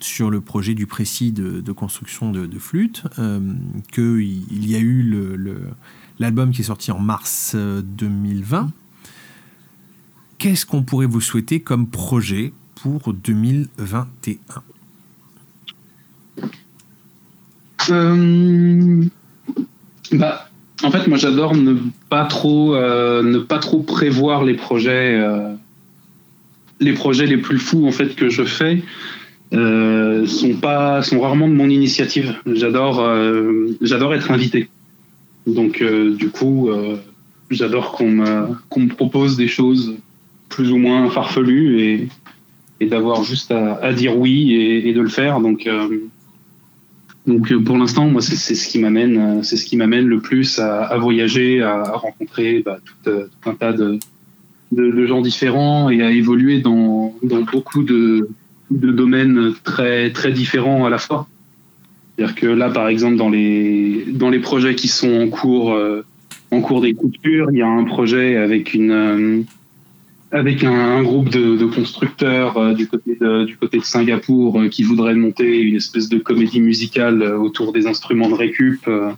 sur 0.00 0.30
le 0.30 0.40
projet 0.40 0.74
du 0.74 0.86
précis 0.86 1.32
de, 1.32 1.72
construction 1.72 2.30
de, 2.30 2.58
flûte, 2.58 3.04
euh, 3.18 3.40
qu'il 3.92 4.44
il 4.52 4.70
y 4.70 4.76
a 4.76 4.78
eu 4.78 5.02
l'album 6.18 6.52
qui 6.52 6.60
est 6.60 6.64
sorti 6.64 6.92
en 6.92 6.98
mars 6.98 7.52
euh, 7.54 7.82
2020. 7.82 8.70
Qu'est-ce 10.38 10.66
qu'on 10.66 10.82
pourrait 10.82 11.06
vous 11.06 11.20
souhaiter 11.20 11.60
comme 11.60 11.88
projet 11.88 12.52
pour 12.74 13.14
2021 13.14 14.38
Euh, 17.90 19.04
bah, 20.12 20.48
en 20.82 20.90
fait, 20.90 21.06
moi, 21.06 21.18
j'adore 21.18 21.54
ne 21.54 21.76
pas 22.08 22.24
trop, 22.24 22.74
euh, 22.74 23.22
ne 23.22 23.38
pas 23.38 23.58
trop 23.58 23.80
prévoir 23.80 24.44
les 24.44 24.54
projets, 24.54 25.14
euh, 25.14 25.54
les 26.80 26.92
projets 26.92 27.26
les 27.26 27.38
plus 27.38 27.58
fous 27.58 27.86
en 27.86 27.92
fait 27.92 28.16
que 28.16 28.28
je 28.28 28.42
fais. 28.42 28.82
Euh, 29.52 30.26
sont 30.26 31.20
rarement 31.20 31.48
de 31.48 31.54
mon 31.54 31.68
initiative. 31.68 32.34
J'adore, 32.46 33.06
j'adore 33.80 34.14
être 34.14 34.32
invité. 34.32 34.68
Donc, 35.46 35.82
du 35.82 36.30
coup, 36.30 36.70
j'adore 37.50 37.92
qu'on 37.92 38.10
me, 38.10 38.46
qu'on 38.68 38.88
propose 38.88 39.36
des 39.36 39.46
choses 39.46 39.94
plus 40.48 40.72
ou 40.72 40.78
moins 40.78 41.08
farfelues 41.10 42.08
et, 42.80 42.86
d'avoir 42.86 43.22
juste 43.22 43.52
à, 43.52 43.92
dire 43.92 44.18
oui 44.18 44.54
et, 44.54 44.92
de 44.92 45.00
le 45.00 45.08
faire. 45.08 45.40
Donc, 45.40 45.68
donc 47.26 47.50
euh, 47.50 47.60
pour 47.60 47.78
l'instant, 47.78 48.06
moi, 48.06 48.20
c'est 48.20 48.54
ce 48.54 48.68
qui 48.68 48.78
m'amène, 48.78 49.18
euh, 49.18 49.42
c'est 49.42 49.56
ce 49.56 49.64
qui 49.64 49.76
m'amène 49.76 50.06
le 50.06 50.20
plus 50.20 50.58
à, 50.58 50.96
voyager, 50.98 51.62
à, 51.62 51.82
rencontrer 51.92 52.62
bah, 52.64 52.78
tout, 52.84 53.10
euh, 53.10 53.28
tout 53.40 53.50
un 53.50 53.54
tas 53.54 53.72
de, 53.72 53.98
de, 54.72 55.06
gens 55.06 55.22
différents 55.22 55.88
et 55.88 56.02
à 56.02 56.10
évoluer 56.10 56.60
dans, 56.60 57.14
dans 57.22 57.40
beaucoup 57.40 57.82
de, 57.82 58.28
de 58.70 58.92
domaines 58.92 59.54
très 59.64 60.10
très 60.10 60.32
différents 60.32 60.84
à 60.84 60.90
la 60.90 60.98
fois. 60.98 61.26
C'est-à-dire 62.16 62.34
que 62.34 62.46
là, 62.46 62.68
par 62.68 62.88
exemple, 62.88 63.16
dans 63.16 63.30
les 63.30 64.04
dans 64.08 64.30
les 64.30 64.38
projets 64.38 64.74
qui 64.74 64.88
sont 64.88 65.22
en 65.22 65.28
cours 65.28 65.76
en 66.50 66.60
cours 66.60 66.80
d'écriture, 66.80 67.48
il 67.50 67.58
y 67.58 67.62
a 67.62 67.66
un 67.66 67.84
projet 67.84 68.36
avec 68.36 68.74
une 68.74 69.44
avec 70.34 70.64
un, 70.64 70.72
un 70.72 71.02
groupe 71.04 71.28
de, 71.28 71.56
de 71.56 71.64
constructeurs 71.64 72.58
euh, 72.58 72.74
du 72.74 72.88
côté 72.88 73.16
de, 73.20 73.44
du 73.44 73.56
côté 73.56 73.78
de 73.78 73.84
Singapour 73.84 74.60
euh, 74.60 74.68
qui 74.68 74.82
voudraient 74.82 75.14
monter 75.14 75.60
une 75.60 75.76
espèce 75.76 76.08
de 76.08 76.18
comédie 76.18 76.60
musicale 76.60 77.22
euh, 77.22 77.38
autour 77.38 77.72
des 77.72 77.86
instruments 77.86 78.28
de 78.28 78.34
récup 78.34 78.80
euh, 78.88 79.12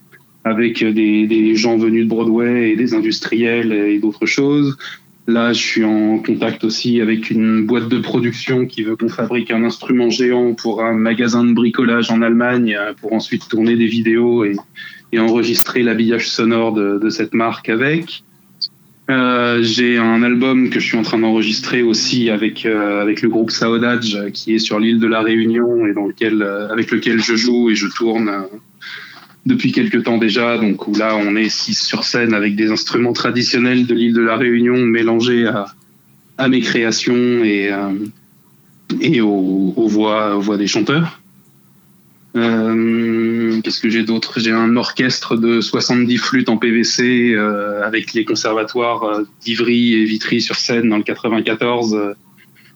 avec 0.44 0.84
des, 0.84 1.26
des 1.26 1.56
gens 1.56 1.78
venus 1.78 2.04
de 2.04 2.08
Broadway 2.10 2.70
et 2.70 2.76
des 2.76 2.92
industriels 2.94 3.72
et 3.72 3.98
d'autres 3.98 4.26
choses. 4.26 4.76
Là, 5.26 5.52
je 5.52 5.60
suis 5.60 5.84
en 5.84 6.18
contact 6.18 6.62
aussi 6.62 7.00
avec 7.00 7.30
une 7.30 7.66
boîte 7.66 7.88
de 7.88 7.98
production 7.98 8.66
qui 8.66 8.84
veut 8.84 8.94
qu'on 8.94 9.08
fabrique 9.08 9.50
un 9.50 9.64
instrument 9.64 10.10
géant 10.10 10.54
pour 10.54 10.84
un 10.84 10.94
magasin 10.94 11.44
de 11.44 11.52
bricolage 11.52 12.10
en 12.10 12.20
Allemagne 12.20 12.76
euh, 12.78 12.92
pour 13.00 13.14
ensuite 13.14 13.48
tourner 13.48 13.74
des 13.76 13.86
vidéos 13.86 14.44
et, 14.44 14.54
et 15.12 15.18
enregistrer 15.18 15.82
l'habillage 15.82 16.28
sonore 16.28 16.74
de, 16.74 16.98
de 17.02 17.08
cette 17.08 17.32
marque 17.32 17.70
avec. 17.70 18.22
Euh, 19.08 19.62
j'ai 19.62 19.98
un 19.98 20.24
album 20.24 20.68
que 20.68 20.80
je 20.80 20.86
suis 20.86 20.96
en 20.96 21.02
train 21.02 21.18
d'enregistrer 21.18 21.82
aussi 21.82 22.28
avec 22.28 22.66
euh, 22.66 23.00
avec 23.00 23.22
le 23.22 23.28
groupe 23.28 23.52
Saodaj 23.52 24.16
euh, 24.16 24.30
qui 24.30 24.54
est 24.54 24.58
sur 24.58 24.80
l'île 24.80 24.98
de 24.98 25.06
la 25.06 25.22
Réunion 25.22 25.86
et 25.86 25.92
dans 25.92 26.06
lequel 26.06 26.42
euh, 26.42 26.68
avec 26.72 26.90
lequel 26.90 27.22
je 27.22 27.36
joue 27.36 27.70
et 27.70 27.76
je 27.76 27.86
tourne 27.86 28.32
depuis 29.44 29.70
quelque 29.70 29.98
temps 29.98 30.18
déjà. 30.18 30.58
Donc 30.58 30.88
où 30.88 30.94
là 30.96 31.16
on 31.16 31.36
est 31.36 31.48
six 31.48 31.78
sur 31.78 32.02
scène 32.02 32.34
avec 32.34 32.56
des 32.56 32.72
instruments 32.72 33.12
traditionnels 33.12 33.86
de 33.86 33.94
l'île 33.94 34.12
de 34.12 34.22
la 34.22 34.36
Réunion 34.36 34.76
mélangés 34.76 35.46
à 35.46 35.66
à 36.36 36.48
mes 36.48 36.60
créations 36.60 37.44
et 37.44 37.70
et 39.00 39.20
aux, 39.20 39.72
voix 39.88 40.56
des 40.58 40.66
chanteurs. 40.66 41.20
Qu'est-ce 43.62 43.80
que 43.80 43.88
j'ai 43.90 44.02
d'autre? 44.02 44.40
J'ai 44.40 44.52
un 44.52 44.76
orchestre 44.76 45.36
de 45.36 45.60
70 45.60 46.18
flûtes 46.18 46.48
en 46.48 46.56
PVC 46.56 47.32
euh, 47.34 47.86
avec 47.86 48.12
les 48.14 48.24
conservatoires 48.24 49.04
euh, 49.04 49.22
d'Ivry 49.42 49.94
et 49.94 50.04
Vitry 50.04 50.40
sur 50.40 50.56
scène 50.56 50.88
dans 50.88 50.96
le 50.96 51.02
94. 51.02 51.94
euh, 51.94 52.14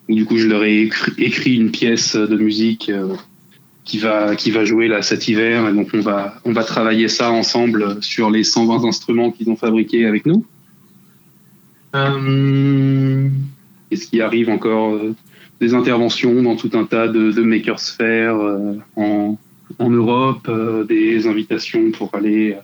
où 0.09 0.14
du 0.14 0.24
coup, 0.24 0.39
je 0.39 0.49
leur 0.49 0.64
ai 0.64 0.91
écrit, 1.18 1.57
une 1.57 1.70
pièce 1.70 2.16
de 2.16 2.37
musique 2.37 2.91
euh, 2.91 3.14
qui 3.85 3.99
va 3.99 4.35
qui 4.37 4.51
va 4.51 4.64
jouer 4.64 4.89
là 4.89 5.03
cet 5.03 5.28
hiver. 5.28 5.68
Et 5.68 5.72
donc 5.72 5.91
on 5.95 6.01
va 6.01 6.41
on 6.45 6.53
va 6.53 6.64
travailler 6.64 7.09
ça 7.09 7.31
ensemble 7.31 8.03
sur 8.03 8.31
les 8.31 8.45
120 8.45 8.85
instruments 8.85 9.31
qu'ils 9.31 9.51
ont 9.51 9.57
fabriqués 9.57 10.07
avec 10.07 10.26
nous. 10.26 10.45
Euh, 11.95 13.28
Qu'est-ce 13.89 14.07
qui 14.07 14.20
arrive 14.20 14.51
encore 14.51 14.95
euh, 14.95 15.14
Des 15.61 15.74
interventions 15.74 16.43
dans 16.43 16.57
tout 16.57 16.70
un 16.74 16.85
tas 16.85 17.09
de, 17.09 17.33
de 17.33 17.43
makersphères 17.43 18.37
euh, 18.37 18.78
en 18.97 19.39
en 19.78 19.90
Europe, 19.90 20.46
euh, 20.48 20.84
des 20.84 21.26
invitations 21.26 21.90
pour 21.90 22.14
aller 22.14 22.56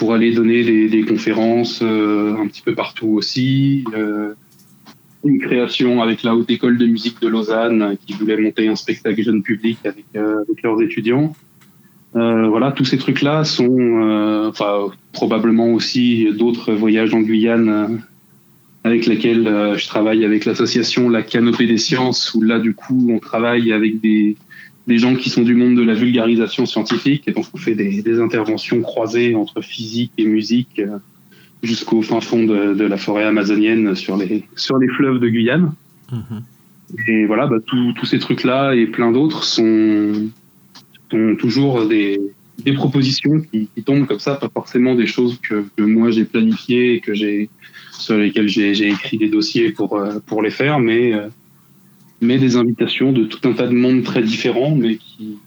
pour 0.00 0.14
aller 0.14 0.32
donner 0.32 0.88
des, 0.88 1.02
conférences 1.02 1.80
euh, 1.82 2.34
un 2.34 2.46
petit 2.46 2.62
peu 2.62 2.74
partout 2.74 3.08
aussi. 3.08 3.84
euh, 3.94 4.32
une 5.22 5.38
création 5.38 6.00
avec 6.00 6.22
la 6.22 6.34
Haute 6.34 6.48
École 6.48 6.78
de 6.78 6.86
musique 6.86 7.20
de 7.20 7.28
Lausanne 7.28 7.98
qui 8.06 8.14
voulait 8.14 8.38
monter 8.38 8.66
un 8.68 8.76
spectacle 8.76 9.20
jeune 9.22 9.42
public 9.42 9.76
avec, 9.84 10.06
euh, 10.16 10.42
avec 10.48 10.62
leurs 10.62 10.80
étudiants. 10.80 11.34
Voilà, 12.14 12.72
tous 12.72 12.86
ces 12.86 12.96
trucs-là 12.96 13.44
sont, 13.44 14.48
enfin, 14.48 14.86
probablement 15.12 15.68
aussi 15.74 16.26
d'autres 16.32 16.72
voyages 16.72 17.12
en 17.12 17.20
Guyane 17.20 18.02
avec 18.82 19.04
lesquels 19.04 19.44
je 19.76 19.86
travaille 19.86 20.24
avec 20.24 20.46
l'association 20.46 21.10
La 21.10 21.22
Canopée 21.22 21.66
des 21.66 21.76
Sciences, 21.76 22.34
où 22.34 22.40
là, 22.40 22.58
du 22.58 22.74
coup, 22.74 23.08
on 23.10 23.18
travaille 23.18 23.72
avec 23.72 24.00
des, 24.00 24.36
des 24.94 24.98
gens 25.04 25.14
qui 25.20 25.30
sont 25.34 25.44
du 25.50 25.54
monde 25.54 25.74
de 25.82 25.86
la 25.92 25.96
vulgarisation 26.04 26.64
scientifique, 26.72 27.22
et 27.28 27.32
donc 27.36 27.46
on 27.54 27.60
fait 27.66 27.76
des, 27.82 28.02
des 28.08 28.16
interventions 28.26 28.80
croisées 28.90 29.32
entre 29.42 29.58
physique 29.72 30.12
et 30.18 30.26
musique 30.38 30.76
euh, 30.80 30.98
jusqu'au 31.62 32.02
fin 32.10 32.20
fond 32.20 32.42
de, 32.52 32.74
de 32.74 32.86
la 32.94 32.98
forêt 33.04 33.26
amazonienne 33.34 33.94
sur 33.94 34.16
les, 34.20 34.44
sur 34.56 34.76
les 34.82 34.88
fleuves 34.96 35.18
de 35.24 35.28
Guyane. 35.34 35.68
Mhm. 36.12 36.40
Et 37.06 37.20
voilà, 37.30 37.44
bah, 37.46 37.60
tous 37.64 38.06
ces 38.12 38.18
trucs-là 38.18 38.74
et 38.74 38.86
plein 38.96 39.10
d'autres 39.16 39.44
sont, 39.44 40.28
sont 41.10 41.36
toujours 41.44 41.86
des, 41.86 42.20
des 42.66 42.74
propositions 42.82 43.36
qui, 43.46 43.68
qui 43.72 43.82
tombent 43.88 44.08
comme 44.10 44.24
ça, 44.28 44.34
pas 44.34 44.50
forcément 44.52 44.94
des 45.02 45.06
choses 45.06 45.38
que, 45.46 45.56
que 45.76 45.82
moi 45.82 46.10
j'ai 46.14 46.26
planifiées 46.34 46.94
et 46.94 47.00
que 47.06 47.14
j'ai 47.20 47.48
sur 47.92 48.16
lesquelles 48.16 48.48
j'ai 48.56 48.74
j'ai 48.78 48.88
écrit 48.96 49.18
des 49.24 49.30
dossiers 49.36 49.70
pour, 49.78 49.90
euh, 49.96 50.18
pour 50.28 50.42
les 50.42 50.54
faire, 50.60 50.76
mais, 50.88 51.04
euh, 51.14 51.28
mais 52.20 52.38
des 52.38 52.56
invitations 52.56 53.12
de 53.12 53.24
tout 53.24 53.48
un 53.48 53.52
tas 53.52 53.66
de 53.66 53.74
mondes 53.74 54.02
très 54.02 54.22
différents, 54.22 54.74
mais 54.74 54.96
qui, 54.96 55.38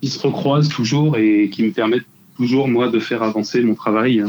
qui 0.00 0.08
se 0.08 0.18
recroisent 0.18 0.68
toujours 0.68 1.16
et 1.16 1.48
qui 1.50 1.62
me 1.62 1.70
permettent 1.70 2.06
toujours, 2.36 2.68
moi, 2.68 2.88
de 2.88 2.98
faire 2.98 3.22
avancer 3.22 3.62
mon 3.62 3.74
travail 3.74 4.20
euh, 4.20 4.28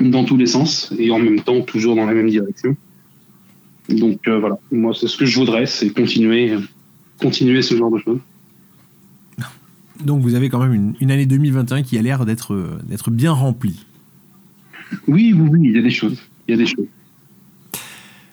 dans 0.00 0.24
tous 0.24 0.36
les 0.36 0.46
sens 0.46 0.92
et 0.98 1.10
en 1.10 1.18
même 1.18 1.40
temps 1.40 1.60
toujours 1.62 1.94
dans 1.94 2.06
la 2.06 2.14
même 2.14 2.28
direction. 2.28 2.76
Donc 3.88 4.26
euh, 4.28 4.38
voilà, 4.38 4.58
moi 4.70 4.92
c'est 4.94 5.08
ce 5.08 5.16
que 5.16 5.24
je 5.24 5.38
voudrais, 5.38 5.66
c'est 5.66 5.90
continuer, 5.90 6.56
continuer 7.20 7.62
ce 7.62 7.74
genre 7.74 7.90
de 7.90 7.98
choses. 7.98 8.20
Donc 10.04 10.20
vous 10.20 10.34
avez 10.34 10.48
quand 10.48 10.60
même 10.60 10.74
une, 10.74 10.94
une 11.00 11.10
année 11.10 11.26
2021 11.26 11.82
qui 11.82 11.98
a 11.98 12.02
l'air 12.02 12.26
d'être 12.26 12.78
d'être 12.86 13.10
bien 13.10 13.32
remplie. 13.32 13.86
Oui, 15.06 15.32
oui, 15.34 15.48
oui, 15.50 15.60
il 15.64 15.76
y 15.76 15.78
a 15.78 15.82
des 15.82 15.90
choses, 15.90 16.18
il 16.46 16.52
y 16.52 16.54
a 16.54 16.56
des 16.56 16.66
choses. 16.66 16.86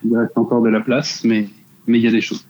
Il 0.04 0.16
reste 0.16 0.38
encore 0.38 0.62
de 0.62 0.70
la 0.70 0.82
place, 0.82 1.24
mais 1.24 1.50
mais 1.88 2.00
il 2.00 2.04
y 2.04 2.08
a 2.08 2.12
des 2.12 2.22
choses. 2.22 2.46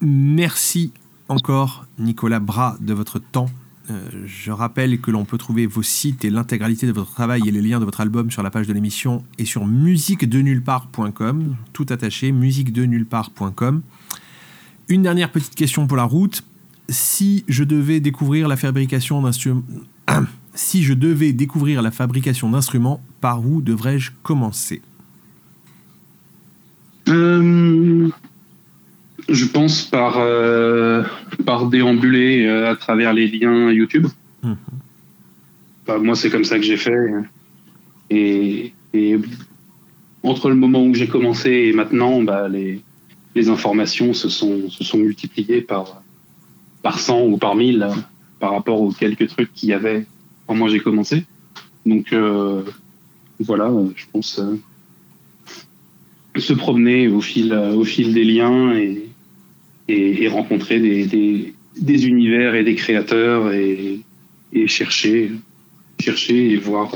Merci 0.00 0.92
encore 1.28 1.86
Nicolas 1.98 2.40
Bras 2.40 2.76
de 2.80 2.94
votre 2.94 3.18
temps. 3.18 3.50
Euh, 3.90 4.08
je 4.26 4.50
rappelle 4.50 5.00
que 5.00 5.10
l'on 5.10 5.24
peut 5.24 5.38
trouver 5.38 5.66
vos 5.66 5.82
sites 5.82 6.24
et 6.24 6.30
l'intégralité 6.30 6.86
de 6.86 6.92
votre 6.92 7.12
travail 7.12 7.42
et 7.46 7.50
les 7.50 7.62
liens 7.62 7.80
de 7.80 7.84
votre 7.84 8.00
album 8.00 8.30
sur 8.30 8.42
la 8.42 8.50
page 8.50 8.66
de 8.66 8.72
l'émission 8.72 9.24
et 9.38 9.44
sur 9.44 9.66
musiquedenullepart.com, 9.66 11.56
tout 11.72 11.86
attaché, 11.88 12.32
musiquedenullepart.com. 12.32 13.82
Une 14.88 15.02
dernière 15.02 15.30
petite 15.30 15.54
question 15.54 15.86
pour 15.86 15.96
la 15.96 16.04
route. 16.04 16.44
Si 16.90 17.44
je 17.48 17.64
devais 17.64 18.00
découvrir 18.00 18.48
la 18.48 18.56
fabrication 18.56 19.22
d'instruments, 19.22 19.62
si 20.54 20.82
je 20.82 20.94
devais 20.94 21.32
découvrir 21.32 21.82
la 21.82 21.90
fabrication 21.90 22.50
d'instruments, 22.50 23.02
par 23.20 23.46
où 23.46 23.62
devrais-je 23.62 24.12
commencer? 24.22 24.82
Euh, 27.08 28.08
je 29.28 29.44
pense 29.46 29.82
par 29.82 30.18
euh, 30.18 31.02
par 31.44 31.66
déambuler 31.66 32.46
euh, 32.46 32.70
à 32.70 32.76
travers 32.76 33.12
les 33.12 33.28
liens 33.28 33.70
YouTube. 33.70 34.06
Mhm. 34.42 34.56
Bah, 35.86 35.98
moi, 35.98 36.14
c'est 36.14 36.30
comme 36.30 36.44
ça 36.44 36.56
que 36.56 36.64
j'ai 36.64 36.76
fait. 36.76 37.10
Et, 38.10 38.72
et 38.92 39.18
entre 40.22 40.50
le 40.50 40.54
moment 40.54 40.84
où 40.84 40.94
j'ai 40.94 41.08
commencé 41.08 41.50
et 41.50 41.72
maintenant, 41.72 42.22
bah, 42.22 42.48
les, 42.48 42.82
les 43.34 43.48
informations 43.48 44.12
se 44.12 44.28
sont, 44.28 44.68
se 44.68 44.84
sont 44.84 44.98
multipliées 44.98 45.62
par, 45.62 46.02
par 46.82 46.98
100 46.98 47.22
ou 47.26 47.38
par 47.38 47.54
1000 47.54 47.82
euh, 47.82 47.88
par 48.40 48.52
rapport 48.52 48.80
aux 48.80 48.92
quelques 48.92 49.28
trucs 49.28 49.52
qu'il 49.54 49.70
y 49.70 49.72
avait 49.72 50.06
quand 50.46 50.54
moi 50.54 50.68
j'ai 50.68 50.80
commencé. 50.80 51.24
Donc 51.86 52.12
euh, 52.12 52.62
voilà, 53.40 53.70
je 53.96 54.04
pense 54.12 54.38
euh, 54.38 54.56
se 56.40 56.52
promener 56.52 57.08
au 57.08 57.20
fil, 57.20 57.52
au 57.52 57.84
fil 57.84 58.14
des 58.14 58.24
liens 58.24 58.74
et, 58.74 59.08
et, 59.88 60.28
rencontrer 60.28 60.80
des, 60.80 61.52
des, 61.80 62.06
univers 62.06 62.54
et 62.54 62.64
des 62.64 62.74
créateurs 62.74 63.52
et, 63.52 64.00
et 64.52 64.66
chercher, 64.66 65.32
chercher 66.00 66.50
et 66.52 66.56
voir, 66.56 66.92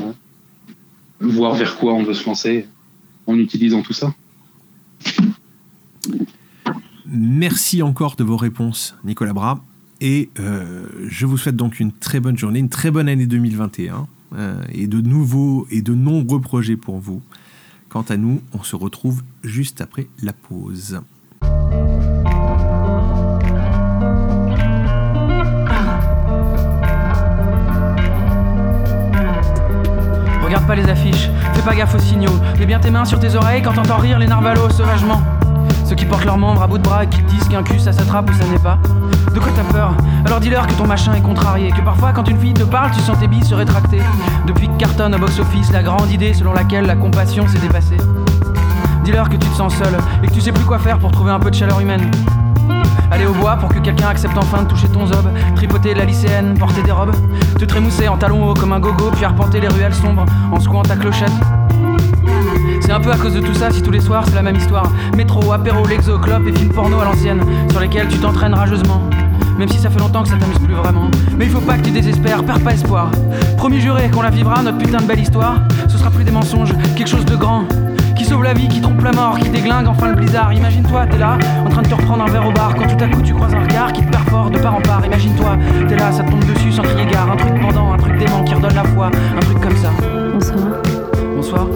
voir 1.20 1.54
vers 1.54 1.76
quoi 1.76 1.94
on 1.94 2.02
veut 2.02 2.14
se 2.14 2.26
lancer 2.26 2.66
en 3.26 3.38
utilisant 3.38 3.82
tout 3.82 3.92
ça. 3.92 4.14
Merci 7.06 7.82
encore 7.82 8.16
de 8.16 8.24
vos 8.24 8.36
réponses, 8.36 8.96
Nicolas 9.04 9.32
Bras. 9.32 9.62
Et 10.00 10.30
euh, 10.40 10.84
je 11.06 11.26
vous 11.26 11.36
souhaite 11.36 11.56
donc 11.56 11.78
une 11.78 11.92
très 11.92 12.18
bonne 12.18 12.36
journée, 12.36 12.58
une 12.58 12.68
très 12.68 12.90
bonne 12.90 13.08
année 13.08 13.26
2021 13.26 14.08
euh, 14.34 14.60
et 14.72 14.86
de 14.86 15.00
nouveaux 15.00 15.66
et 15.70 15.82
de 15.82 15.94
nombreux 15.94 16.40
projets 16.40 16.76
pour 16.76 16.98
vous. 16.98 17.22
Quant 17.92 18.06
à 18.08 18.16
nous, 18.16 18.40
on 18.58 18.62
se 18.62 18.74
retrouve 18.74 19.20
juste 19.44 19.82
après 19.82 20.06
la 20.22 20.32
pause. 20.32 20.98
Regarde 30.42 30.66
pas 30.66 30.74
les 30.74 30.88
affiches, 30.88 31.28
fais 31.52 31.60
pas 31.60 31.74
gaffe 31.74 31.94
aux 31.94 31.98
signaux. 31.98 32.30
Mets 32.58 32.64
bien 32.64 32.80
tes 32.80 32.90
mains 32.90 33.04
sur 33.04 33.20
tes 33.20 33.34
oreilles 33.34 33.60
quand 33.60 33.74
t'entends 33.74 33.98
rire 33.98 34.18
les 34.18 34.26
narvalos 34.26 34.70
sauvagement. 34.70 35.20
Ceux 35.84 35.94
qui 35.94 36.06
portent 36.06 36.24
leurs 36.24 36.38
membres 36.38 36.62
à 36.62 36.66
bout 36.66 36.78
de 36.78 36.82
bras 36.84 37.04
et 37.04 37.08
qui 37.10 37.22
disent 37.24 37.46
qu'un 37.46 37.62
cul 37.62 37.78
ça 37.78 37.92
s'attrape 37.92 38.30
ou 38.30 38.32
ça 38.32 38.48
n'est 38.48 38.58
pas. 38.58 38.78
De 39.34 39.40
quoi 39.40 39.50
t'as 39.54 39.64
peur 39.72 39.94
Alors 40.26 40.40
dis-leur 40.40 40.66
que 40.66 40.74
ton 40.74 40.86
machin 40.86 41.14
est 41.14 41.22
contrarié. 41.22 41.70
Que 41.70 41.80
parfois 41.80 42.12
quand 42.12 42.28
une 42.28 42.38
fille 42.38 42.54
te 42.54 42.64
parle, 42.64 42.90
tu 42.90 43.00
sens 43.00 43.18
tes 43.18 43.26
billes 43.26 43.44
se 43.44 43.54
rétracter. 43.54 44.00
Depuis 44.46 44.68
que 44.68 44.76
cartonne 44.76 45.14
au 45.14 45.18
box-office 45.18 45.72
la 45.72 45.82
grande 45.82 46.10
idée 46.10 46.34
selon 46.34 46.52
laquelle 46.52 46.84
la 46.84 46.96
compassion 46.96 47.46
s'est 47.48 47.58
dépassée. 47.58 47.96
Dis-leur 49.04 49.28
que 49.28 49.36
tu 49.36 49.48
te 49.48 49.56
sens 49.56 49.74
seul 49.74 49.94
et 50.22 50.28
que 50.28 50.32
tu 50.32 50.40
sais 50.40 50.52
plus 50.52 50.64
quoi 50.64 50.78
faire 50.78 50.98
pour 50.98 51.10
trouver 51.10 51.32
un 51.32 51.40
peu 51.40 51.50
de 51.50 51.54
chaleur 51.54 51.80
humaine. 51.80 52.10
Aller 53.10 53.26
au 53.26 53.32
bois 53.32 53.56
pour 53.56 53.68
que 53.68 53.78
quelqu'un 53.78 54.08
accepte 54.08 54.36
enfin 54.36 54.62
de 54.62 54.68
toucher 54.68 54.88
ton 54.88 55.06
zob. 55.06 55.28
Tripoter 55.56 55.94
la 55.94 56.04
lycéenne, 56.04 56.56
porter 56.58 56.82
des 56.82 56.92
robes. 56.92 57.14
Te 57.58 57.64
trémousser 57.64 58.08
en 58.08 58.16
talons 58.16 58.48
hauts 58.48 58.54
comme 58.54 58.72
un 58.72 58.80
gogo, 58.80 59.10
puis 59.12 59.24
arpenter 59.24 59.60
les 59.60 59.68
ruelles 59.68 59.94
sombres 59.94 60.24
en 60.50 60.60
secouant 60.60 60.82
ta 60.82 60.96
clochette. 60.96 61.32
C'est 62.80 62.92
un 62.92 63.00
peu 63.00 63.10
à 63.10 63.16
cause 63.16 63.34
de 63.34 63.40
tout 63.40 63.54
ça 63.54 63.70
si 63.70 63.82
tous 63.82 63.90
les 63.90 64.00
soirs 64.00 64.24
c'est 64.26 64.34
la 64.34 64.42
même 64.42 64.56
histoire. 64.56 64.90
Métro, 65.16 65.52
apéro, 65.52 65.86
l'exo, 65.86 66.18
clope 66.18 66.46
et 66.46 66.52
films 66.52 66.72
porno 66.72 67.00
à 67.00 67.04
l'ancienne, 67.04 67.42
sur 67.70 67.80
lesquels 67.80 68.08
tu 68.08 68.18
t'entraînes 68.18 68.54
rageusement. 68.54 69.00
Même 69.58 69.68
si 69.68 69.78
ça 69.78 69.90
fait 69.90 69.98
longtemps 69.98 70.22
que 70.22 70.28
ça 70.28 70.36
t'amuse 70.36 70.58
plus 70.58 70.74
vraiment. 70.74 71.10
Mais 71.38 71.44
il 71.46 71.50
faut 71.50 71.60
pas 71.60 71.76
que 71.76 71.82
tu 71.82 71.90
désespères, 71.90 72.42
perds 72.44 72.60
pas 72.60 72.72
espoir. 72.72 73.10
Promis 73.56 73.80
juré 73.80 74.08
qu'on 74.10 74.22
la 74.22 74.30
vivra, 74.30 74.62
notre 74.62 74.78
putain 74.78 74.98
de 74.98 75.04
belle 75.04 75.20
histoire. 75.20 75.56
Ce 75.88 75.98
sera 75.98 76.10
plus 76.10 76.24
des 76.24 76.30
mensonges, 76.30 76.72
quelque 76.96 77.08
chose 77.08 77.24
de 77.24 77.36
grand. 77.36 77.64
Qui 78.16 78.24
sauve 78.24 78.42
la 78.42 78.54
vie, 78.54 78.68
qui 78.68 78.80
trompe 78.80 79.02
la 79.02 79.12
mort, 79.12 79.38
qui 79.38 79.48
déglingue 79.48 79.86
enfin 79.88 80.08
le 80.08 80.14
blizzard. 80.14 80.52
Imagine-toi, 80.52 81.06
t'es 81.10 81.18
là, 81.18 81.38
en 81.64 81.68
train 81.68 81.82
de 81.82 81.88
te 81.88 81.94
reprendre 81.94 82.24
un 82.24 82.30
verre 82.30 82.46
au 82.48 82.52
bar. 82.52 82.74
Quand 82.74 82.86
tout 82.86 83.04
à 83.04 83.08
coup 83.08 83.22
tu 83.22 83.34
croises 83.34 83.54
un 83.54 83.60
regard 83.62 83.92
qui 83.92 84.02
te 84.02 84.10
perd 84.10 84.28
fort 84.28 84.50
de 84.50 84.58
part 84.58 84.74
en 84.74 84.80
part. 84.80 85.04
Imagine-toi, 85.04 85.56
t'es 85.88 85.96
là, 85.96 86.12
ça 86.12 86.22
te 86.22 86.30
tombe 86.30 86.44
dessus 86.44 86.72
sans 86.72 86.82
crier 86.82 87.06
gare. 87.06 87.30
Un 87.30 87.36
truc 87.36 87.52
pendant, 87.60 87.92
un 87.92 87.98
truc 87.98 88.16
dément 88.18 88.42
qui 88.44 88.54
redonne 88.54 88.74
la 88.74 88.84
foi. 88.84 89.06
Un 89.36 89.40
truc 89.40 89.60
comme 89.60 89.76
ça. 89.76 89.90
Bonsoir. 90.32 90.64
Bonsoir, 91.36 91.66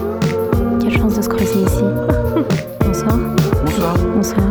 Quelle 0.81 0.97
chance 0.97 1.15
de 1.17 1.21
se 1.21 1.29
croiser 1.29 1.61
ici. 1.61 1.83
Bonsoir. 2.85 3.17
bonsoir, 3.65 3.93
Bonsoir. 4.15 4.47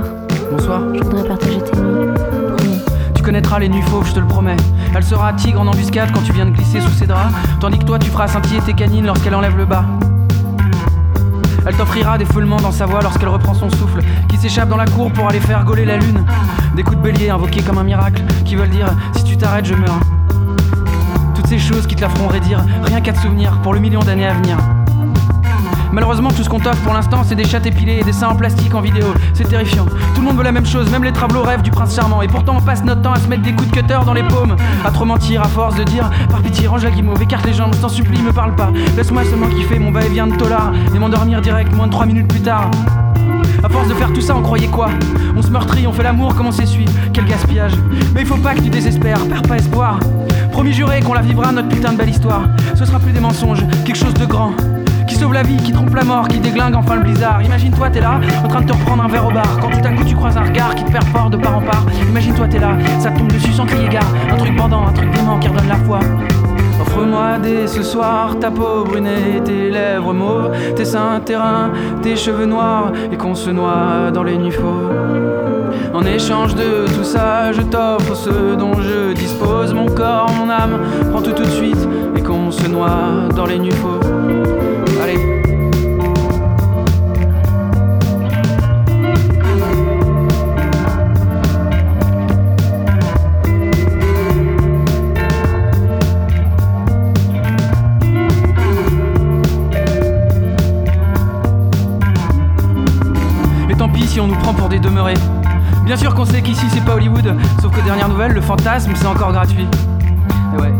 bonsoir. 0.51 0.81
Je 0.95 1.03
voudrais 1.03 1.27
partager 1.29 1.59
tes 1.61 1.77
nuits. 1.81 2.06
Connaîtras 3.27 3.59
les 3.59 3.69
nuits 3.69 3.83
fauves, 3.83 4.07
je 4.07 4.13
te 4.13 4.21
le 4.21 4.27
promets. 4.29 4.57
Elle 4.95 5.03
sera 5.03 5.33
tigre 5.33 5.61
en 5.61 5.67
embuscade 5.67 6.13
quand 6.15 6.23
tu 6.23 6.33
viens 6.33 6.47
de 6.47 6.53
glisser 6.53 6.81
sous 6.81 6.93
ses 6.93 7.09
draps, 7.09 7.35
tandis 7.59 7.77
que 7.77 7.85
toi 7.85 7.99
tu 7.99 8.09
feras 8.09 8.29
scintiller 8.29 8.61
tes 8.61 8.73
canines 8.73 9.05
lorsqu'elle 9.05 9.35
enlève 9.35 9.57
le 9.57 9.65
bas. 9.65 9.85
Elle 11.67 11.75
t'offrira 11.75 12.19
des 12.19 12.25
foulements 12.25 12.61
dans 12.61 12.71
sa 12.71 12.87
voix 12.87 13.01
lorsqu'elle 13.03 13.31
reprend 13.31 13.53
son 13.53 13.69
souffle. 13.69 13.99
Qui 14.29 14.37
sait 14.37 14.43
s'échappent 14.43 14.69
dans 14.69 14.77
la 14.77 14.87
cour 14.87 15.11
pour 15.11 15.29
aller 15.29 15.41
faire 15.41 15.65
gauler 15.65 15.85
la 15.85 15.97
lune. 15.97 16.25
Des 16.77 16.85
coups 16.85 16.99
de 16.99 17.03
bélier 17.03 17.31
invoqués 17.31 17.63
comme 17.63 17.79
un 17.79 17.85
miracle, 17.85 18.23
qui 18.45 18.55
veulent 18.55 18.71
dire 18.71 18.95
si 19.17 19.25
tu 19.25 19.37
t'arrêtes, 19.37 19.65
je 19.65 19.75
meurs. 19.75 19.99
Toutes 21.35 21.49
ces 21.49 21.59
choses 21.59 21.89
qui 21.89 21.97
te 21.97 22.03
la 22.03 22.09
feront 22.11 22.29
raidir, 22.29 22.65
rien 22.85 23.01
qu'à 23.01 23.13
te 23.13 23.19
souvenir 23.19 23.59
pour 23.61 23.75
le 23.75 23.81
million 23.81 24.05
d'années 24.05 24.29
à 24.29 24.35
venir. 24.35 24.57
Malheureusement, 25.97 26.31
tout 26.31 26.43
ce 26.43 26.51
qu'on 26.51 26.61
t'offre 26.61 26.83
pour 26.83 26.93
l'instant, 26.93 27.23
c'est 27.25 27.37
des 27.37 27.47
chattes 27.47 27.65
épilées 27.65 28.01
et 28.01 28.05
des 28.05 28.13
seins 28.13 28.29
en 28.29 28.37
plastique 28.37 28.75
en 28.75 28.83
vidéo. 28.83 29.15
C'est 29.33 29.49
terrifiant. 29.49 29.87
Tout 30.15 30.21
le 30.21 30.27
monde 30.27 30.37
veut 30.37 30.43
la 30.43 30.53
même 30.53 30.67
chose, 30.67 30.91
même 30.91 31.03
les 31.03 31.11
travelots 31.11 31.43
rêvent 31.43 31.63
du 31.63 31.71
prince 31.71 31.97
charmant. 31.97 32.21
Et 32.21 32.29
pourtant, 32.29 32.59
on 32.59 32.61
passe 32.61 32.85
notre 32.85 33.01
temps 33.01 33.15
à 33.15 33.19
se 33.19 33.27
mettre 33.29 33.41
des 33.41 33.55
coups 33.55 33.71
de 33.71 33.77
cutter 33.77 33.97
dans 34.05 34.13
les 34.13 34.23
paumes. 34.25 34.57
À 34.85 34.91
trop 34.91 35.07
mentir, 35.07 35.41
à 35.41 35.49
force 35.49 35.75
de 35.77 35.85
dire 35.85 36.11
Par 36.29 36.43
pitié, 36.43 36.67
range 36.67 36.85
la 36.85 36.91
guimauve, 36.91 37.23
écarte 37.23 37.47
les 37.47 37.55
jambes, 37.55 37.73
je 37.75 37.81
t'en 37.81 37.89
supplie, 37.89 38.21
me 38.21 38.31
parle 38.31 38.55
pas. 38.55 38.71
Laisse-moi 38.95 39.25
seulement 39.25 39.47
kiffer 39.47 39.79
mon 39.79 39.91
va-et-vient 39.91 40.27
de 40.27 40.37
tolard 40.37 40.71
et 40.95 40.99
m'endormir 40.99 41.41
direct, 41.41 41.75
moins 41.75 41.87
de 41.87 41.93
3 41.93 42.05
minutes 42.05 42.29
plus 42.29 42.43
tard. 42.43 42.71
À 43.65 43.69
force 43.71 43.89
de 43.89 43.95
faire 43.95 44.13
tout 44.13 44.21
ça, 44.21 44.37
on 44.37 44.43
croyait 44.43 44.69
quoi? 44.69 44.91
On 45.35 45.41
se 45.41 45.49
meurtrit, 45.49 45.87
on 45.87 45.95
fait 45.95 46.03
l'amour 46.03 46.35
comme 46.35 46.49
on 46.49 46.53
s'essuie. 46.53 46.85
Quel 47.15 47.25
gaspillage. 47.25 47.73
Mais 48.15 48.21
il 48.21 48.27
faut 48.27 48.37
pas 48.37 48.55
que 48.55 48.61
tu 48.61 48.69
désespères, 48.69 49.27
perds 49.29 49.43
pas 49.45 49.57
espoir. 49.57 49.99
Promis 50.53 50.75
juré 50.75 51.01
qu'on 51.01 51.15
la 51.15 51.23
vivra, 51.23 51.53
notre 51.53 51.69
putain 51.69 51.95
de 51.95 51.97
belle 51.97 52.11
histoire. 52.11 52.43
Ce 52.75 52.85
sera 52.85 52.99
plus 52.99 53.13
des 53.13 53.21
mensonges, 53.21 53.65
quelque 53.87 53.97
chose 53.97 54.13
de 54.13 54.27
grand. 54.27 54.53
Qui 55.17 55.23
sauve 55.23 55.33
la 55.33 55.43
vie, 55.45 55.57
qui 55.57 55.73
trompe 55.73 55.95
la 55.95 56.05
mort, 56.05 56.29
qui 56.29 56.39
déglingue 56.41 56.75
enfin 56.75 56.97
le 56.97 57.01
blizzard. 57.01 57.41
Imagine-toi, 57.43 57.89
t'es 57.89 58.03
là, 58.03 58.21
en 58.45 58.49
train 58.49 58.61
de 58.61 58.67
te 58.67 58.75
reprendre 58.75 59.03
un 59.03 59.09
verre 59.09 59.27
au 59.27 59.33
bar. 59.33 59.59
Quand 59.63 59.71
tout 59.71 59.83
à 59.83 59.89
coup 59.89 60.05
tu 60.05 60.15
croises 60.15 60.37
un 60.37 60.43
regard 60.43 60.75
qui 60.75 60.85
te 60.85 60.93
perd 60.93 61.05
fort 61.05 61.31
de 61.31 61.39
part 61.39 61.57
en 61.57 61.63
part. 61.63 61.87
Imagine-toi, 62.07 62.47
t'es 62.49 62.59
là, 62.59 62.77
ça 62.99 63.11
te 63.11 63.19
tombe 63.19 63.33
dessus 63.33 63.51
sans 63.51 63.65
crier 63.65 63.89
gare. 63.89 64.05
Un 64.31 64.37
truc 64.37 64.55
bandant, 64.55 64.87
un 64.87 64.93
truc 64.93 65.11
dément 65.11 65.39
qui 65.39 65.49
redonne 65.49 65.69
la 65.69 65.77
foi. 65.77 66.01
Offre-moi 66.83 67.39
dès 67.43 67.67
ce 67.67 67.83
soir 67.83 68.39
ta 68.39 68.51
peau 68.51 68.85
brunée, 68.85 69.41
tes 69.43 69.71
lèvres 69.71 70.13
mauves, 70.13 70.51
tes 70.77 70.85
seins 70.85 71.19
terrains, 71.25 71.71
tes 72.03 72.15
cheveux 72.15 72.45
noirs, 72.45 72.93
et 73.11 73.17
qu'on 73.17 73.35
se 73.35 73.49
noie 73.49 74.11
dans 74.13 74.23
les 74.23 74.37
nuits. 74.37 74.53
En 75.95 76.05
échange 76.05 76.55
de 76.55 76.85
tout 76.95 77.05
ça, 77.05 77.53
je 77.53 77.63
t'offre 77.63 78.15
ce 78.15 78.55
dont 78.55 78.75
je 78.75 79.15
dispose, 79.15 79.73
mon 79.73 79.87
corps, 79.87 80.31
mon 80.39 80.51
âme, 80.51 80.79
prends 81.11 81.23
tout 81.23 81.33
tout 81.33 81.45
de 81.45 81.49
suite, 81.49 81.89
et 82.15 82.21
qu'on 82.21 82.51
se 82.51 82.69
noie 82.69 83.31
dans 83.35 83.47
les 83.47 83.59
nuits. 83.59 83.73
Bien 105.85 105.97
sûr 105.97 106.15
qu'on 106.15 106.25
sait 106.25 106.43
qu'ici 106.43 106.67
c'est 106.69 106.85
pas 106.85 106.95
Hollywood, 106.95 107.35
sauf 107.63 107.73
que 107.73 107.81
dernière 107.83 108.09
nouvelle, 108.09 108.33
le 108.33 108.41
fantasme 108.41 108.93
c'est 108.95 109.07
encore 109.07 109.33
gratuit. 109.33 109.67
Ouais. 110.59 110.73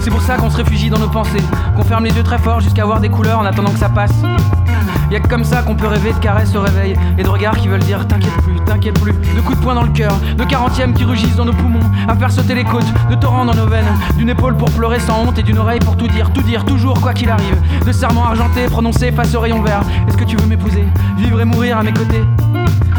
C'est 0.00 0.10
pour 0.10 0.22
ça 0.22 0.36
qu'on 0.36 0.50
se 0.50 0.56
réfugie 0.58 0.88
dans 0.88 0.98
nos 0.98 1.08
pensées, 1.08 1.42
qu'on 1.76 1.82
ferme 1.82 2.04
les 2.04 2.12
yeux 2.12 2.22
très 2.22 2.38
fort 2.38 2.60
jusqu'à 2.60 2.84
voir 2.84 3.00
des 3.00 3.08
couleurs 3.08 3.40
en 3.40 3.44
attendant 3.44 3.72
que 3.72 3.78
ça 3.78 3.88
passe. 3.88 4.14
Y'a 5.10 5.20
que 5.20 5.28
comme 5.28 5.44
ça 5.44 5.62
qu'on 5.62 5.74
peut 5.74 5.86
rêver 5.86 6.12
de 6.12 6.18
caresses 6.18 6.54
au 6.54 6.60
réveil 6.60 6.96
et 7.18 7.22
de 7.22 7.28
regards 7.28 7.56
qui 7.56 7.68
veulent 7.68 7.82
dire 7.82 8.06
t'inquiète 8.06 8.36
plus, 8.42 8.54
t'inquiète 8.66 9.00
plus, 9.00 9.12
de 9.12 9.40
coups 9.40 9.58
de 9.58 9.62
poing 9.64 9.74
dans 9.74 9.82
le 9.82 9.92
cœur, 9.92 10.16
de 10.36 10.44
quarantièmes 10.44 10.94
qui 10.94 11.04
rugissent 11.04 11.36
dans 11.36 11.44
nos 11.44 11.52
poumons, 11.52 11.80
à 12.08 12.14
faire 12.14 12.30
sauter 12.30 12.54
les 12.54 12.64
côtes, 12.64 12.86
de 13.10 13.16
torrents 13.16 13.44
dans 13.44 13.54
nos 13.54 13.66
veines, 13.66 13.84
d'une 14.16 14.28
épaule 14.28 14.56
pour 14.56 14.70
pleurer 14.70 15.00
sans 15.00 15.24
honte 15.24 15.38
et 15.38 15.42
d'une 15.42 15.58
oreille 15.58 15.80
pour 15.80 15.96
tout 15.96 16.08
dire, 16.08 16.32
tout 16.32 16.42
dire, 16.42 16.64
toujours 16.64 17.00
quoi 17.00 17.12
qu'il 17.12 17.30
arrive, 17.30 17.56
de 17.84 17.92
serments 17.92 18.26
argentés 18.26 18.66
prononcés 18.66 19.12
face 19.12 19.34
au 19.34 19.40
rayon 19.40 19.62
vert. 19.62 19.82
Est-ce 20.08 20.16
que 20.16 20.24
tu 20.24 20.36
veux 20.36 20.46
m'épouser, 20.46 20.84
vivre 21.18 21.40
et 21.40 21.44
mourir 21.44 21.78
à 21.78 21.82
mes 21.82 21.92
côtés 21.92 22.22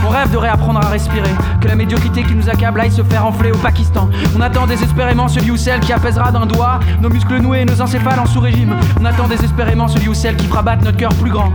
on 0.07 0.09
rêve 0.09 0.31
de 0.31 0.37
réapprendre 0.37 0.79
à 0.79 0.89
respirer, 0.89 1.29
que 1.61 1.67
la 1.67 1.75
médiocrité 1.75 2.23
qui 2.23 2.33
nous 2.33 2.49
accable 2.49 2.79
aille 2.79 2.91
se 2.91 3.03
faire 3.03 3.25
enfler 3.25 3.51
au 3.51 3.57
Pakistan. 3.57 4.09
On 4.37 4.41
attend 4.41 4.65
désespérément 4.65 5.27
celui 5.27 5.51
ou 5.51 5.57
celle 5.57 5.79
qui 5.81 5.91
apaisera 5.91 6.31
d'un 6.31 6.45
doigt 6.45 6.79
nos 7.01 7.09
muscles 7.09 7.37
noués 7.37 7.61
et 7.61 7.65
nos 7.65 7.81
encéphales 7.81 8.19
en 8.19 8.25
sous-régime. 8.25 8.75
On 8.99 9.05
attend 9.05 9.27
désespérément 9.27 9.87
celui 9.87 10.07
ou 10.07 10.13
celle 10.13 10.35
qui 10.35 10.47
fera 10.47 10.61
battre 10.61 10.83
notre 10.83 10.97
cœur 10.97 11.13
plus 11.15 11.31
grand. 11.31 11.51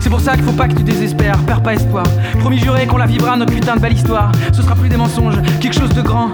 C'est 0.00 0.10
pour 0.10 0.20
ça 0.20 0.34
qu'il 0.34 0.44
faut 0.44 0.52
pas 0.52 0.68
que 0.68 0.74
tu 0.74 0.82
désespères, 0.82 1.38
perds 1.46 1.62
pas 1.62 1.74
espoir. 1.74 2.04
Promis 2.40 2.58
juré 2.58 2.86
qu'on 2.86 2.98
la 2.98 3.06
vivra 3.06 3.36
notre 3.36 3.52
putain 3.52 3.76
de 3.76 3.80
belle 3.80 3.94
histoire. 3.94 4.30
Ce 4.52 4.62
sera 4.62 4.74
plus 4.74 4.90
des 4.90 4.98
mensonges, 4.98 5.40
quelque 5.60 5.74
chose 5.74 5.94
de 5.94 6.02
grand. 6.02 6.30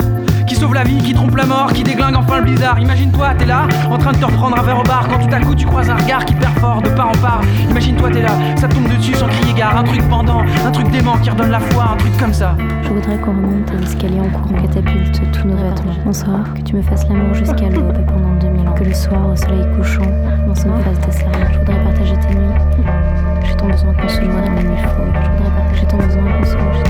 Qui 0.61 0.67
sauve 0.67 0.75
la 0.75 0.85
vie, 0.85 0.99
qui 0.99 1.15
trompe 1.15 1.35
la 1.37 1.47
mort, 1.47 1.73
qui 1.73 1.83
déglingue 1.83 2.17
enfin 2.17 2.37
le 2.37 2.43
blizzard. 2.43 2.79
Imagine-toi, 2.79 3.29
t'es 3.39 3.47
là, 3.47 3.67
en 3.91 3.97
train 3.97 4.13
de 4.13 4.19
te 4.19 4.27
reprendre 4.27 4.59
un 4.59 4.63
verre 4.63 4.79
au 4.79 4.83
bar, 4.83 5.09
quand 5.09 5.19
tout 5.19 5.35
à 5.35 5.41
coup 5.41 5.55
tu 5.55 5.65
croises 5.65 5.89
un 5.89 5.95
regard 5.95 6.23
qui 6.27 6.35
perd 6.35 6.53
fort 6.59 6.83
de 6.83 6.91
part 6.91 7.09
en 7.09 7.17
part. 7.17 7.41
Imagine-toi, 7.71 8.11
t'es 8.11 8.21
là, 8.21 8.33
ça 8.57 8.69
tombe 8.69 8.87
dessus 8.87 9.15
sans 9.15 9.27
crier 9.29 9.55
gare, 9.55 9.79
un 9.79 9.85
truc 9.85 10.07
pendant, 10.11 10.43
un 10.43 10.71
truc 10.71 10.91
dément 10.91 11.17
qui 11.17 11.31
redonne 11.31 11.51
la 11.51 11.61
foi, 11.61 11.93
un 11.95 11.97
truc 11.97 12.15
comme 12.19 12.35
ça. 12.35 12.57
Je 12.83 12.89
voudrais 12.91 13.17
qu'on 13.21 13.31
remonte 13.31 13.71
à 13.71 13.75
l'escalier 13.81 14.21
en 14.21 14.29
courant 14.29 14.61
catapulte 14.61 15.23
tous 15.33 15.49
nos 15.49 15.57
vêtements. 15.57 15.97
Bonsoir, 16.05 16.53
que 16.53 16.61
tu 16.61 16.77
me 16.77 16.83
fasses 16.83 17.09
l'amour 17.09 17.33
jusqu'à 17.33 17.71
l'aube 17.71 17.95
pendant 18.07 18.35
2000 18.39 18.69
ans. 18.69 18.75
Que 18.75 18.85
le 18.85 18.93
soir, 18.93 19.31
au 19.33 19.37
soleil 19.37 19.65
couchant, 19.79 20.13
on 20.47 20.55
se 20.55 20.65
fasse 20.65 21.01
des 21.07 21.13
serments. 21.13 21.53
Je 21.55 21.59
voudrais 21.59 21.85
partager 21.85 22.17
tes 22.19 22.35
nuits. 22.35 22.87
J'ai 23.47 23.57
tant 23.57 23.67
besoin 23.67 23.95
qu'on 23.95 24.09
se 24.09 24.21
noie 24.21 24.43
dans 24.43 24.57
les 24.57 24.77
fauves. 24.77 25.15
Je 25.25 25.31
voudrais 25.31 25.57
partager 25.57 25.87
ton 25.87 25.97
besoin 25.97 26.23
qu'on 26.23 26.45
se 26.45 26.90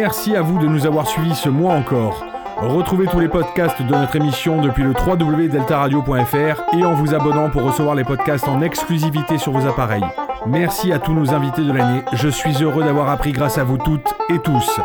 Merci 0.00 0.36
à 0.36 0.42
vous 0.42 0.60
de 0.60 0.68
nous 0.68 0.86
avoir 0.86 1.08
suivis 1.08 1.34
ce 1.34 1.48
mois 1.48 1.72
encore. 1.72 2.24
Retrouvez 2.58 3.08
tous 3.08 3.18
les 3.18 3.28
podcasts 3.28 3.82
de 3.82 3.92
notre 3.92 4.14
émission 4.14 4.62
depuis 4.62 4.84
le 4.84 4.92
www.deltaradio.fr 4.92 6.76
et 6.76 6.84
en 6.84 6.94
vous 6.94 7.16
abonnant 7.16 7.50
pour 7.50 7.62
recevoir 7.62 7.96
les 7.96 8.04
podcasts 8.04 8.46
en 8.46 8.62
exclusivité 8.62 9.38
sur 9.38 9.50
vos 9.50 9.66
appareils. 9.66 10.04
Merci 10.46 10.92
à 10.92 11.00
tous 11.00 11.12
nos 11.12 11.34
invités 11.34 11.64
de 11.64 11.72
l'année. 11.72 12.04
Je 12.12 12.28
suis 12.28 12.62
heureux 12.62 12.84
d'avoir 12.84 13.08
appris 13.10 13.32
grâce 13.32 13.58
à 13.58 13.64
vous 13.64 13.76
toutes 13.76 14.14
et 14.32 14.38
tous. 14.38 14.78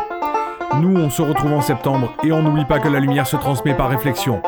Nous, 0.80 0.96
on 0.96 1.10
se 1.10 1.22
retrouve 1.22 1.52
en 1.52 1.60
septembre 1.60 2.12
et 2.24 2.32
on 2.32 2.42
n'oublie 2.42 2.64
pas 2.64 2.80
que 2.80 2.88
la 2.88 2.98
lumière 2.98 3.28
se 3.28 3.36
transmet 3.36 3.74
par 3.74 3.90
réflexion. 3.90 4.42